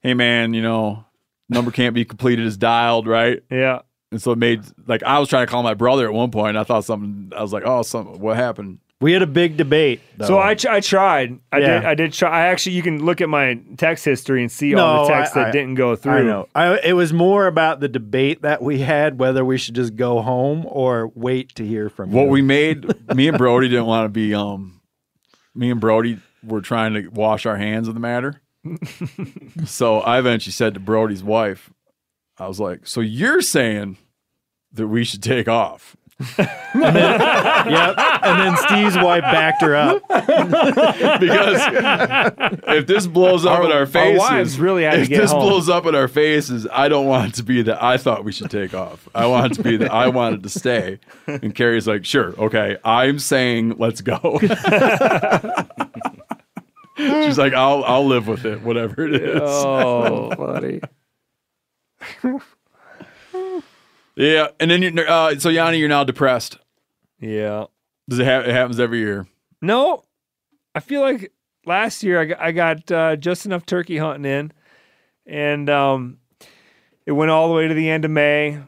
[0.00, 1.04] hey man, you know,
[1.48, 3.42] number can't be completed is dialed, right?
[3.50, 6.30] yeah, And so it made like I was trying to call my brother at one
[6.30, 6.50] point.
[6.50, 7.32] And I thought something.
[7.36, 8.20] I was like, oh, something.
[8.20, 8.78] What happened?
[9.02, 10.00] We had a big debate.
[10.16, 10.26] Though.
[10.28, 11.38] So I, tr- I tried.
[11.52, 11.66] I Yeah.
[11.80, 11.84] did.
[11.84, 12.30] I did try.
[12.30, 15.40] I actually, you can look at my text history and see all the texts I-
[15.40, 16.12] that I- didn't go through.
[16.12, 16.48] I know.
[16.54, 20.22] I, it was more about the debate that we had whether we should just go
[20.22, 22.28] home or wait to hear from What you.
[22.30, 22.86] we made.
[23.14, 24.32] me and Brody didn't want to be.
[24.34, 24.80] Um,
[25.54, 28.40] me and Brody were trying to wash our hands of the matter.
[29.66, 31.70] so I eventually said to Brody's wife,
[32.38, 33.98] I was like, "So you're saying
[34.72, 35.96] that we should take off?"
[36.38, 36.58] yep.
[36.74, 40.02] And then Steve's wife backed her up.
[41.20, 41.60] because
[42.68, 45.30] if this blows up Our- in our our wives really had to if get this
[45.32, 45.40] home.
[45.48, 48.32] blows up in our faces, I don't want it to be that I thought we
[48.32, 49.08] should take off.
[49.14, 50.98] I want it to be that I wanted to stay.
[51.26, 54.38] And Carrie's like, sure, okay, I'm saying let's go.
[56.96, 59.40] She's like, I'll I'll live with it, whatever it is.
[59.42, 60.80] Oh, Buddy.
[64.16, 66.58] Yeah, and then you're uh, so Jani, you're now depressed.
[67.18, 67.66] yeah.
[68.08, 69.28] Does it, ha- it happens every year?
[69.62, 70.02] No,
[70.74, 71.32] I feel like
[71.64, 74.52] last year I got, I got uh, just enough turkey hunting in,
[75.24, 76.18] and um,
[77.06, 78.58] it went all the way to the end of May.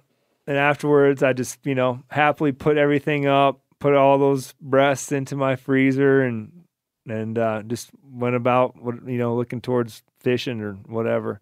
[0.47, 5.37] And afterwards, I just you know happily put everything up, put all those breasts into
[5.37, 6.65] my freezer, and
[7.09, 11.41] and uh, just went about what you know looking towards fishing or whatever.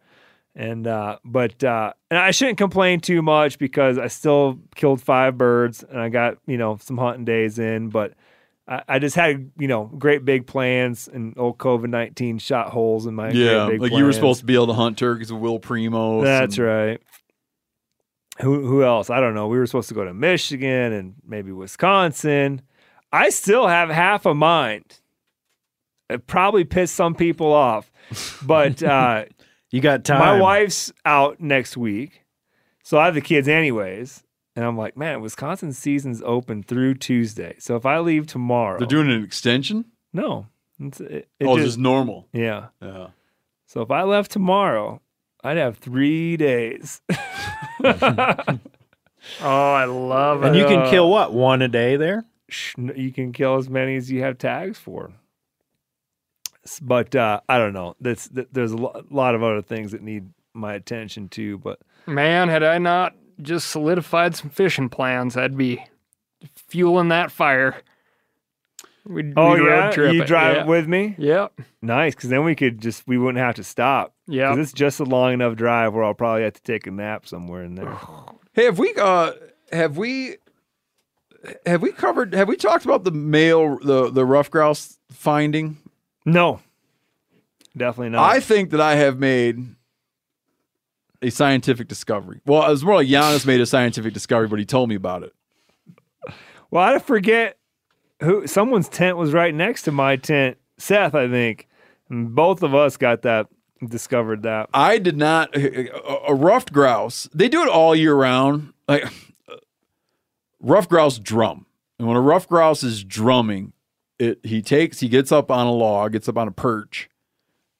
[0.54, 5.38] And uh, but uh, and I shouldn't complain too much because I still killed five
[5.38, 8.12] birds and I got you know some hunting days in, but
[8.68, 13.06] I, I just had you know great big plans and old COVID nineteen shot holes
[13.06, 15.32] in my Yeah, great big like you were supposed to be able to hunt turkeys
[15.32, 16.24] with Will Primos.
[16.24, 17.02] That's and- right.
[18.40, 19.08] Who who else?
[19.08, 19.48] I don't know.
[19.48, 22.62] We were supposed to go to Michigan and maybe Wisconsin.
[23.12, 25.00] I still have half a mind.
[26.08, 27.90] It probably pissed some people off,
[28.42, 29.24] but uh,
[29.72, 30.18] You got time.
[30.20, 32.22] my wife's out next week,
[32.84, 34.22] so I have the kids anyways.
[34.54, 37.56] And I'm like, man, Wisconsin season's open through Tuesday.
[37.58, 39.86] So if I leave tomorrow, They're doing an extension.
[40.12, 40.46] no,
[40.78, 42.28] it's, it, it oh, just, just normal.
[42.32, 42.66] yeah.
[42.82, 43.08] Yeah.
[43.66, 45.00] So if I left tomorrow,
[45.42, 47.00] I'd have three days.
[49.40, 50.60] Oh, I love And it.
[50.62, 51.32] And you can kill what?
[51.32, 52.24] One a day there?
[52.76, 55.12] you can kill as many as you have tags for.
[56.64, 57.94] S- But uh, I don't know.
[58.00, 61.58] That's th- there's a lot of other things that need my attention too.
[61.58, 65.84] But Man, had I not just solidified some fishing plans, I'd be
[66.68, 67.76] fueling that fire.
[69.04, 70.26] We'd, Oh we'd yeah, trip you it.
[70.28, 70.64] drive yeah.
[70.64, 71.16] with me.
[71.18, 71.60] Yep.
[71.82, 74.14] Nice, because then we could just we wouldn't have to stop.
[74.28, 74.50] Yep.
[74.50, 77.26] 'Cause it's just a long enough drive where I'll probably have to take a nap
[77.26, 77.98] somewhere in there.
[78.52, 79.32] Hey, have we uh
[79.72, 80.36] have we
[81.66, 85.78] have we covered have we talked about the male the the rough grouse finding?
[86.24, 86.60] No,
[87.76, 88.30] definitely not.
[88.30, 89.74] I think that I have made
[91.20, 92.40] a scientific discovery.
[92.46, 95.22] Well, it was more like Janis made a scientific discovery, but he told me about
[95.22, 95.32] it.
[96.70, 97.58] well, I forget
[98.20, 100.58] who someone's tent was right next to my tent.
[100.78, 101.68] Seth, I think.
[102.08, 103.46] And both of us got that
[103.88, 104.68] discovered that.
[104.74, 105.90] I did not a,
[106.28, 107.28] a ruffed grouse.
[107.34, 108.72] They do it all year round.
[108.88, 109.04] Like
[110.60, 111.66] rough grouse drum,
[111.98, 113.72] and when a rough grouse is drumming,
[114.22, 117.10] it he takes he gets up on a log, gets up on a perch,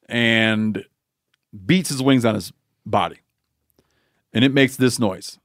[0.09, 0.85] and
[1.65, 2.51] beats his wings on his
[2.85, 3.19] body,
[4.33, 5.39] and it makes this noise.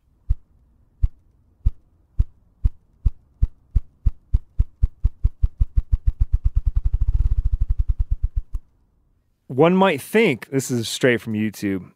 [9.47, 11.93] One might think this is straight from YouTube.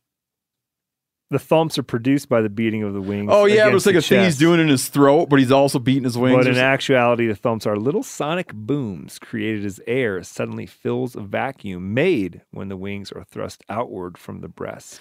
[1.32, 3.30] The thumps are produced by the beating of the wings.
[3.32, 5.38] Oh yeah, it it's against like the a thing he's doing in his throat, but
[5.38, 6.36] he's also beating his wings.
[6.44, 11.20] But in actuality, the thumps are little sonic booms created as air suddenly fills a
[11.22, 15.00] vacuum made when the wings are thrust outward from the breast.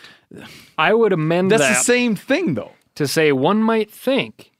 [0.77, 1.57] I would amend that.
[1.57, 2.71] That's that the same thing though.
[2.95, 4.51] to say one might think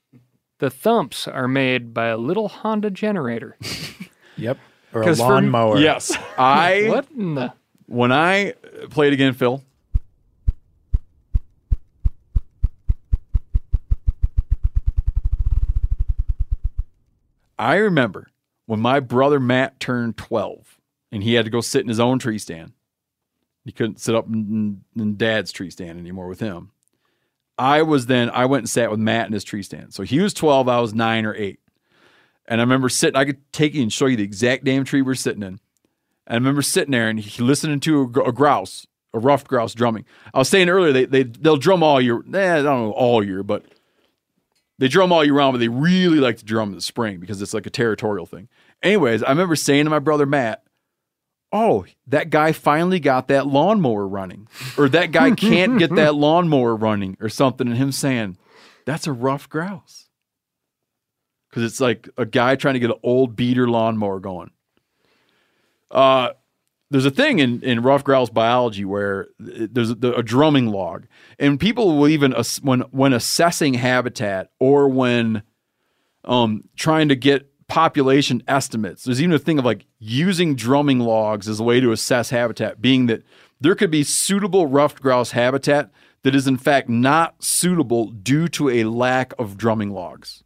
[0.60, 3.58] the thumps are made by a little Honda generator.
[4.38, 4.58] Yep.
[4.94, 5.78] Or a 'Cause for- lawnmower.
[5.80, 7.54] Yes, I what in the?
[7.86, 8.54] when I
[8.90, 9.62] played again, Phil.
[17.62, 18.32] I remember
[18.66, 20.80] when my brother Matt turned 12
[21.12, 22.74] and he had to go sit in his own tree stand.
[23.64, 26.72] He couldn't sit up in, in dad's tree stand anymore with him.
[27.60, 29.94] I was then, I went and sat with Matt in his tree stand.
[29.94, 31.60] So he was 12, I was nine or eight.
[32.48, 35.04] And I remember sitting, I could take you and show you the exact damn tree
[35.04, 35.60] we're sitting in.
[36.26, 39.76] And I remember sitting there and he listening to a, a grouse, a rough grouse
[39.76, 40.06] drumming.
[40.34, 42.24] I was saying earlier, they, they, they'll drum all year.
[42.34, 43.66] Eh, I don't know all year, but
[44.82, 47.40] they drum all year round, but they really like to drum in the spring because
[47.40, 48.50] it's like a territorial thing.
[48.82, 50.64] Anyways, I remember saying to my brother Matt,
[51.54, 54.48] Oh, that guy finally got that lawnmower running,
[54.80, 57.68] or that guy can't get that lawnmower running, or something.
[57.68, 58.38] And him saying,
[58.86, 60.10] That's a rough grouse.
[61.50, 64.50] Because it's like a guy trying to get an old beater lawnmower going.
[65.92, 66.32] Uh,
[66.92, 71.08] there's a thing in, in rough grouse biology where there's a, a drumming log,
[71.40, 75.44] and people will even when when assessing habitat or when
[76.26, 79.06] um, trying to get population estimates.
[79.06, 82.82] There's even a thing of like using drumming logs as a way to assess habitat,
[82.82, 83.24] being that
[83.62, 85.92] there could be suitable ruffed grouse habitat
[86.24, 90.44] that is in fact not suitable due to a lack of drumming logs.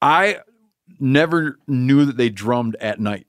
[0.00, 0.38] I
[0.98, 3.26] never knew that they drummed at night.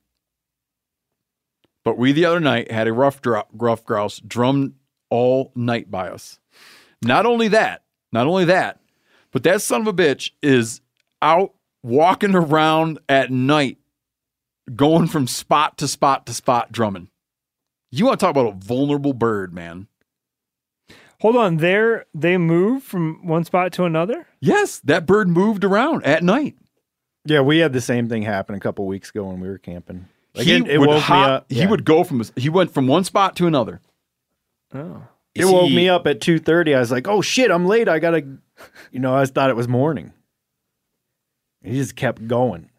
[1.84, 4.74] But we the other night had a rough, dro- rough grouse drum
[5.10, 6.38] all night by us.
[7.02, 7.82] Not only that,
[8.12, 8.80] not only that,
[9.30, 10.80] but that son of a bitch is
[11.20, 11.52] out
[11.82, 13.78] walking around at night,
[14.74, 17.08] going from spot to spot to spot drumming.
[17.90, 19.88] You want to talk about a vulnerable bird, man?
[21.20, 24.26] Hold on, there they move from one spot to another.
[24.40, 26.56] Yes, that bird moved around at night.
[27.24, 30.08] Yeah, we had the same thing happen a couple weeks ago when we were camping.
[30.34, 31.46] Like, he it, it would woke hop- me up.
[31.48, 31.68] He yeah.
[31.70, 33.80] would go from he went from one spot to another.
[34.74, 35.02] Oh,
[35.34, 36.74] It Is woke he- me up at two thirty.
[36.74, 37.88] I was like, "Oh shit, I'm late.
[37.88, 38.26] I gotta,"
[38.90, 39.14] you know.
[39.16, 40.12] I thought it was morning.
[41.62, 42.70] He just kept going.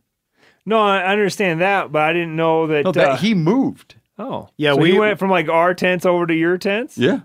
[0.65, 2.83] no, I I understand that, but I didn't know that.
[2.85, 3.95] No, that uh, he moved.
[4.19, 6.97] oh, Yeah, so we- he went from like our tents over to your tents.
[6.97, 7.21] Yeah.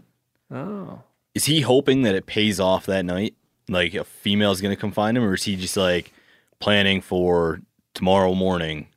[0.51, 1.03] Oh,
[1.35, 3.35] Is he hoping that it pays off that night?
[3.69, 6.13] Like a female's gonna come find him, or is he just like
[6.61, 7.61] planning for
[7.95, 8.89] tomorrow morning?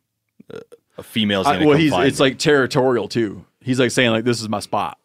[0.52, 0.60] Uh,
[0.98, 2.26] a female's I- well, he's it's me?
[2.26, 3.46] like territorial too.
[3.62, 4.98] He's like saying like this is my spot.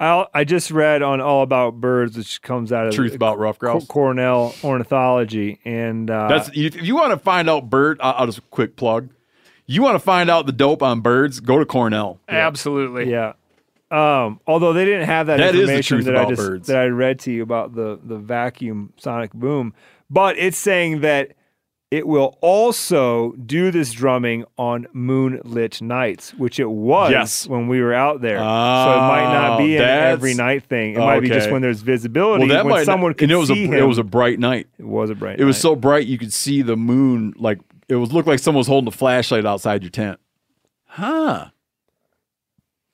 [0.00, 3.58] I I just read on All About Birds, which comes out of Truth about rough
[3.58, 3.86] Co- grouse.
[3.86, 7.98] Cornell Ornithology, and uh, That's if if you want to find out bird.
[8.00, 9.10] I'll, I'll just quick plug.
[9.66, 11.40] You want to find out the dope on birds?
[11.40, 12.20] Go to Cornell.
[12.28, 13.10] Absolutely.
[13.10, 13.32] Yeah.
[13.90, 16.66] Um, although they didn't have that, That is the information truth that I just birds.
[16.68, 19.74] that I read to you about the the vacuum sonic boom,
[20.10, 21.32] but it's saying that
[21.90, 27.46] it will also do this drumming on moonlit nights, which it was Yes.
[27.46, 28.36] when we were out there.
[28.38, 30.94] so it might not oh, be Oh, an every night thing.
[30.94, 32.40] It might be just when there's visibility.
[32.46, 33.74] Well, that when might someone could and it was see a him.
[33.74, 34.66] it was a bright night.
[34.78, 35.40] it was a bright.
[35.40, 37.32] It was so bright you could see the moon.
[37.38, 37.58] Like
[37.88, 40.20] it was looked like someone was holding a flashlight outside your tent.
[40.84, 41.46] Huh.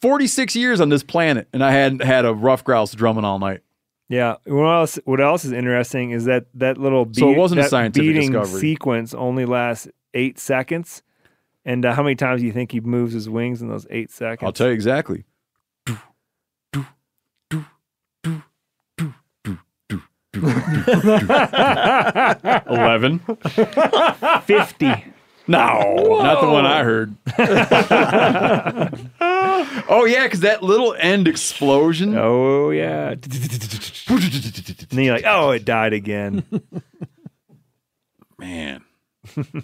[0.01, 3.39] Forty six years on this planet, and I hadn't had a rough grouse drumming all
[3.39, 3.61] night.
[4.09, 4.36] Yeah.
[4.44, 4.98] What else?
[5.05, 8.32] What else is interesting is that that little beat, So it wasn't a scientific beating
[8.32, 8.60] discovery.
[8.60, 11.02] sequence only lasts eight seconds.
[11.64, 14.10] And uh, how many times do you think he moves his wings in those eight
[14.10, 14.47] seconds?
[14.47, 15.24] I'll tell you exactly.
[20.35, 23.18] 11.
[24.44, 25.05] 50.
[25.47, 27.15] No, not the one I heard.
[29.89, 32.16] oh, yeah, because that little end explosion.
[32.16, 33.11] Oh, yeah.
[33.11, 36.45] and then you're like, oh, it died again.
[38.39, 38.83] Man.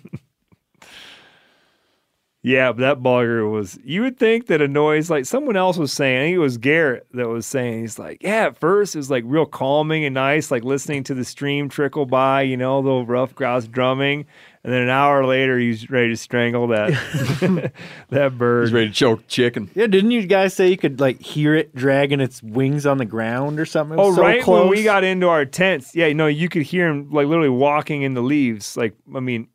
[2.43, 3.79] Yeah, but that bugger was.
[3.85, 6.17] You would think that a noise like someone else was saying.
[6.17, 7.81] I think it was Garrett that was saying.
[7.81, 8.47] He's like, yeah.
[8.47, 12.07] At first, it was like real calming and nice, like listening to the stream trickle
[12.07, 12.41] by.
[12.43, 14.25] You know, the rough grouse drumming,
[14.63, 16.91] and then an hour later, he's ready to strangle that
[18.11, 18.65] that bird.
[18.65, 19.71] He's ready to choke chicken.
[19.75, 23.05] Yeah, didn't you guys say you could like hear it dragging its wings on the
[23.07, 23.99] ground or something?
[23.99, 24.61] It Oh, so right close.
[24.63, 28.03] when we got into our tents, yeah, no, you could hear him like literally walking
[28.03, 28.77] in the leaves.
[28.77, 29.49] Like, I mean,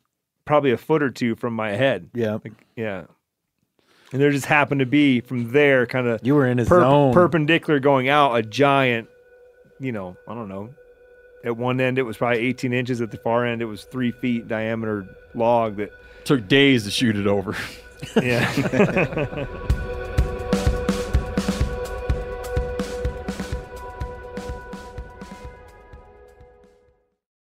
[0.44, 2.08] probably a foot or two from my head.
[2.14, 3.04] Yeah, Like, yeah.
[4.12, 6.80] And there just happened to be from there, kind of you were in his perp-
[6.80, 7.12] zone.
[7.12, 9.08] perpendicular going out, a giant,
[9.80, 10.70] you know, I don't know.
[11.46, 13.00] At one end, it was probably 18 inches.
[13.00, 15.92] At the far end, it was three feet diameter log that,
[16.24, 17.56] Took days to shoot it over.
[18.20, 19.46] yeah.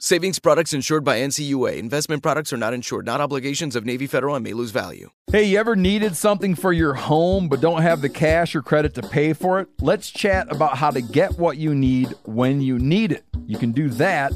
[0.00, 1.78] Savings products insured by NCUA.
[1.78, 5.10] Investment products are not insured, not obligations of Navy Federal and may lose value.
[5.30, 8.94] Hey, you ever needed something for your home but don't have the cash or credit
[8.94, 9.68] to pay for it?
[9.80, 13.24] Let's chat about how to get what you need when you need it.
[13.46, 14.32] You can do that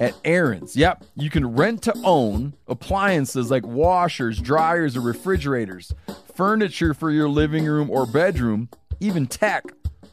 [0.00, 0.76] at Aaron's.
[0.76, 5.92] Yep, you can rent to own appliances like washers, dryers, or refrigerators,
[6.34, 9.64] furniture for your living room or bedroom, even tech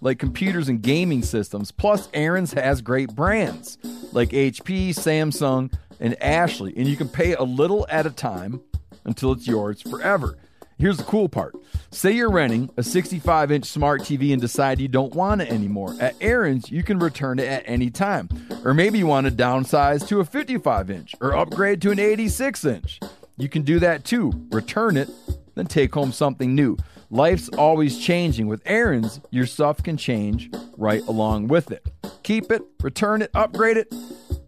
[0.04, 1.72] like computers and gaming systems.
[1.72, 3.78] Plus, Aaron's has great brands
[4.12, 8.62] like HP, Samsung, and Ashley, and you can pay a little at a time
[9.06, 10.38] until it's yours forever.
[10.78, 11.56] Here's the cool part.
[11.92, 15.96] Say you're renting a 65 inch smart TV and decide you don't want it anymore.
[16.00, 18.28] At Aaron's, you can return it at any time.
[18.66, 22.66] Or maybe you want to downsize to a 55 inch or upgrade to an 86
[22.66, 23.00] inch.
[23.38, 24.34] You can do that too.
[24.52, 25.10] Return it,
[25.56, 26.78] then take home something new.
[27.14, 28.48] Life's always changing.
[28.48, 31.88] With Aaron's, your stuff can change right along with it.
[32.24, 33.94] Keep it, return it, upgrade it.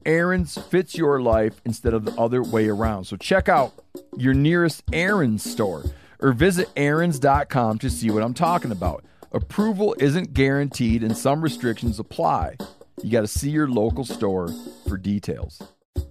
[0.04, 3.04] Aaron's fits your life instead of the other way around.
[3.04, 3.74] So check out
[4.18, 5.84] your nearest Aaron's store
[6.20, 9.06] or visit Aaron's.com to see what I'm talking about.
[9.32, 12.56] Approval isn't guaranteed and some restrictions apply.
[13.04, 14.50] You got to see your local store
[14.90, 15.62] for details.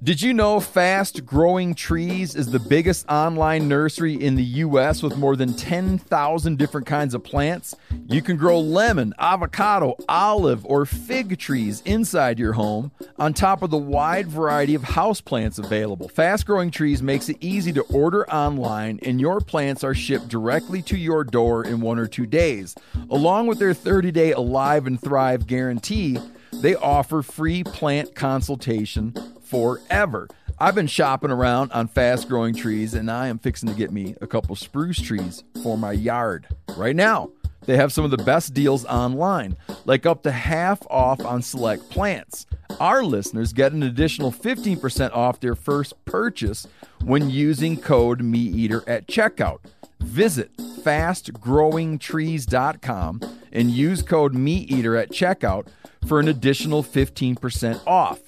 [0.04, 5.16] Did you know Fast Growing Trees is the biggest online nursery in the US with
[5.16, 7.74] more than 10,000 different kinds of plants?
[8.06, 13.70] You can grow lemon, avocado, olive, or fig trees inside your home on top of
[13.70, 16.10] the wide variety of houseplants available.
[16.10, 20.82] Fast Growing Trees makes it easy to order online and your plants are shipped directly
[20.82, 22.74] to your door in one or two days.
[23.08, 26.18] Along with their 30-day Alive and Thrive guarantee,
[26.52, 29.14] they offer free plant consultation
[29.44, 30.28] forever.
[30.58, 34.14] I've been shopping around on fast growing trees and I am fixing to get me
[34.20, 36.46] a couple spruce trees for my yard.
[36.76, 37.30] Right now,
[37.66, 41.90] they have some of the best deals online, like up to half off on select
[41.90, 42.46] plants.
[42.78, 46.66] Our listeners get an additional 15% off their first purchase
[47.02, 49.60] when using code MeatEater at checkout.
[50.00, 53.20] Visit fastgrowingtrees.com
[53.52, 55.68] and use code MeatEater at checkout
[56.06, 58.20] for an additional 15% off.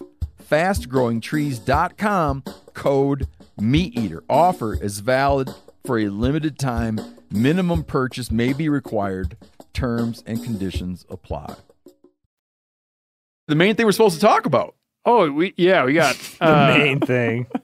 [0.48, 2.44] Fastgrowingtrees.com
[2.74, 3.26] code
[3.60, 4.20] MeatEater.
[4.28, 5.50] Offer is valid
[5.84, 6.98] for a limited time.
[7.30, 9.36] Minimum purchase may be required.
[9.72, 11.54] Terms and conditions apply.
[13.48, 14.74] The main thing we're supposed to talk about.
[15.04, 17.46] Oh, we yeah, we got the uh, main thing.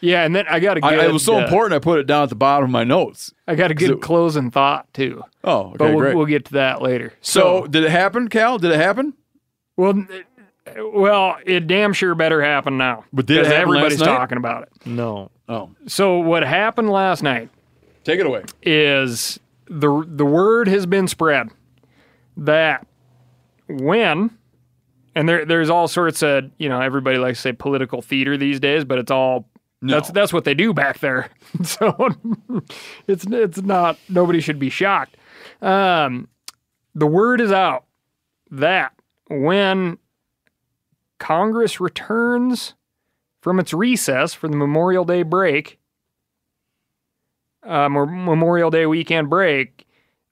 [0.00, 1.06] Yeah, and then I got a I, good.
[1.06, 1.74] it was so uh, important.
[1.74, 3.34] I put it down at the bottom of my notes.
[3.48, 6.14] I got a good it- closing thought too, Oh, okay, but we'll, great.
[6.16, 7.14] we'll get to that later.
[7.20, 8.58] so, did it happen, Cal?
[8.58, 9.14] Did it happen?
[9.76, 10.08] well, n-
[10.76, 13.04] well, it damn sure better happen now.
[13.12, 14.06] But did it because happen last everybody's night?
[14.06, 14.68] talking about it.
[14.86, 15.30] No.
[15.48, 17.48] Oh, So what happened last night
[18.04, 18.44] take it away.
[18.62, 21.48] is the the word has been spread
[22.36, 22.86] that
[23.68, 24.30] when
[25.14, 28.60] and there there's all sorts of you know everybody likes to say political theater these
[28.60, 29.48] days, but it's all
[29.80, 31.30] that's that's what they do back there.
[31.62, 32.08] so
[33.06, 35.16] it's it's not nobody should be shocked.
[35.62, 36.28] Um,
[36.94, 37.84] the word is out
[38.50, 38.92] that
[39.28, 39.98] when
[41.18, 42.74] Congress returns
[43.40, 45.78] from its recess for the Memorial Day break,
[47.62, 49.86] uh, Mem- Memorial Day weekend break,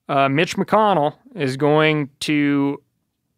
[0.08, 2.82] uh, Mitch McConnell is going to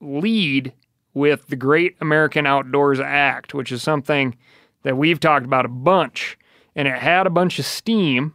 [0.00, 0.72] lead
[1.14, 4.36] with the Great American Outdoors Act, which is something
[4.82, 6.38] that we've talked about a bunch,
[6.76, 8.34] and it had a bunch of steam.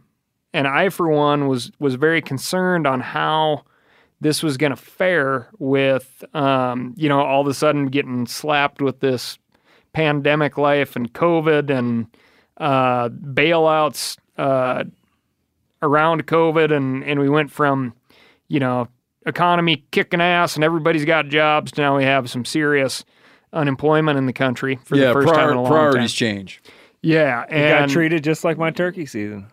[0.52, 3.64] And I, for one, was was very concerned on how
[4.20, 8.80] this was going to fare with, um, you know, all of a sudden getting slapped
[8.80, 9.38] with this
[9.92, 12.06] pandemic life and COVID and
[12.58, 14.84] uh, bailouts uh,
[15.82, 17.92] around COVID, and and we went from,
[18.48, 18.88] you know,
[19.26, 23.04] economy kicking ass and everybody's got jobs to now we have some serious
[23.54, 26.16] unemployment in the country for yeah, the first prior- time in a long priorities time.
[26.36, 26.62] change.
[27.02, 29.46] Yeah, It got treated just like my turkey season.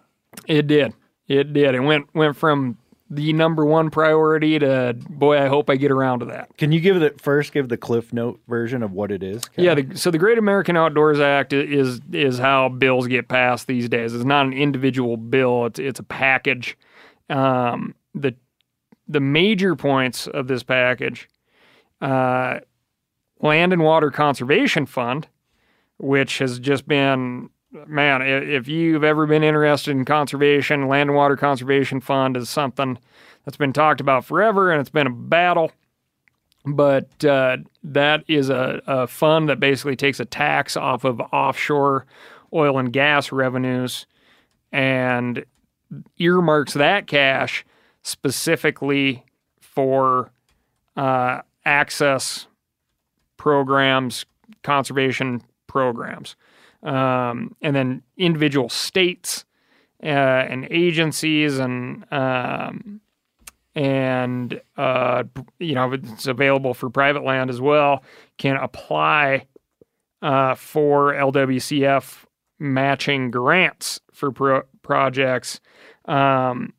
[0.47, 0.93] it did.
[1.27, 1.75] It did.
[1.75, 2.77] It went went from
[3.13, 6.55] the number one priority to boy, I hope I get around to that.
[6.57, 9.49] Can you give the first give the Cliff Note version of what it is?
[9.49, 9.65] Cal?
[9.65, 13.89] Yeah, the, so the Great American Outdoors Act is is how bills get passed these
[13.89, 14.15] days.
[14.15, 16.77] It's not an individual bill; it's it's a package.
[17.29, 18.33] Um, the
[19.09, 21.27] the major points of this package:
[21.99, 22.59] uh,
[23.41, 25.27] Land and Water Conservation Fund,
[25.97, 28.21] which has just been man.
[28.21, 32.97] If you've ever been interested in conservation, Land and Water Conservation Fund is something
[33.45, 35.71] that's been talked about forever, and it's been a battle
[36.65, 42.05] but uh, that is a, a fund that basically takes a tax off of offshore
[42.53, 44.05] oil and gas revenues
[44.71, 45.45] and
[46.17, 47.65] earmarks that cash
[48.03, 49.25] specifically
[49.59, 50.31] for
[50.95, 52.47] uh, access
[53.37, 54.25] programs,
[54.63, 56.35] conservation programs,
[56.83, 59.45] um, and then individual states
[60.03, 63.01] uh, and agencies and um,
[63.75, 65.23] and uh,
[65.59, 68.03] you know it's available for private land as well
[68.37, 69.45] can apply
[70.21, 72.25] uh, for LWCF
[72.59, 75.59] matching grants for pro- projects.
[76.05, 76.73] Um,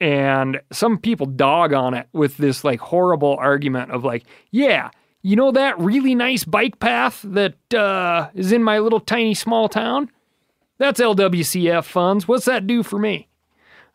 [0.00, 4.90] and some people dog on it with this like horrible argument of like yeah
[5.22, 9.68] you know that really nice bike path that uh, is in my little tiny small
[9.68, 10.10] town
[10.78, 13.28] that's LWCF funds what's that do for me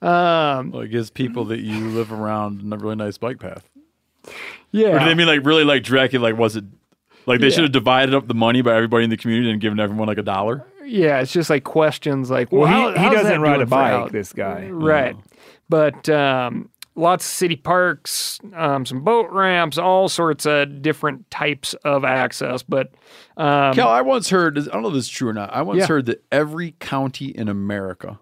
[0.02, 3.68] um, Well, it gives people that you live around a really nice bike path.
[4.72, 6.22] yeah Or do they mean like really like Dracula?
[6.24, 6.66] Like was it
[7.26, 7.54] like they Yeah.
[7.54, 10.18] should have divided up the money by everybody in the community and given everyone like
[10.18, 10.66] a dollar?
[10.84, 13.94] Yeah, it's just like questions like, well, Well, how- he, he doesn't ride a bike,
[13.94, 14.68] out- this guy.
[14.70, 15.16] right?
[15.70, 21.74] But um, lots of city parks, um, some boat ramps, all sorts of different types
[21.84, 22.64] of access.
[22.64, 22.92] But
[23.38, 24.58] um, Cal, I once heard.
[24.58, 25.54] I don't know if this is true or not.
[25.54, 25.88] I once Yeah.
[25.88, 28.20] heard that every county in America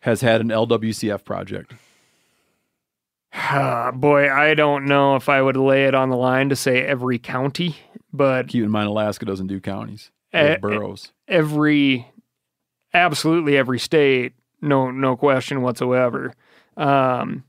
[0.00, 1.72] has had an LWCF project.
[3.32, 6.82] ah, boy, I don't know if I would lay it on the line to say
[6.82, 7.76] every county,
[8.12, 11.12] but Keep in mind, Alaska doesn't do counties; They have Eh, boroughs.
[11.26, 12.06] every
[12.92, 16.32] absolutely every state no no question whatsoever
[16.76, 17.44] um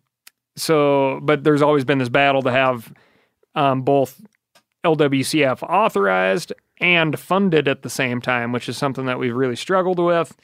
[0.56, 2.94] so but there's always been this battle to have
[3.56, 4.22] um both
[4.84, 10.00] LWCF authorized and funded at the same time which is something that we've really struggled
[10.00, 10.36] with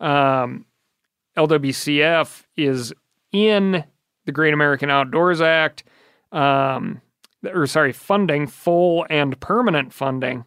[0.00, 0.64] um
[1.36, 2.92] LWCF is
[3.32, 3.84] in
[4.24, 5.84] the Great American Outdoors Act
[6.32, 7.00] um
[7.44, 10.44] or sorry funding full and permanent funding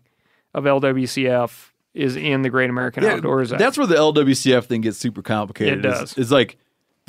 [0.53, 3.59] of LWCF is in the Great American Outdoors Act.
[3.59, 5.79] That's where the LWCF thing gets super complicated.
[5.79, 6.17] It It's- does.
[6.17, 6.57] It's, like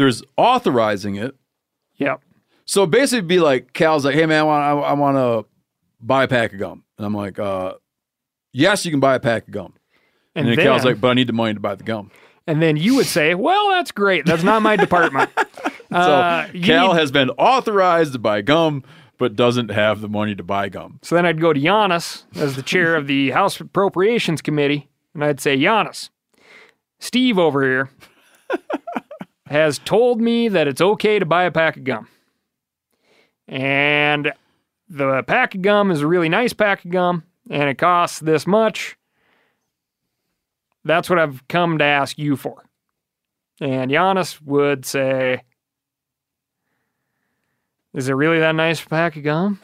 [0.03, 1.37] there's authorizing it.
[1.97, 2.21] yep.
[2.65, 5.49] So basically, it'd be like Cal's like, "Hey man, I want I, I want to
[6.01, 7.75] buy a pack of gum," and I'm like, uh,
[8.53, 9.75] "Yes, you can buy a pack of gum."
[10.35, 12.11] And, And then, then, Cal's like, "But I need the money to buy the gum."
[12.49, 14.27] and then you would say, "Well, that's great.
[14.27, 15.31] That's not my department."
[15.93, 18.83] So Uh, Cal need- has been authorized to buy gum,
[19.19, 20.99] but doesn't have the money to buy gum.
[21.03, 25.23] so then I'd go to Janis as the chair of the House Appropriations Committee, and
[25.23, 26.09] I'd say, "Janis,
[26.99, 27.91] Steve over here
[29.53, 32.09] has told me that it's okay to buy a pack of gum,
[33.47, 34.33] and
[34.89, 38.47] the pack of gum is a really nice pack of gum, and it costs this
[38.47, 38.97] much."
[40.85, 42.65] That's what I've come to ask you for.
[43.61, 45.43] And Janis would say,
[47.95, 49.61] Is it really that nice pack of gum?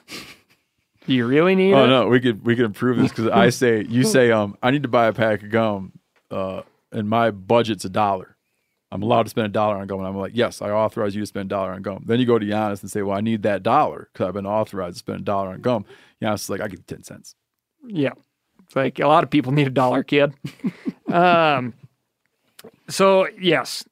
[1.06, 1.74] Do you really need it?
[1.74, 1.88] Oh it?
[1.88, 4.82] no, we could we could improve this because I say you say um I need
[4.82, 5.98] to buy a pack of gum,
[6.30, 6.62] uh,
[6.92, 8.36] and my budget's a dollar.
[8.90, 11.20] I'm allowed to spend a dollar on gum, and I'm like, yes, I authorize you
[11.22, 12.04] to spend a dollar on gum.
[12.06, 14.46] Then you go to Janis and say, well, I need that dollar because I've been
[14.46, 15.84] authorized to spend a dollar on gum.
[16.22, 17.34] Janis is like, I give you ten cents.
[17.86, 18.12] Yeah.
[18.64, 20.32] It's like a lot of people need a dollar, kid.
[21.12, 21.74] um,
[22.88, 23.84] so, yes,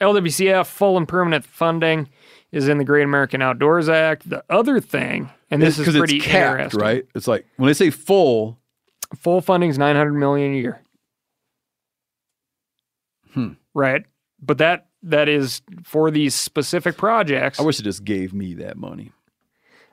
[0.00, 2.08] LWCF, full and permanent funding.
[2.52, 4.28] is in the Great American Outdoors Act.
[4.28, 7.06] The other thing, and this is pretty capped, interesting, right?
[7.14, 8.58] It's like when they say full,
[9.16, 10.80] full funding is 900 million a year.
[13.32, 13.52] Hmm.
[13.74, 14.04] Right.
[14.42, 18.76] But that that is for these specific projects I wish it just gave me that
[18.76, 19.12] money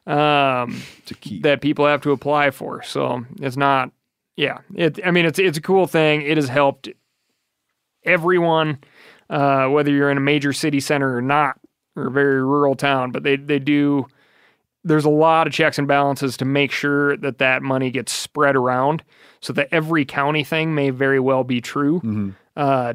[0.08, 1.44] um, to keep.
[1.44, 2.82] that people have to apply for.
[2.82, 3.92] So it's not,
[4.36, 4.60] yeah.
[4.74, 5.06] It.
[5.06, 6.22] I mean, it's it's a cool thing.
[6.22, 6.90] It has helped
[8.04, 8.80] everyone,
[9.30, 11.60] uh, whether you're in a major city center or not,
[11.96, 13.12] or a very rural town.
[13.12, 14.08] But they they do.
[14.84, 18.56] There's a lot of checks and balances to make sure that that money gets spread
[18.56, 19.04] around,
[19.42, 21.98] so that every county thing may very well be true.
[21.98, 22.30] Mm-hmm.
[22.56, 22.94] Uh,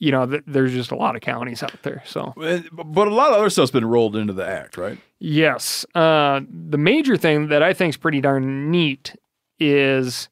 [0.00, 2.02] you know, th- there's just a lot of counties out there.
[2.06, 4.98] So But a lot of other stuff's been rolled into the act, right?
[5.20, 5.84] Yes.
[5.94, 9.14] Uh, the major thing that I think is pretty darn neat
[9.58, 10.30] is,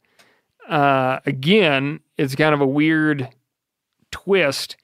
[0.68, 3.28] uh, again, it's kind of a weird
[4.10, 4.76] twist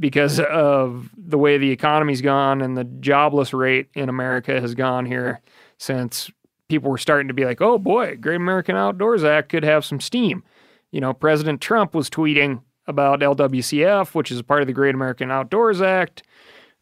[0.00, 5.06] because of the way the economy's gone and the jobless rate in America has gone
[5.06, 5.40] here
[5.78, 6.28] since
[6.68, 10.00] people were starting to be like, oh boy, Great American Outdoors Act could have some
[10.00, 10.42] steam.
[10.90, 14.94] You know, President Trump was tweeting about LWCF, which is a part of the Great
[14.94, 16.22] American Outdoors Act.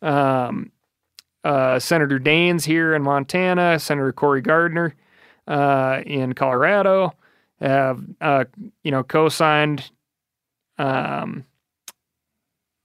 [0.03, 0.73] Um,
[1.45, 4.95] uh, Senator Daines here in Montana, Senator Cory Gardner
[5.47, 7.15] uh, in Colorado
[7.61, 8.45] have uh,
[8.83, 9.91] you know co-signed,
[10.79, 11.45] um,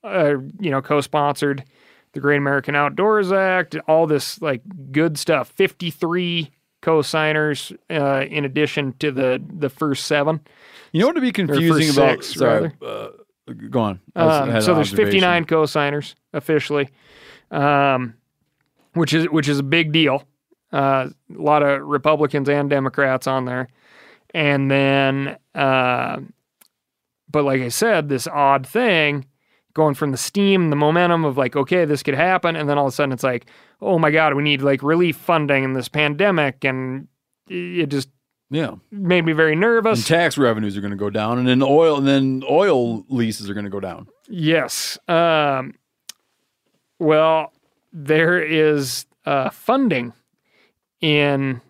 [0.04, 1.64] uh, you know co-sponsored
[2.14, 3.76] the Great American Outdoors Act.
[3.88, 5.50] All this like good stuff.
[5.50, 6.52] Fifty-three
[6.84, 10.42] co-signers uh, in addition to the the first seven.
[10.92, 12.24] You know what to be confusing about?
[12.24, 13.08] six, sorry, uh,
[13.70, 14.00] go on.
[14.16, 16.90] I was- I Um, so there's 59 co-signers officially,
[17.52, 18.14] um,
[18.94, 20.24] which is which is a big deal.
[20.72, 23.68] Uh, a lot of Republicans and Democrats on there,
[24.34, 26.18] and then, uh,
[27.30, 29.26] but like I said, this odd thing
[29.74, 32.86] going from the steam, the momentum of like, okay, this could happen, and then all
[32.88, 33.48] of a sudden it's like,
[33.82, 37.08] oh my god, we need like relief funding in this pandemic, and
[37.50, 38.10] it just
[38.52, 40.00] Yeah, made me very nervous.
[40.00, 43.50] and tax revenues are going to go down, and then oil, and then oil leases
[43.50, 44.08] are going to go down.
[44.30, 44.98] Yes.
[45.08, 45.74] Um,
[47.00, 47.52] well,
[47.92, 50.14] there is uh, funding
[51.02, 51.62] in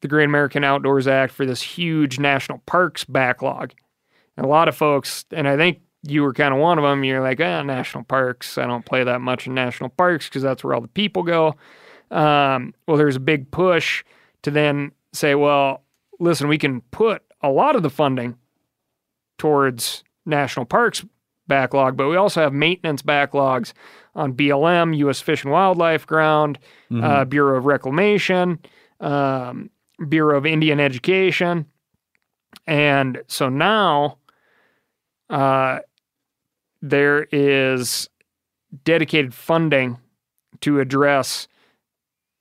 [0.00, 3.72] the Great American Outdoors Act for this huge national parks backlog.
[4.36, 7.04] And a lot of folks, and I think you were kind of one of them,
[7.04, 8.58] you're like, ah, national parks.
[8.58, 11.56] I don't play that much in national parks because that's where all the people go.
[12.10, 14.04] Um, well, there's a big push
[14.42, 15.82] to then say, well,
[16.20, 18.36] listen, we can put a lot of the funding
[19.38, 21.04] towards national parks
[21.46, 23.72] backlog, but we also have maintenance backlogs
[24.14, 25.20] on BLM, U.S.
[25.20, 26.58] Fish and Wildlife Ground,
[27.04, 28.58] uh, Bureau of Reclamation,
[29.00, 29.70] um,
[30.08, 31.66] Bureau of Indian Education.
[32.66, 34.18] And so now
[35.30, 35.80] uh,
[36.82, 38.08] there is
[38.84, 39.98] dedicated funding
[40.60, 41.48] to address.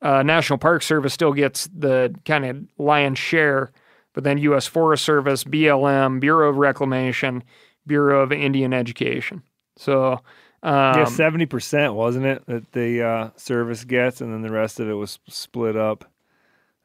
[0.02, 3.72] Uh, National Park Service still gets the kind of lion's share,
[4.14, 4.68] but then U.S.
[4.68, 7.44] Forest Service, BLM, Bureau of Reclamation,
[7.86, 9.42] Bureau of Indian Education.
[9.78, 10.22] So,
[10.64, 14.80] um, yeah, seventy percent wasn't it that the uh, service gets, and then the rest
[14.80, 16.06] of it was split up.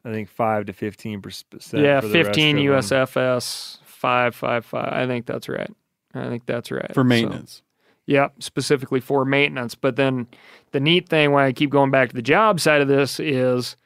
[0.04, 1.62] I think five to fifteen percent.
[1.72, 3.06] yeah, for the rest 15 of them.
[3.06, 4.92] USFS, five, five, five.
[4.92, 5.70] I think that's right.
[6.14, 6.88] I think that's right.
[6.94, 7.62] for So- maintenance.
[8.04, 9.74] Yeah, specifically for maintenance.
[9.76, 10.26] But then
[10.72, 13.76] the neat thing, why I keep going back to the job side of this, is,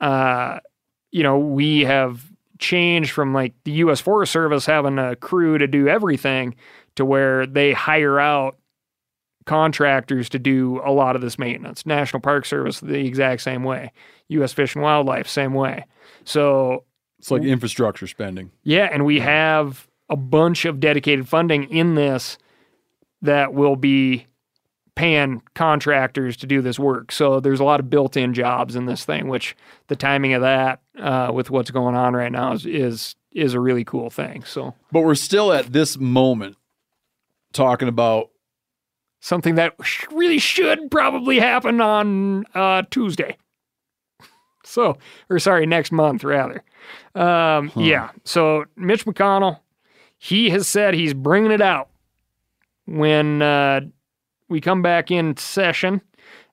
[0.00, 0.58] uh,
[1.12, 2.24] you know, we have
[2.58, 4.00] changed from like the U.S.
[4.00, 6.56] Forest Service having a crew to do everything
[6.96, 8.56] to where they hire out
[9.46, 11.86] contractors to do a lot of this maintenance.
[11.86, 13.92] National Park Service, the exact same way.
[14.28, 14.52] U.S.
[14.52, 15.84] Fish and Wildlife, same way.
[16.24, 16.84] So
[17.18, 18.50] It's like infrastructure spending.
[18.62, 22.36] yeah, and we have a bunch of dedicated funding in this
[23.22, 24.26] that will be
[24.96, 27.12] paying contractors to do this work.
[27.12, 29.56] So there's a lot of built-in jobs in this thing, which
[29.86, 33.60] the timing of that uh, with what's going on right now is is is a
[33.60, 34.42] really cool thing.
[34.44, 36.56] So But we're still at this moment
[37.52, 38.30] talking about
[39.20, 39.74] something that
[40.10, 43.36] really should probably happen on uh, Tuesday.
[44.62, 46.62] So, or sorry, next month rather.
[47.16, 48.10] Um, Yeah.
[48.24, 49.58] So Mitch McConnell,
[50.22, 51.88] he has said he's bringing it out
[52.84, 53.80] when uh,
[54.50, 56.02] we come back in session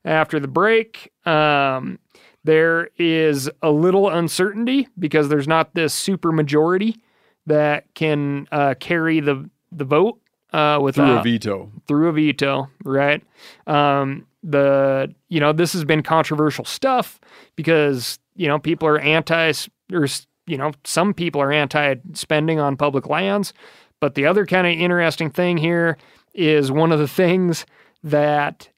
[0.06, 1.12] after the break.
[1.26, 1.98] Um,
[2.44, 6.96] there is a little uncertainty because there's not this super majority
[7.44, 10.18] that can uh, carry the the vote
[10.54, 11.70] uh, with through a veto.
[11.86, 13.22] through a veto, right?
[13.66, 17.20] Um, the you know this has been controversial stuff
[17.54, 19.52] because you know people are anti
[19.92, 20.06] or
[20.48, 23.52] you know some people are anti spending on public lands,
[24.00, 25.96] but the other kind of interesting thing here
[26.34, 27.66] is one of the things
[28.02, 28.68] that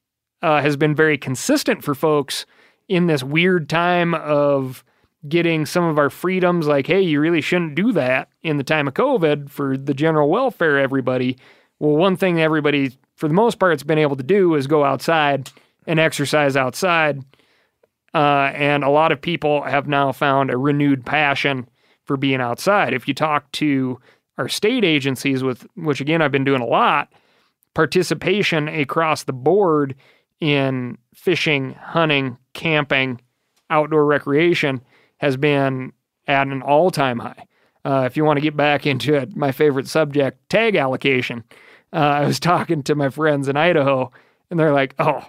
[0.41, 2.45] uh, has been very consistent for folks
[2.87, 4.83] in this weird time of
[5.29, 8.87] getting some of our freedoms like hey you really shouldn't do that in the time
[8.87, 11.37] of covid for the general welfare everybody.
[11.79, 14.83] Well one thing everybody for the most part has been able to do is go
[14.83, 15.51] outside
[15.85, 17.23] and exercise outside
[18.13, 21.67] uh, and a lot of people have now found a renewed passion
[22.05, 23.99] for being outside if you talk to
[24.37, 27.13] our state agencies with which again i've been doing a lot
[27.73, 29.95] participation across the board
[30.39, 33.21] in fishing hunting camping
[33.69, 34.81] outdoor recreation
[35.17, 35.93] has been
[36.27, 37.45] at an all-time high.
[37.83, 41.43] Uh, if you want to get back into it, my favorite subject, tag allocation.
[41.93, 44.11] Uh, I was talking to my friends in Idaho,
[44.49, 45.25] and they're like, "Oh,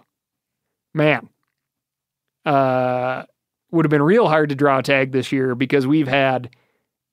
[0.92, 1.28] man,
[2.44, 3.24] uh,
[3.70, 6.51] would have been real hard to draw a tag this year because we've had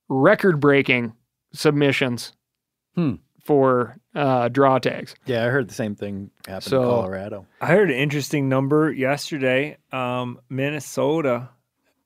[0.09, 1.13] record-breaking
[1.53, 2.33] submissions
[2.95, 3.15] Hmm.
[3.43, 7.45] for uh, draw tags." Yeah, I heard the same thing happen So- in Colorado.
[7.61, 9.77] I heard an interesting number yesterday.
[9.91, 11.49] Um, Minnesota,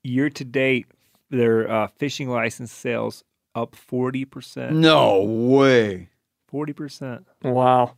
[0.03, 0.87] year to date,
[1.29, 3.23] their uh, fishing license sales
[3.55, 4.75] up forty percent.
[4.75, 6.09] No way.
[6.47, 7.25] Forty percent.
[7.43, 7.95] Wow,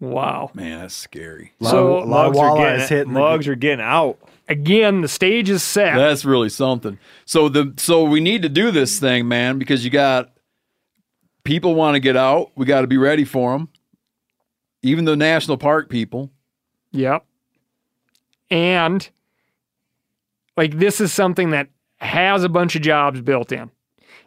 [0.00, 0.50] wow.
[0.54, 1.52] Man, that's scary.
[1.60, 4.18] So- a lot of mugs are getting hitting the- mugs are getting out.
[4.48, 5.94] Again, the stage is set.
[5.96, 6.98] That's really something.
[7.26, 10.32] So the so we need to do this thing, man, because you got
[11.44, 12.52] people want to get out.
[12.56, 13.68] We got to be ready for them.
[14.82, 16.30] Even the national park people.
[16.92, 17.24] Yep.
[18.50, 19.08] And
[20.56, 21.68] like this is something that
[21.98, 23.70] has a bunch of jobs built in.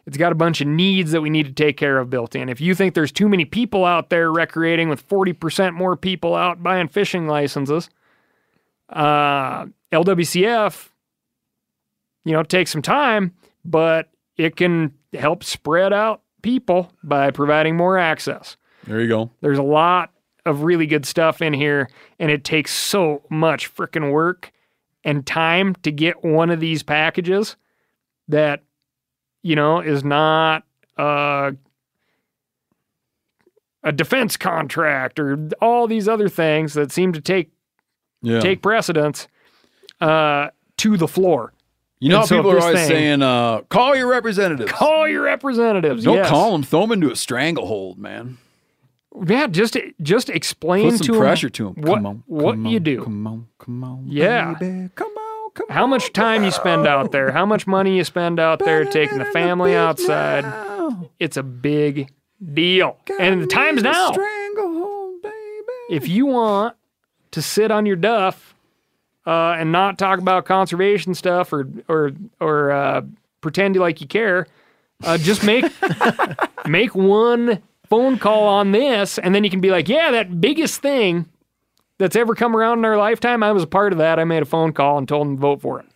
[0.06, 2.48] It's got a bunch of needs that we need to take care of built in.
[2.48, 6.62] If you think there's too many people out there recreating with 40% more people out
[6.62, 7.88] buying fishing licenses,
[8.92, 10.88] uh, LWCF,
[12.24, 13.32] you know, takes some time,
[13.64, 18.56] but it can help spread out people by providing more access.
[18.86, 19.30] There you go.
[19.40, 20.10] There's a lot
[20.44, 21.88] of really good stuff in here,
[22.18, 24.52] and it takes so much freaking work
[25.04, 27.56] and time to get one of these packages
[28.28, 28.62] that,
[29.42, 30.64] you know, is not
[30.96, 31.52] uh,
[33.82, 37.52] a defense contract or all these other things that seem to take
[38.22, 38.40] Yeah.
[38.40, 39.28] take precedence
[40.00, 41.52] uh, to the floor.
[42.00, 44.70] you know so people are always thing- saying, uh, call your representatives.
[44.72, 46.04] Call your representatives.
[46.04, 46.28] Don't yes.
[46.28, 46.62] call them.
[46.62, 48.38] Throw them into a stranglehold, man.
[49.26, 51.74] Yeah, just just explain Put some to pressure to them.
[51.82, 53.04] what come on, what come you on, do.
[53.04, 54.04] Come on, come on.
[54.08, 54.54] Yeah.
[54.58, 54.88] baby.
[54.94, 58.40] Come on, come how much time you spend out there, how much money you spend
[58.40, 60.44] out there taking the family outside.
[61.20, 62.10] It's a big
[62.54, 62.96] deal.
[63.20, 64.12] And the time's now.
[64.12, 65.32] Stranglehold, baby.
[65.90, 66.74] If you want
[67.32, 68.54] to sit on your duff
[69.26, 73.02] uh, and not talk about conservation stuff or or or uh,
[73.40, 74.46] pretend like you care,
[75.04, 75.64] uh, just make
[76.66, 80.80] make one phone call on this, and then you can be like, yeah, that biggest
[80.80, 81.26] thing
[81.98, 84.18] that's ever come around in our lifetime, I was a part of that.
[84.18, 85.86] I made a phone call and told them to vote for it.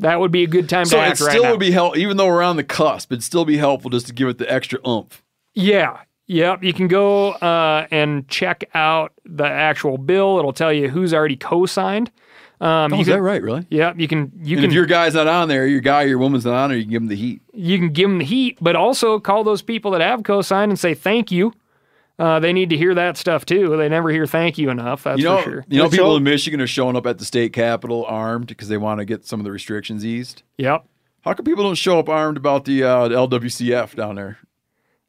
[0.00, 1.50] That would be a good time So to it act right still now.
[1.52, 3.12] would be helpful, even though we're on the cusp.
[3.12, 5.22] It'd still be helpful just to give it the extra oomph.
[5.54, 5.98] Yeah.
[6.28, 6.62] Yep.
[6.62, 10.38] You can go uh, and check out the actual bill.
[10.38, 12.10] It'll tell you who's already co-signed.
[12.60, 13.42] Um, Oh, you is can, that right?
[13.42, 13.66] Really?
[13.70, 13.98] Yep.
[13.98, 16.44] You can you and can if your guy's not on there, your guy, your woman's
[16.44, 17.40] not on there, you can give them the heat.
[17.54, 20.78] you can give them the heat, but also call those people that have co-signed and
[20.78, 21.52] say thank you.
[22.18, 23.76] Uh, they need to hear that stuff too.
[23.76, 25.04] They never hear thank you enough.
[25.04, 25.64] That's you know, for sure.
[25.68, 28.48] you know, Which people all- in Michigan are showing up at the state capitol armed
[28.48, 30.42] because they want to get some of the restrictions eased.
[30.56, 30.84] Yep.
[31.20, 34.38] How come people don't show up armed about the, uh, the LWCF down there?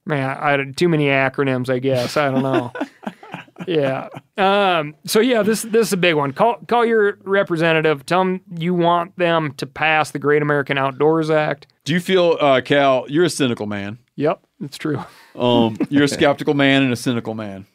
[0.10, 2.18] Man, I had too many acronyms, I guess.
[2.18, 2.74] I don't know.
[3.68, 4.10] yeah.
[4.38, 6.34] Um, so yeah, this this is a big one.
[6.34, 8.04] Call call your representative.
[8.08, 11.68] Tell them you want them to pass the Great American Outdoors Act.
[11.86, 13.06] Do you feel, uh, Cal?
[13.08, 14.00] You're a cynical man.
[14.16, 15.04] Yep, it's true.
[15.36, 17.66] Um, you're a skeptical man and a cynical man.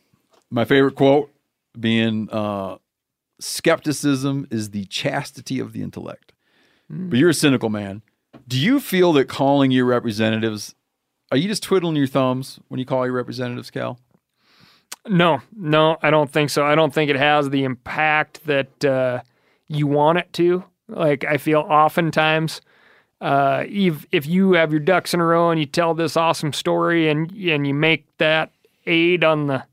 [0.51, 1.31] My favorite quote
[1.79, 2.77] being, uh,
[3.41, 6.35] "Skepticism is the chastity of the intellect."
[6.91, 8.03] But you're a cynical man.
[8.47, 10.75] Do you feel that calling your representatives?
[11.31, 13.99] Are you just twiddling your thumbs when you call your representatives, Cal?
[15.07, 16.65] No, no, I don't think so.
[16.65, 19.21] I don't think it has the impact that uh,
[19.69, 20.65] you want it to.
[20.89, 22.61] Like I feel oftentimes,
[23.21, 26.53] uh, if if you have your ducks in a row and you tell this awesome
[26.53, 28.53] story and and you make that
[28.87, 29.65] aide on the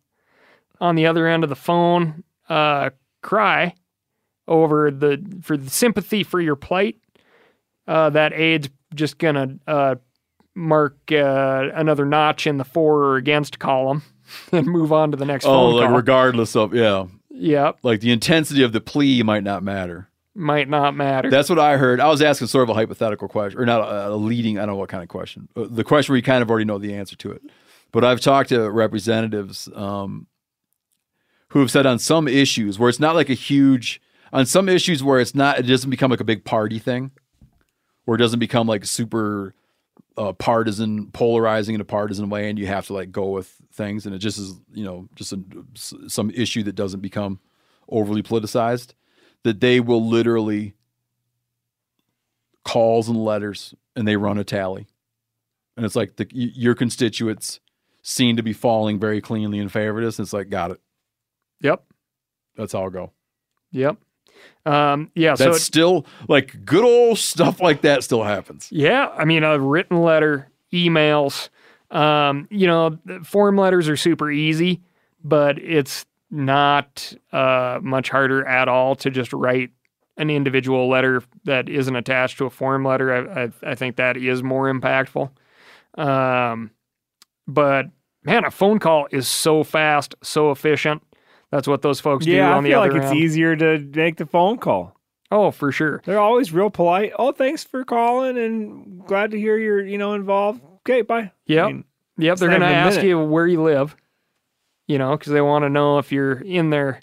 [0.80, 2.90] on the other end of the phone uh,
[3.22, 3.74] cry
[4.48, 6.98] over the for the sympathy for your plight,
[7.88, 9.96] uh, that aide's just gonna uh,
[10.56, 14.04] mark uh, another notch in the for or against column
[14.52, 15.96] and move on to the next Oh, like call.
[15.96, 20.10] regardless of yeah, yeah, like the intensity of the plea might not matter.
[20.36, 21.30] might not matter.
[21.30, 22.00] That's what I heard.
[22.00, 24.58] I was asking sort of a hypothetical question, or not a, a leading.
[24.58, 25.48] I don't know what kind of question.
[25.56, 27.42] Uh, The question where you kind of already know the answer to it.
[27.92, 30.28] But I've talked to representatives um,
[31.50, 34.02] who have said on some issues where it's not like a huge
[34.34, 37.12] on some issues where it's not it doesn't become like a big party thing,
[38.06, 39.54] or it doesn't become like super
[40.18, 44.06] uh, partisan, polarizing in a partisan way, and you have to like go with things,
[44.06, 45.40] and it just is you know just a,
[45.76, 47.40] some issue that doesn't become
[47.90, 48.94] overly politicized.
[49.44, 50.76] That they will literally
[52.64, 54.88] calls and letters, and they run a tally,
[55.76, 57.60] and it's like the, your constituents
[58.04, 60.20] seem to be falling very cleanly in favor of this.
[60.20, 60.82] And it's like got it.
[61.62, 61.84] Yep.
[62.56, 63.12] That's how I'll go.
[63.72, 63.98] Yep.
[64.66, 65.34] Um, yeah.
[65.36, 68.68] so That's it- still like good old stuff like that still happens.
[68.72, 71.50] Yeah, I mean, a written letter, emails.
[71.90, 74.82] Um, you know, form letters are super easy,
[75.24, 79.72] but it's not uh, much harder at all to just write
[80.18, 83.12] an individual letter that isn't attached to a form letter.
[83.30, 85.32] I, I, I think that is more impactful.
[85.98, 86.72] Um,
[87.48, 87.88] but
[88.24, 91.02] man, a phone call is so fast, so efficient.
[91.52, 93.20] That's what those folks do Yeah, on I the feel other like it's end.
[93.20, 94.96] easier to make the phone call.
[95.30, 96.02] Oh, for sure.
[96.06, 97.14] They're always real polite.
[97.18, 100.62] Oh, thanks for calling, and glad to hear you're you know involved.
[100.80, 101.32] Okay, bye.
[101.46, 101.64] Yep.
[101.66, 101.84] I mean,
[102.18, 103.08] Yep, they're going to ask minute.
[103.10, 103.96] you where you live,
[104.88, 107.00] you know, because they want to know if you're in their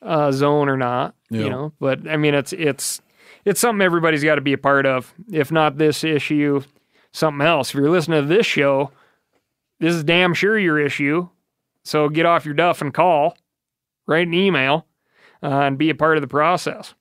[0.00, 1.40] uh, zone or not, Yeah.
[1.42, 1.72] you know.
[1.78, 3.00] But I mean, it's it's
[3.44, 5.12] it's something everybody's got to be a part of.
[5.30, 6.62] If not this issue,
[7.12, 7.70] something else.
[7.70, 8.90] If you're listening to this show,
[9.78, 11.28] this is damn sure your issue.
[11.84, 13.36] So get off your duff and call,
[14.06, 14.86] write an email,
[15.42, 16.94] uh, and be a part of the process.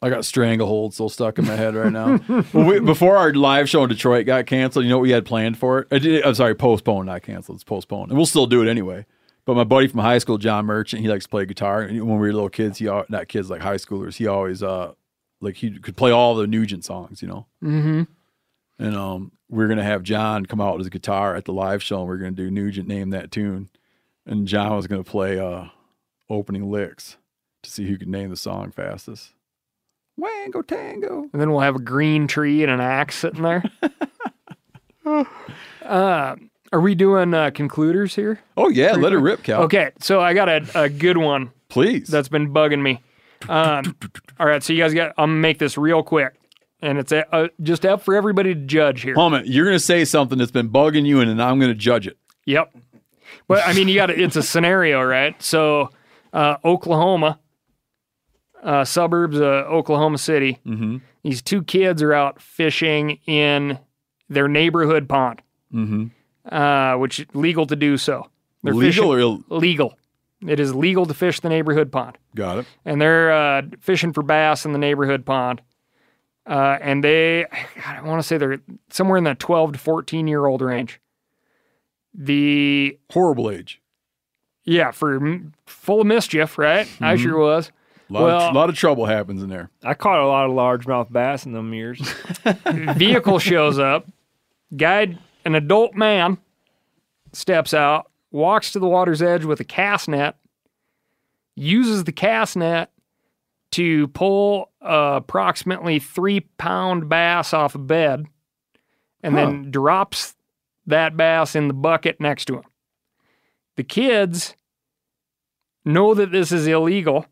[0.00, 2.20] I got stranglehold still stuck in my head right now.
[2.52, 5.24] well, we, before our live show in Detroit got canceled, you know what we had
[5.24, 5.88] planned for it?
[5.90, 7.56] I did, I'm sorry, postponed, not canceled.
[7.56, 8.10] It's postponed.
[8.10, 9.06] And we'll still do it anyway.
[9.44, 11.80] But my buddy from high school, John Merchant, he likes to play guitar.
[11.80, 14.62] And when we were little kids, he al- not kids like high schoolers, he always
[14.62, 14.92] uh
[15.40, 17.46] like he could play all the Nugent songs, you know.
[17.64, 18.02] Mm-hmm.
[18.78, 21.82] And um, we are gonna have John come out with his guitar at the live
[21.82, 23.70] show, and we are gonna do Nugent name that tune.
[24.26, 25.68] And John was gonna play uh
[26.30, 27.16] opening licks
[27.62, 29.34] to see who could name the song fastest.
[30.16, 31.28] Wango Tango.
[31.32, 33.62] and then we'll have a green tree and an axe sitting there.
[35.84, 36.36] uh,
[36.72, 38.40] are we doing uh, concluders here?
[38.56, 39.62] Oh yeah, let it rip, Cal.
[39.62, 42.08] Okay, so I got a, a good one Please.
[42.08, 43.00] that's been bugging me.
[43.48, 43.96] Um,
[44.40, 45.10] all right, so you guys got.
[45.16, 46.34] I'm gonna make this real quick,
[46.82, 49.14] and it's uh, just up for everybody to judge here.
[49.14, 52.18] Moment, you're gonna say something that's been bugging you, and then I'm gonna judge it.
[52.44, 52.74] Yep.
[53.46, 55.40] But I mean, you got to, it's a scenario, right?
[55.42, 55.90] So,
[56.32, 57.38] uh, Oklahoma,
[58.62, 60.96] uh, suburbs of Oklahoma City, Mm-hmm.
[61.22, 63.78] these two kids are out fishing in
[64.28, 65.42] their neighborhood pond,
[65.72, 66.06] Mm-hmm.
[66.54, 68.28] uh, which is legal to do so.
[68.62, 69.96] They're Legal or Ill- legal.
[70.46, 72.16] It is legal to fish the neighborhood pond.
[72.34, 72.66] got it?
[72.84, 75.62] And they're uh, fishing for bass in the neighborhood pond.
[76.46, 77.44] Uh, and they,
[77.76, 78.60] God, I want to say they're
[78.90, 81.00] somewhere in the 12 to 14 year old range.
[82.14, 83.80] The Horrible age.
[84.70, 86.86] Yeah, for m- full of mischief, right?
[87.00, 87.22] I Mm-hmm.
[87.22, 87.70] sure was.
[88.10, 89.70] A lot, Well- of, lot of trouble happens in there.
[89.82, 92.00] I caught a lot of largemouth bass in them years.
[92.96, 94.06] Vehicle shows up.
[94.76, 96.36] Guy, an adult man,
[97.32, 100.36] steps out, walks to the water's edge with a cast net,
[101.54, 102.90] uses the cast net
[103.72, 108.26] to pull uh, approximately three pound bass off a bed,
[109.22, 110.34] and then drops
[110.86, 112.62] that bass in the bucket next to him.
[113.76, 114.54] The kids
[115.88, 117.26] know that this is illegal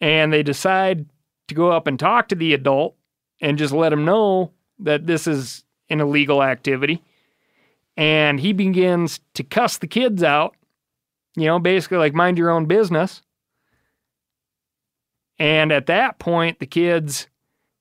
[0.00, 1.06] and they decide
[1.48, 2.96] to go up and talk to the adult
[3.40, 7.02] and just let him know that this is an illegal activity.
[7.96, 10.56] And he begins to cuss the kids out,
[11.36, 13.22] you know, basically like mind your own business.
[15.38, 17.26] And at that point, the kids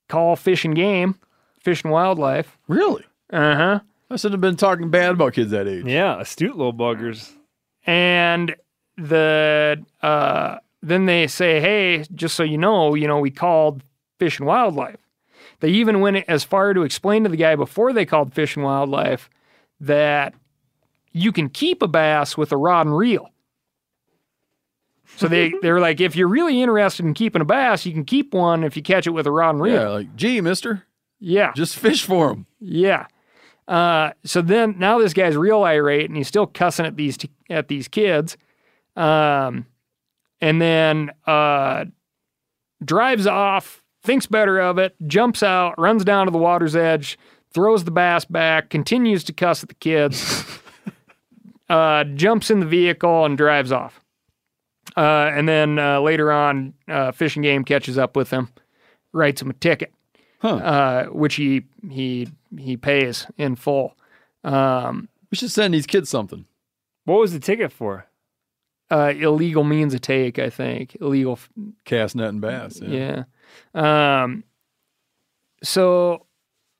[0.09, 1.15] call Fish and Game,
[1.59, 2.57] Fish and Wildlife.
[2.67, 3.03] Really?
[3.31, 3.79] Uh huh.
[4.09, 5.85] I shouldn't have been talking bad about kids that age.
[5.85, 7.31] yeah, astute little buggers.
[7.85, 8.55] and
[9.09, 13.83] the uh, then they say, "Hey, just so you know, you know, we called
[14.19, 14.97] Fish and Wildlife."
[15.59, 18.65] They even went as far to explain to the guy before they called Fish and
[18.65, 19.29] Wildlife
[19.79, 20.33] that
[21.11, 23.29] you can keep a bass with a rod and reel.
[25.17, 28.05] So they they were like, if you're really interested in keeping a bass, you can
[28.05, 29.73] keep one if you catch it with a rod and reel.
[29.81, 30.83] Yeah, like, gee, mister,
[31.19, 32.45] Yeah, just fish for him.
[32.59, 33.07] yeah.
[33.67, 37.29] Uh, so then now this guy's real irate and he's still cussing at these t-
[37.49, 38.35] at these kids.
[38.95, 39.65] Um,
[40.41, 41.85] and then uh,
[42.83, 47.17] drives off, thinks better of it, jumps out, runs down to the water's edge,
[47.53, 50.43] throws the bass back, continues to cuss at the kids,
[51.69, 54.01] uh, jumps in the vehicle and drives off.
[54.97, 58.49] Uh, and then uh, later on, uh, fishing game catches up with him,
[59.13, 59.93] writes him a ticket
[60.41, 60.55] Huh.
[60.55, 61.61] uh, which he
[61.91, 62.27] he
[62.57, 63.95] he pays in full.
[64.43, 66.45] Um, We should send these kids something.
[67.05, 68.07] What was the ticket for?
[68.91, 70.37] Uh, illegal means of take.
[70.37, 71.33] I think illegal.
[71.33, 71.49] f-
[71.85, 72.79] Cast net and bass.
[72.81, 73.23] Yeah.
[73.75, 74.21] Yeah.
[74.23, 74.43] Um.
[75.63, 76.25] So,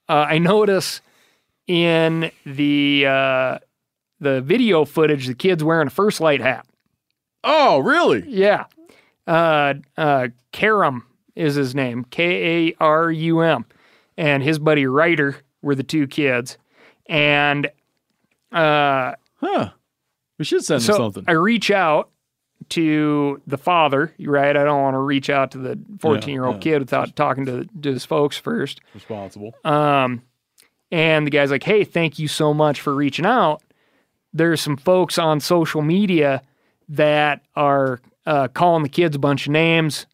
[0.09, 1.01] uh, I notice
[1.67, 3.59] in the uh,
[4.19, 6.65] the video footage, the kid's wearing a First Lite hat.
[7.43, 8.23] Oh, really?
[8.27, 8.65] Yeah.
[9.25, 11.03] Uh, uh, Karum
[11.35, 12.03] is his name.
[12.05, 13.65] K A R U M.
[14.17, 16.57] And his buddy Ryder were the two kids.
[17.07, 17.67] And
[18.51, 19.69] uh, Huh.
[20.41, 21.23] We should send so him something.
[21.27, 22.09] I reach out
[22.69, 24.57] to the father, right?
[24.57, 27.69] I don't want to reach out to the 14 year old kid without talking to,
[27.83, 28.81] to his folks first.
[28.95, 29.53] Responsible.
[29.63, 30.23] Um,
[30.91, 33.61] and the guy's like, "Hey, thank you so much for reaching out."
[34.33, 36.41] There's some folks on social media
[36.89, 40.07] that are uh, calling the kids a bunch of names.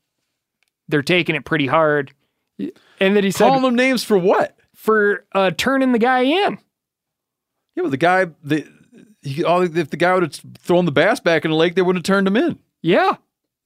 [0.90, 2.12] They're taking it pretty hard.
[2.60, 4.58] And then he said, Calling them names for what?
[4.76, 6.58] "For uh, turning the guy in."
[7.76, 8.68] Yeah, but the guy, the
[9.24, 12.16] if the guy would have thrown the bass back in the lake, they wouldn't have
[12.16, 12.60] turned him in.
[12.82, 13.16] Yeah,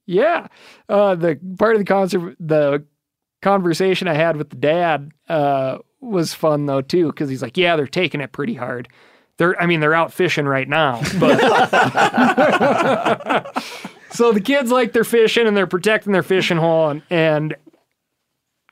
[0.06, 0.48] yeah.
[0.88, 2.84] Uh, the part of the concert, the
[3.40, 7.76] conversation I had with the dad uh, was fun though too, because he's like, "Yeah,
[7.76, 8.88] they're taking it pretty hard.
[9.38, 11.38] They're, I mean, they're out fishing right now, but."
[14.10, 17.56] so the kids like they're fishing and they're protecting their fishing hole, and, and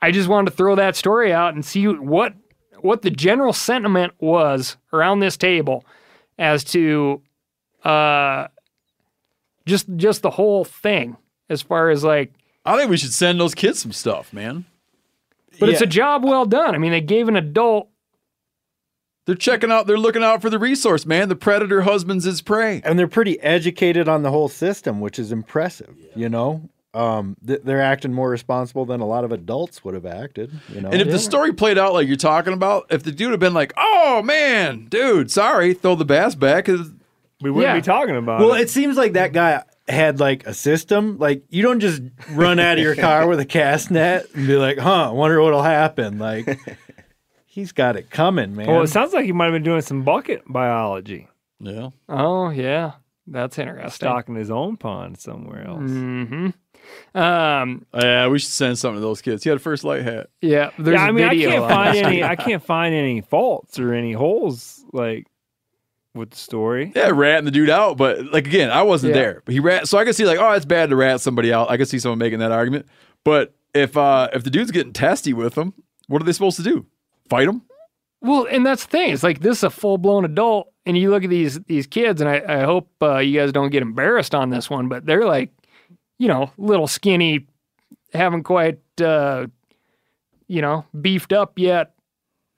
[0.01, 2.33] I just wanted to throw that story out and see what
[2.81, 5.85] what the general sentiment was around this table
[6.39, 7.21] as to
[7.83, 8.47] uh
[9.65, 11.17] just just the whole thing
[11.49, 12.33] as far as like
[12.65, 14.65] I think we should send those kids some stuff, man.
[15.59, 17.89] but it's a job well done i mean they gave an adult
[19.25, 19.85] They're checking out.
[19.87, 21.29] They're looking out for the resource, man.
[21.29, 22.81] The predator husbands his prey.
[22.83, 25.95] and they're pretty educated on the whole system, which is impressive.
[26.15, 30.05] You know, um, th- they're acting more responsible than a lot of adults would have
[30.05, 30.51] acted.
[30.69, 33.31] You know, And if the story played out like you're talking about, if the dude
[33.31, 36.91] had been like, "Oh man, dude, sorry, throw the bass back," 'cause
[37.41, 37.79] We wouldn't Yeah.
[37.79, 38.45] be talking about it.
[38.45, 38.61] well, it.
[38.63, 41.17] it seems like that guy had like a system.
[41.17, 42.01] Like you don't just
[42.31, 45.63] run out of your car with a cast net and be like, "Huh, wonder what'll
[45.63, 46.59] happen." Like
[47.45, 48.67] he's got it coming, man.
[48.67, 51.27] Well, it sounds like he might have been doing some bucket biology,
[51.59, 52.91] yeah, oh yeah
[53.27, 55.81] that's interesting stocking his own pond somewhere else.
[55.89, 56.49] mm-hmm
[57.15, 59.43] um yeah, we should send something to those kids.
[59.43, 60.29] He had a First Lite hat.
[60.41, 62.23] yeah there's yeah, I a mean, I video can't find any.
[62.23, 65.27] I can't find any faults or any holes like
[66.13, 66.91] with the story.
[66.95, 69.21] Yeah, ratting the dude out, but like again, I wasn't Yeah.
[69.21, 69.41] there.
[69.45, 71.69] But he rat, so I could see like, oh, it's bad to rat somebody out.
[71.71, 72.85] I could see someone making that argument.
[73.23, 75.73] But if uh if the dude's getting testy with them,
[76.07, 76.85] what are they supposed to do?
[77.29, 77.61] Fight him?
[78.23, 79.13] Well, and that's the thing.
[79.13, 82.21] It's like this is a full blown adult, and you look at these these kids,
[82.21, 85.25] and I, I hope uh, you guys don't get embarrassed on this one, but they're
[85.25, 85.49] like,
[86.21, 87.47] you know, little skinny,
[88.13, 89.47] haven't quite, uh,
[90.47, 91.95] you know, beefed up yet.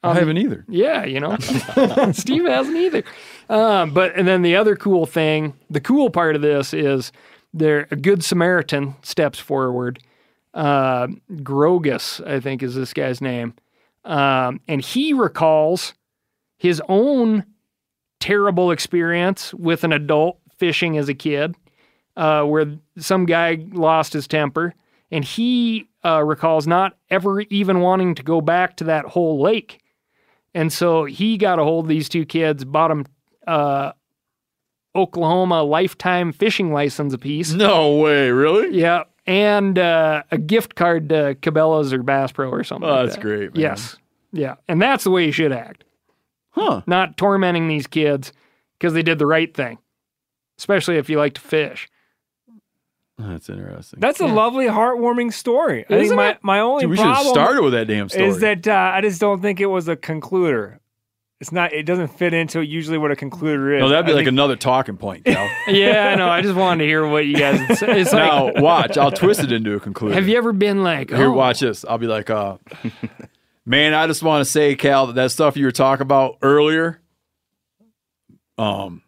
[0.04, 0.66] I haven't either.
[0.68, 1.38] Yeah, you know,
[2.12, 3.04] Steve hasn't either.
[3.48, 7.14] Um, but and then the other cool thing, the cool part of this is
[7.54, 10.00] there a good Samaritan steps forward.
[10.54, 13.54] Uh, Grogus, I think, is this guy's name,
[14.04, 15.94] um, and he recalls
[16.58, 17.46] his own
[18.20, 21.56] terrible experience with an adult fishing as a kid,
[22.16, 24.74] uh, where some guy lost his temper,
[25.12, 29.80] and he uh, recalls not ever even wanting to go back to that whole lake.
[30.54, 33.06] And so he got a hold of these two kids, bought them
[33.48, 33.94] uh,
[34.96, 37.52] Oklahoma lifetime fishing license apiece.
[37.54, 38.78] No way, really?
[38.78, 42.90] Yeah, and uh, a gift card to Cabela's or Bass Pro or something.
[42.90, 43.22] Oh, like that's that.
[43.22, 43.62] great, man.
[43.62, 43.98] Yes,
[44.32, 45.84] yeah, and that's the way you should act.
[46.52, 46.82] Huh.
[46.86, 48.32] Not tormenting these kids
[48.78, 49.80] because they did the right thing,
[50.60, 51.90] especially if you like to fish.
[53.18, 54.00] That's interesting.
[54.00, 55.86] That's a lovely, heartwarming story.
[55.90, 56.40] I Isn't my, it?
[56.42, 58.26] my only Dude, we should have problem started with that damn story.
[58.26, 60.80] is that uh, I just don't think it was a concluder.
[61.40, 61.74] It's not.
[61.74, 63.82] It doesn't fit into usually what a concluder is.
[63.82, 65.48] no, that'd be I like think- another talking point, Cal.
[65.68, 66.28] Yeah, I know.
[66.30, 68.02] I just wanted to hear what you guys would say.
[68.02, 70.16] It's like, now watch, I'll twist it into a conclusion.
[70.16, 71.84] have you ever been like, Here, oh, watch this.
[71.86, 72.58] I'll be like, uh,
[73.66, 77.02] man, I just want to say, Cal, that that stuff you were talking about earlier,
[78.58, 79.02] um,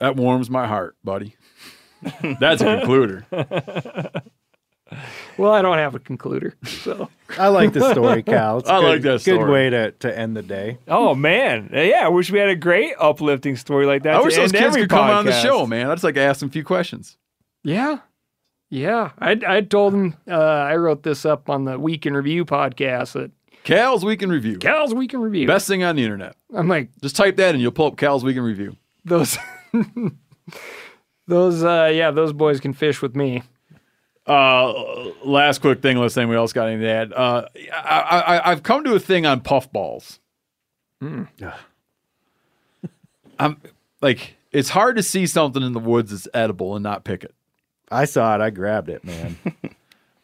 [0.00, 1.34] that warms my heart, buddy.
[2.40, 3.24] That's a concluder.
[5.38, 7.08] Well, I don't have a concluder, so
[7.38, 8.58] I like the story, Cal.
[8.58, 10.78] It's a I good, like that Good way to, to end the day.
[10.88, 12.04] Oh man, yeah.
[12.04, 14.16] I wish we had a great uplifting story like that.
[14.16, 15.88] I to wish those kids every could come on the show, man.
[15.88, 17.16] I just like to ask them a few questions.
[17.62, 17.98] yeah,
[18.68, 19.12] yeah.
[19.20, 23.12] I I told them uh, I wrote this up on the Week in Review podcast
[23.12, 23.30] that
[23.62, 24.58] Cal's Week in Review.
[24.58, 25.46] Cal's Week in Review.
[25.46, 26.34] Best thing on the internet.
[26.52, 28.76] I'm like Just type that and you'll pull up Cal's Week in Review.
[29.04, 29.38] those.
[31.30, 33.42] Those, uh, yeah, those boys can fish with me.
[34.26, 34.72] Uh,
[35.24, 37.12] last quick thing, unless anyone else got anything to add.
[37.12, 38.00] Uh, I,
[38.38, 40.18] I, I've come to a thing on puff balls.
[41.00, 41.54] Yeah,
[43.38, 43.60] I'm
[44.02, 47.34] like, it's hard to see something in the woods that's edible and not pick it.
[47.90, 48.40] I saw it.
[48.40, 49.38] I grabbed it, man.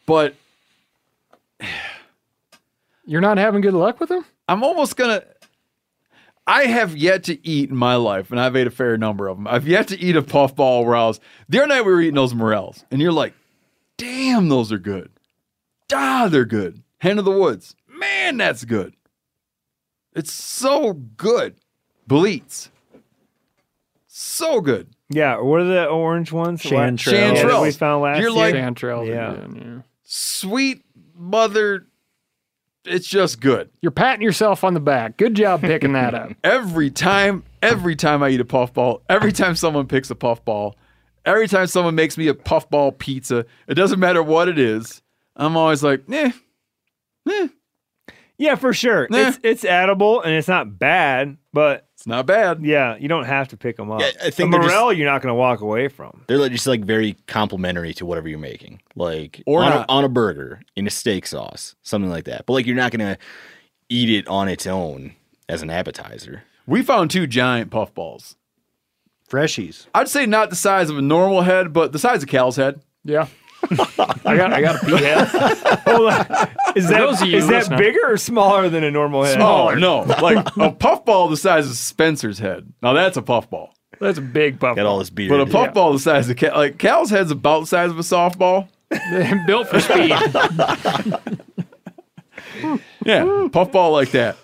[0.05, 0.35] But
[3.05, 4.23] You're not having good luck with them?
[4.47, 5.23] I'm almost gonna.
[6.49, 9.35] I have yet to eat in my life, and I've ate a fair number of
[9.37, 9.47] them.
[9.47, 11.19] I've yet to eat a puffball where I was
[11.49, 13.33] the other night we were eating those morels, and you're like,
[13.97, 15.11] "Damn, those are good."
[15.93, 16.83] Ah, they're good.
[16.99, 18.93] Hen of the woods, man, that's good.
[20.15, 21.55] It's so good.
[22.09, 22.69] Boletes,
[24.07, 24.87] so good.
[25.09, 26.63] Yeah, what are the orange ones?
[26.63, 27.35] The la- Chanterelles.
[27.43, 28.37] Yeah, we found last You're year.
[28.37, 29.31] like- Chanterelles Yeah.
[29.33, 29.81] are yeah.
[30.03, 30.83] Sweet
[31.15, 31.86] mother,
[32.87, 33.69] it's just good.
[33.81, 35.17] You're patting yourself on the back.
[35.17, 36.31] Good job picking that up.
[36.43, 40.75] every time, every time I eat a puffball, every time someone picks a puffball,
[41.25, 45.01] every time someone makes me a puffball pizza, it doesn't matter what it is.
[45.35, 46.31] I'm always like, eh,
[47.29, 47.47] eh,
[48.37, 49.07] yeah, for sure.
[49.09, 49.29] Nah.
[49.29, 52.63] It's it's edible and it's not bad, but it's not bad.
[52.63, 53.99] yeah, you don't have to pick them up.
[54.01, 56.21] Yeah, I think a they're just- morel, you're not going to walk away from.
[56.27, 59.89] They're just like very complimentary to whatever you're making, like Or on, not.
[59.89, 62.45] A, on a burger in a steak sauce, something like that.
[62.45, 63.17] But like you're not gonna
[63.89, 65.13] eat it on its own
[65.49, 66.43] as an appetizer.
[66.67, 68.35] We found two giant puffballs.
[69.27, 69.87] Freshies.
[69.95, 72.79] I'd say not the size of a normal head, but the size of Cal's head.
[73.03, 73.27] Yeah.
[73.69, 75.27] I got I got a pea head.
[75.27, 76.49] Hold on.
[76.75, 77.79] Is that, those of you is that listening.
[77.79, 79.41] bigger or smaller than a normal head?
[79.41, 82.71] Oh no, like a puffball the size of Spencer's head.
[82.81, 83.73] Now that's a puffball.
[83.99, 84.75] That's a big puff.
[84.75, 85.29] Got all this beard.
[85.29, 88.03] But a puffball the size of Cal, like Cal's head's about the size of a
[88.03, 88.69] softball.
[89.47, 90.13] built for speed.
[93.05, 94.37] Yeah, puffball like that.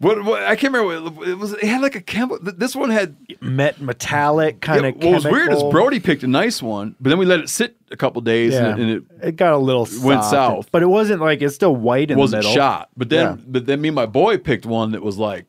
[0.00, 1.10] What, what I can't remember.
[1.10, 2.38] What, it was it had like a chemical.
[2.52, 4.96] This one had Met metallic kind Yeah, of.
[4.96, 7.76] what was weird is Brody picked a nice one, but then we let it sit
[7.90, 8.68] a couple days Yeah.
[8.76, 10.68] and, it, and It got a little went soft, south.
[10.70, 12.62] but it wasn't like it's still white it in wasn't the middle.
[12.62, 12.90] shot.
[12.96, 13.44] But then, Yeah.
[13.48, 15.46] but then me and my boy picked one that was like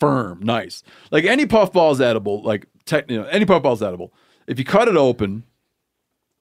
[0.00, 0.82] firm, nice.
[1.10, 2.42] Like any puffball is edible.
[2.42, 4.12] Like tech, you know, any puffball is edible.
[4.46, 5.44] If you cut it open,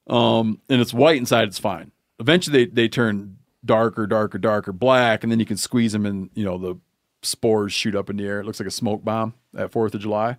[0.07, 1.91] um, and it's white inside, it's fine.
[2.19, 6.29] Eventually, they they turn darker, darker, darker black, and then you can squeeze them, and
[6.33, 6.75] you know the
[7.23, 8.39] spores shoot up in the air.
[8.39, 10.37] It looks like a smoke bomb at Fourth of July.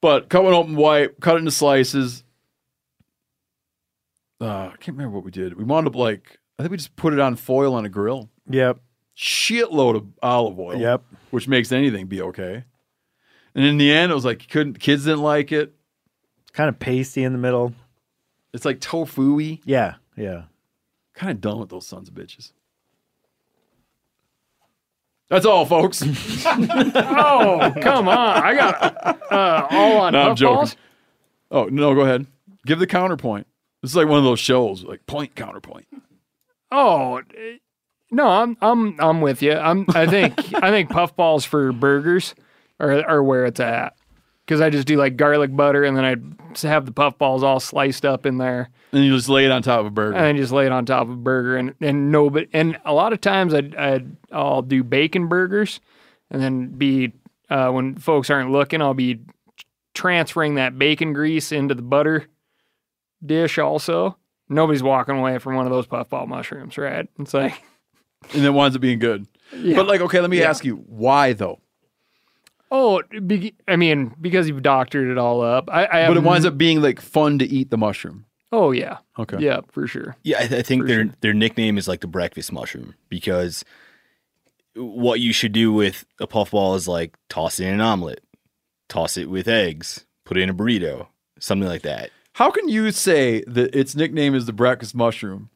[0.00, 2.24] But cut one open white, cut it into slices.
[4.40, 5.54] Uh, I can't remember what we did.
[5.54, 8.30] We wound up like I think we just put it on foil on a grill.
[8.48, 8.80] Yep.
[9.16, 10.80] Shitload of olive oil.
[10.80, 11.02] Yep.
[11.30, 12.64] Which makes anything be okay.
[13.54, 15.74] And in the end, it was like couldn't kids didn't like it.
[16.42, 17.74] It's kind of pasty in the middle.
[18.54, 19.60] It's like tofu-y.
[19.64, 19.94] Yeah.
[20.16, 20.44] Yeah.
[21.20, 22.52] Kind of done with those sons of bitches.
[25.28, 26.02] That's all, folks.
[26.46, 28.42] Oh, come on.
[28.42, 30.70] I got uh, all on No, I'm puffballs.
[30.70, 30.78] joking.
[31.50, 32.26] oh no, go ahead.
[32.64, 33.46] Give the counterpoint.
[33.82, 35.86] This is like one of those shows, like point counterpoint.
[36.72, 37.20] Oh,
[38.10, 39.52] no, I'm I'm I'm with you.
[39.52, 42.34] I'm I think I think puffballs for burgers
[42.80, 43.94] are are where it's at.
[44.50, 48.04] Because I just do like garlic butter and then I'd have the puffballs all sliced
[48.04, 50.16] up in there And you just lay it on top of a burger.
[50.16, 52.76] and then just lay it on top of a burger and and no but and
[52.84, 55.78] a lot of times I'd, I'd I'll do bacon burgers
[56.32, 57.12] and then be
[57.48, 59.20] uh, when folks aren't looking I'll be
[59.94, 62.26] transferring that bacon grease into the butter
[63.24, 64.16] dish also.
[64.48, 67.08] Nobody's walking away from one of those puffball mushrooms, right?
[67.20, 67.62] It's like
[68.34, 69.28] and it winds up being good.
[69.56, 69.76] Yeah.
[69.76, 71.60] But like, okay, let me ask you, why though?
[72.70, 75.68] Oh, be, I mean, because you've doctored it all up.
[75.72, 78.26] I, I But it winds up being like fun to eat the mushroom.
[78.52, 79.38] Oh yeah, Okay.
[79.38, 80.16] yeah, for sure.
[80.24, 81.14] Yeah, I, I think For their sure.
[81.20, 83.64] their nickname is like the breakfast mushroom because
[84.74, 88.22] what you should do with a puffball is like toss it in an omelet,
[88.88, 92.10] toss it with eggs, put it in a burrito, something like that.
[92.34, 95.50] How can you say that its nickname is the breakfast mushroom,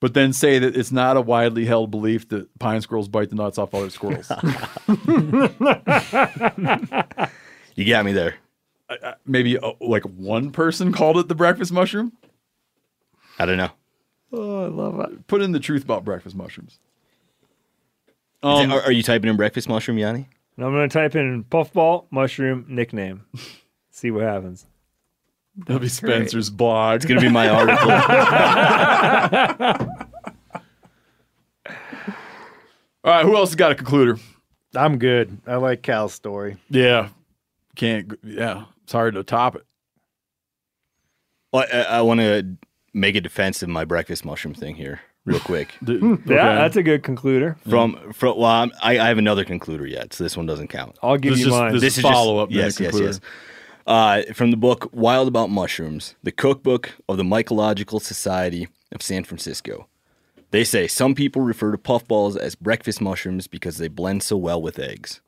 [0.00, 3.36] but then say that it's not a widely held belief that pine squirrels bite the
[3.36, 4.30] nuts off other squirrels?
[7.76, 8.34] You got me there.
[9.24, 12.12] Maybe uh, like one person called it the breakfast mushroom.
[13.38, 13.70] I don't know.
[14.32, 15.26] Oh, I love it.
[15.28, 16.78] Put in the truth about breakfast mushrooms.
[18.42, 20.28] Um, it- are, are you typing in breakfast mushroom, Jani?
[20.56, 23.24] And I'm going to type in puffball mushroom nickname.
[23.90, 24.66] See what happens.
[25.56, 26.96] That'll be Spencer's blog.
[26.96, 27.90] It's gonna be my article.
[33.04, 34.20] All right, who else has got a concluder?
[34.76, 35.38] I'm good.
[35.46, 36.56] I like Cal's story.
[36.68, 37.08] Yeah,
[37.76, 38.12] can't.
[38.22, 39.64] Yeah, it's hard to top it.
[41.52, 42.56] well, I, I want to
[42.92, 45.74] make a defense of my breakfast mushroom thing here, real quick.
[45.84, 47.58] D- Yeah, that's a good concluder.
[47.68, 50.98] From from well, I'm, I, I have another concluder yet, so this one doesn't count.
[51.02, 51.72] I'll give This you is- mine.
[51.72, 53.20] this- This is follow-up Just, then, yes, yes, yes.
[53.86, 59.24] Uh, from the book Wild About Mushrooms, the cookbook of the Mycological Society of San
[59.24, 59.88] Francisco.
[60.50, 64.60] They say some people refer to puffballs as breakfast mushrooms because they blend so well
[64.60, 65.20] with eggs.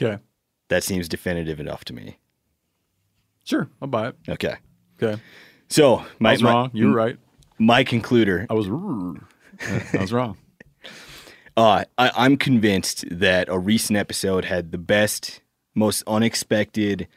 [0.00, 0.20] Okay.
[0.68, 2.18] That seems definitive enough to me.
[3.44, 4.16] Sure, I'll buy it.
[4.28, 4.56] Okay.
[5.02, 5.20] Okay.
[5.68, 6.70] So my I was my- wrong.
[6.72, 7.16] You were right.
[7.58, 8.66] My concluder I was.
[9.94, 10.36] I was wrong.
[11.56, 15.40] Uh, I, I'm convinced that a recent episode had the best,
[15.74, 17.08] most unexpected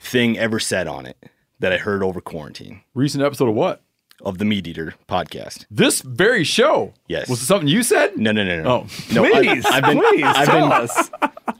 [0.00, 1.22] thing ever said on it
[1.60, 3.82] that I heard over quarantine Recent episode of what?
[4.24, 5.64] Of the MeatEater podcast.
[5.70, 6.92] This very show.
[7.06, 7.28] Yes.
[7.28, 8.16] Was it something you said?
[8.16, 8.68] No, no, no, no.
[8.68, 8.86] Oh.
[9.14, 11.10] no, I- Please, I've been, please I've tell been, us.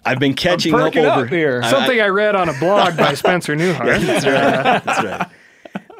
[0.04, 1.60] I've been catching up over up here.
[1.62, 4.00] I- Something I, read on a blog by Spencer Neuharth.
[4.04, 4.84] That's right.
[4.84, 5.28] That's right.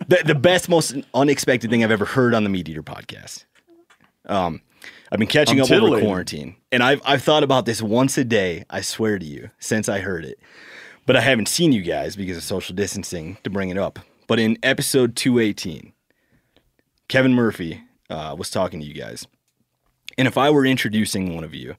[0.08, 3.44] The, the best, most unexpected thing I've ever heard on the MeatEater podcast.
[4.26, 4.60] Um,
[5.12, 8.24] I've been catching I'm up over quarantine, and I've I've thought about this once a
[8.24, 8.64] day.
[8.68, 10.38] I swear to you, since I heard it,
[11.06, 13.98] but I haven't seen you guys because of social distancing to bring it up.
[14.26, 15.92] But in episode two eighteen,
[17.08, 19.26] Kevin Murphy uh, was talking to you guys,
[20.16, 21.76] and if I were introducing one of you,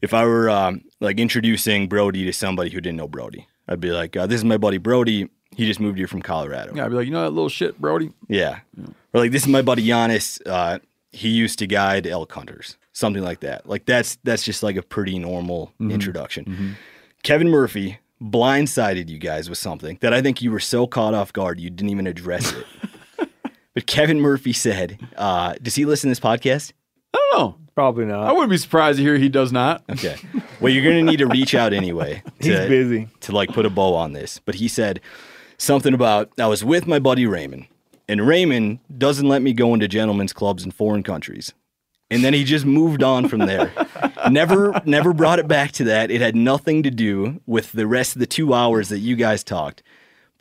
[0.00, 3.90] if I were um, like introducing Brody to somebody who didn't know Brody, I'd be
[3.90, 5.28] like, uh, "This is my buddy Brody.
[5.50, 7.80] He just moved here from Colorado." Yeah, I'd be like, you know that little shit,
[7.80, 8.10] Brody.
[8.28, 8.60] Yeah.
[9.12, 10.40] Or like this is my buddy Janis.
[10.46, 10.78] Uh,
[11.12, 13.68] he used to guide elk hunters, something like that.
[13.68, 16.76] Like that's that's just like a pretty normal introduction.
[17.22, 21.32] Kevin Murphy blindsided you guys with something that I think you were so caught off
[21.32, 22.66] guard you didn't even address it.
[23.74, 26.72] but Kevin Murphy said, uh, "Does he listen to this podcast?"
[27.14, 27.56] I don't know.
[27.74, 28.26] Probably not.
[28.28, 29.82] I wouldn't be surprised to hear he does not.
[29.90, 30.16] Okay.
[30.60, 32.22] Well, you're gonna need to reach out anyway.
[32.40, 33.08] He's busy.
[33.20, 34.40] to like put a bow on this.
[34.44, 35.00] But he said
[35.56, 37.66] something about I was with my buddy Raymond,
[38.08, 41.52] and Raymond doesn't let me go into gentlemen's clubs in foreign countries.
[42.10, 43.72] And then he just moved on from there.
[44.30, 46.10] never never brought it back to that.
[46.10, 49.42] It had nothing to do with the rest of the two hours that you guys
[49.42, 49.82] talked.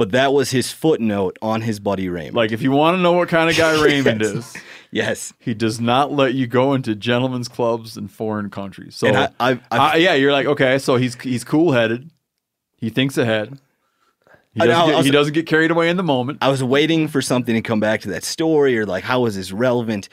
[0.02, 2.34] But that was his footnote on his buddy Raymond.
[2.36, 4.52] Like, if you want to know what kind of guy Raymond is,
[4.90, 5.32] yes.
[5.38, 8.96] he does not let you go into gentlemen's clubs in foreign countries.
[8.96, 12.10] So, I- I've- I've- uh, yeah, you're like, okay, so he's he's cool headed.
[12.78, 13.60] He thinks ahead.
[14.56, 16.40] He doesn't, I get, was- he doesn't get carried away in the moment.
[16.42, 19.36] I was waiting for something to come back to that story or like how is
[19.36, 20.10] this relevant,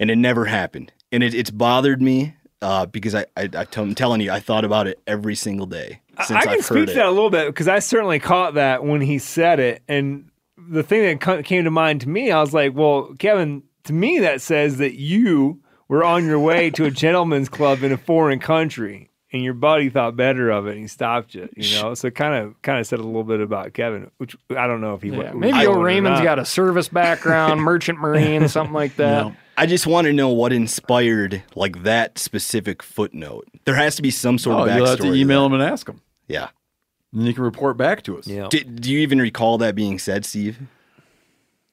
[0.00, 0.94] and it never happened.
[1.12, 4.86] And it, it's bothered me uh, because I, I I'm telling you I thought about
[4.86, 6.96] it every single day since I can have speak heard to it.
[6.96, 9.82] that a little bit because I certainly caught that when he said it.
[9.88, 13.62] And the thing that co- came to mind to me, I was like, well, Kevin,
[13.84, 17.92] to me, that says that you were on your way to a gentleman's club in
[17.92, 19.10] a foreign country.
[19.32, 21.48] And your buddy thought better of it, and he stopped you.
[21.56, 24.66] You know, so kind of, kind of said a little bit about Kevin, which I
[24.66, 25.10] don't know if he.
[25.10, 26.24] Yeah, wa- maybe was old doing or Raymond's not.
[26.24, 29.36] got a service background, merchant marine, something like that.
[29.56, 33.48] I just want to know what inspired like that specific footnote.
[33.64, 34.76] There has to be some sort Oh, of backstory.
[34.76, 35.54] you'll have to to email that.
[35.54, 36.00] him and ask him.
[36.28, 36.48] Yeah.
[37.12, 38.26] And you can report back to us.
[38.26, 38.48] Yeah.
[38.50, 40.58] Do, do you even recall that being said, Steve?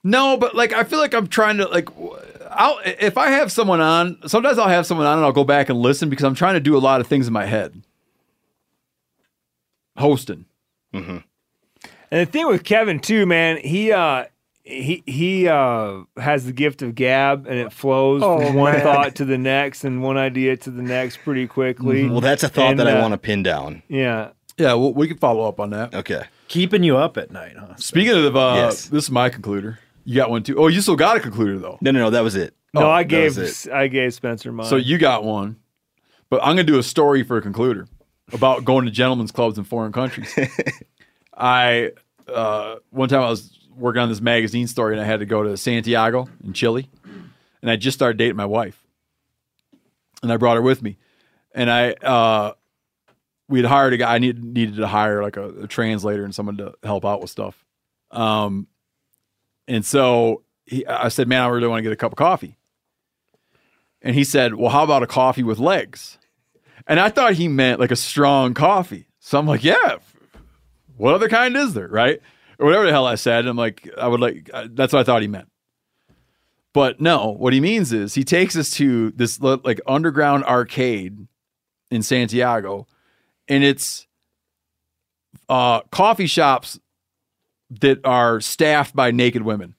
[0.04, 2.16] No, but like I feel like I'm trying to like w-
[2.52, 5.70] I'll if I have someone on, sometimes I'll have someone on and I'll go back
[5.70, 7.82] and listen because I'm trying to do a lot of things in my head.
[9.98, 10.46] Hosting.
[10.94, 11.18] Mm-hmm.
[12.12, 14.26] And the thing with Kevin too, man, he uh
[14.64, 18.82] he he uh has the gift of gab and it flows Oh, from one man.
[18.82, 22.08] thought to the next and one idea to the next pretty quickly.
[22.10, 23.84] Well, that's a thought And, that I uh, want to pin down.
[23.90, 24.30] Yeah.
[24.58, 25.94] Yeah, well, we can follow up on that.
[25.94, 26.24] Okay.
[26.48, 27.76] Keeping you up at night, huh?
[27.76, 28.86] Speaking of uh Yes.
[28.88, 29.78] this is my concluder.
[30.06, 30.58] You got one too.
[30.58, 31.78] Oh, you still got a concluder though.
[31.82, 32.10] No, no, no.
[32.10, 32.54] That was it.
[32.74, 33.38] No, Oh, I gave
[33.72, 34.68] I gave Spencer mine.
[34.68, 35.58] So you got one.
[36.30, 37.88] But I'm gonna do a story for a concluder
[38.32, 40.34] about going to gentlemen's clubs in foreign countries.
[41.38, 41.92] I
[42.28, 45.44] uh, one time I was working on this magazine story and I had to go
[45.44, 46.90] to Santiago in Chile,
[47.62, 48.84] and I just started dating my wife,
[50.22, 50.98] and I brought her with me,
[51.54, 52.54] and I uh,
[53.48, 54.16] we had hired a guy.
[54.16, 57.30] I needed needed to hire like a, a translator and someone to help out with
[57.30, 57.64] stuff,
[58.12, 58.68] um,
[59.68, 62.58] and so he, I said, "Man, I really want to get a cup of coffee,"
[64.02, 66.18] and he said, "Well, how about a coffee with legs?"
[66.88, 69.08] And I thought he meant like a strong coffee.
[69.20, 69.98] So I'm like, yeah,
[70.98, 72.22] what other kind is there, right?
[72.60, 73.48] Or whatever the hell I said.
[73.48, 75.50] I'm like, I would like, uh, that's what I thought he meant.
[76.74, 81.28] But no, what he means is he takes us to this like underground arcade
[81.92, 82.88] in Santiago,
[83.48, 84.08] and it's
[85.50, 86.80] uh, coffee shops
[87.70, 89.76] that are staffed by naked women.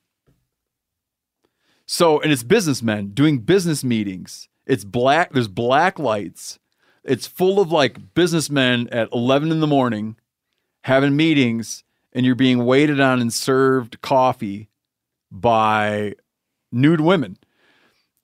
[1.87, 4.49] So, and it's businessmen doing business meetings.
[4.67, 6.59] It's black, there's black lights.
[7.03, 10.17] It's full of like businessmen at 11 in the morning
[10.85, 11.83] having meetings,
[12.15, 14.69] and you're being waited on and served coffee
[15.31, 16.15] by
[16.71, 17.37] nude women.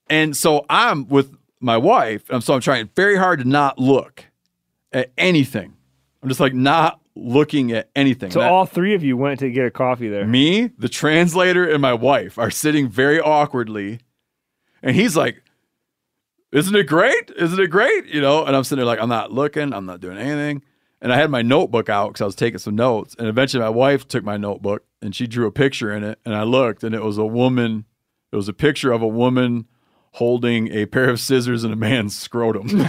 [0.08, 4.24] And so I'm with my wife, and so I'm trying very hard to not look
[4.92, 5.74] at anything.
[6.22, 8.30] I'm just like not looking at anything.
[8.30, 10.26] So That- all three of you went to get a coffee there.
[10.26, 14.00] me, the translator, and my wife are sitting very awkwardly.
[14.82, 15.42] And he's like,
[16.52, 17.30] Isn't it great?
[17.36, 18.06] Isn't it great?
[18.06, 20.62] You know, and I'm sitting there like, I'm not looking, I'm not doing anything.
[21.02, 23.14] And I had my notebook out because I was taking some notes.
[23.18, 26.18] And eventually, my wife took my notebook and she drew a picture in it.
[26.24, 27.86] And I looked, and it was a woman.
[28.32, 29.66] It was a picture of a woman
[30.12, 32.66] holding a pair of scissors and a man's scrotum.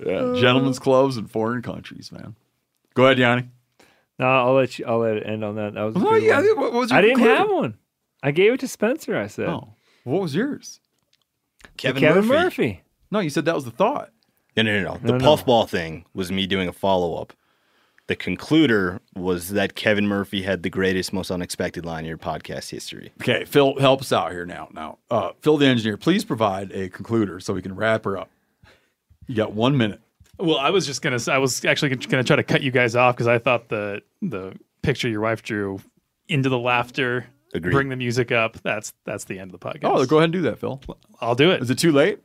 [0.00, 2.34] yeah, gentlemen's clubs in foreign countries, man.
[2.94, 3.48] Go ahead, Jani.
[4.18, 4.86] No, I'll let you.
[4.86, 5.74] I'll let it end on that.
[5.74, 5.94] That was.
[5.96, 6.56] Oh yeah, one.
[6.60, 7.36] what was your I didn't conclusion?
[7.46, 7.78] have one.
[8.22, 9.16] I gave it to Spencer.
[9.16, 10.80] I said Oh, what was yours?
[11.78, 12.42] Kevin, Kevin Murphy.
[12.44, 12.82] Murphy.
[13.10, 14.10] No, you said that was the thought.
[14.56, 14.98] No, no, no, no.
[15.00, 15.24] The No, no.
[15.24, 17.32] puffball thing was me doing a follow up.
[18.08, 22.70] The concluder was that Kevin Murphy had the greatest, most unexpected line in your podcast
[22.70, 23.12] history.
[23.20, 24.68] Okay, Phil, help us out here now.
[24.72, 28.30] Now, uh, Phil, the engineer, please provide a concluder so we can wrap her up.
[29.26, 30.00] You got one minute.
[30.38, 31.18] Well, I was just gonna.
[31.28, 34.54] I was actually gonna try to cut you guys off because I thought the the
[34.82, 35.80] picture your wife drew
[36.28, 37.72] into the laughter, Agreed.
[37.72, 38.58] bring the music up.
[38.62, 39.80] That's that's the end of the podcast.
[39.84, 40.80] Oh, go ahead and do that, Phil.
[41.20, 41.62] I'll do it.
[41.62, 42.20] Is it too late?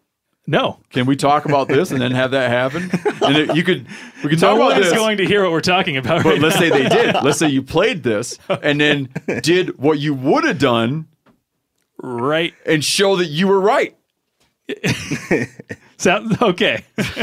[0.45, 2.91] No, Can we talk about this and then have that happen?
[3.23, 3.87] And it, you could,
[4.21, 4.97] we could talk no about one is this.
[4.99, 6.23] going to hear what we're talking about.
[6.23, 6.59] but right let's now.
[6.61, 7.15] say they did.
[7.23, 9.07] Let's say you played this and then
[9.41, 11.07] did what you would have done
[12.01, 12.53] right.
[12.65, 13.95] and show that you were right.
[15.97, 16.83] Sound okay.
[16.97, 17.13] let's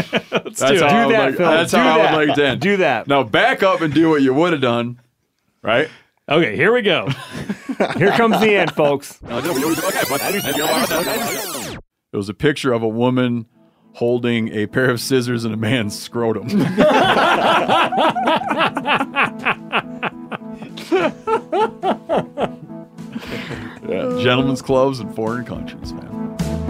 [0.59, 0.81] That's do it.
[0.83, 1.51] how, I that, like, Phil.
[1.51, 2.17] that's Do how I that.
[2.17, 2.61] would like to end.
[2.63, 3.07] Do that.
[3.09, 4.99] Now back up and do what you would have done.
[5.63, 5.91] Right?
[6.31, 7.09] Okay, here we go.
[7.97, 9.19] Here comes the end, folks.
[12.13, 13.47] It was a picture of a woman
[13.93, 16.49] holding a pair of scissors and a man's scrotum.
[23.89, 26.70] yeah, gentlemen's clubs in foreign countries, man.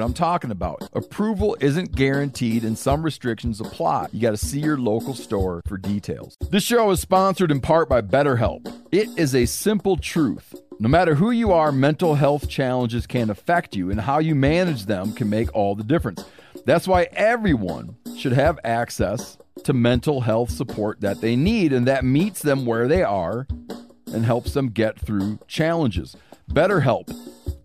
[0.00, 0.88] what I'm talking about.
[0.94, 4.08] Approval isn't guaranteed and some restrictions apply.
[4.12, 6.38] You got to see your local store for details.
[6.48, 8.72] This show is sponsored in part by BetterHelp.
[8.90, 10.54] It is a simple truth.
[10.78, 14.86] No matter who you are, mental health challenges can affect you, and how you manage
[14.86, 16.24] them can make all the difference.
[16.64, 22.06] That's why everyone should have access to mental health support that they need and that
[22.06, 23.46] meets them where they are
[24.14, 26.16] and helps them get through challenges.
[26.50, 27.14] BetterHelp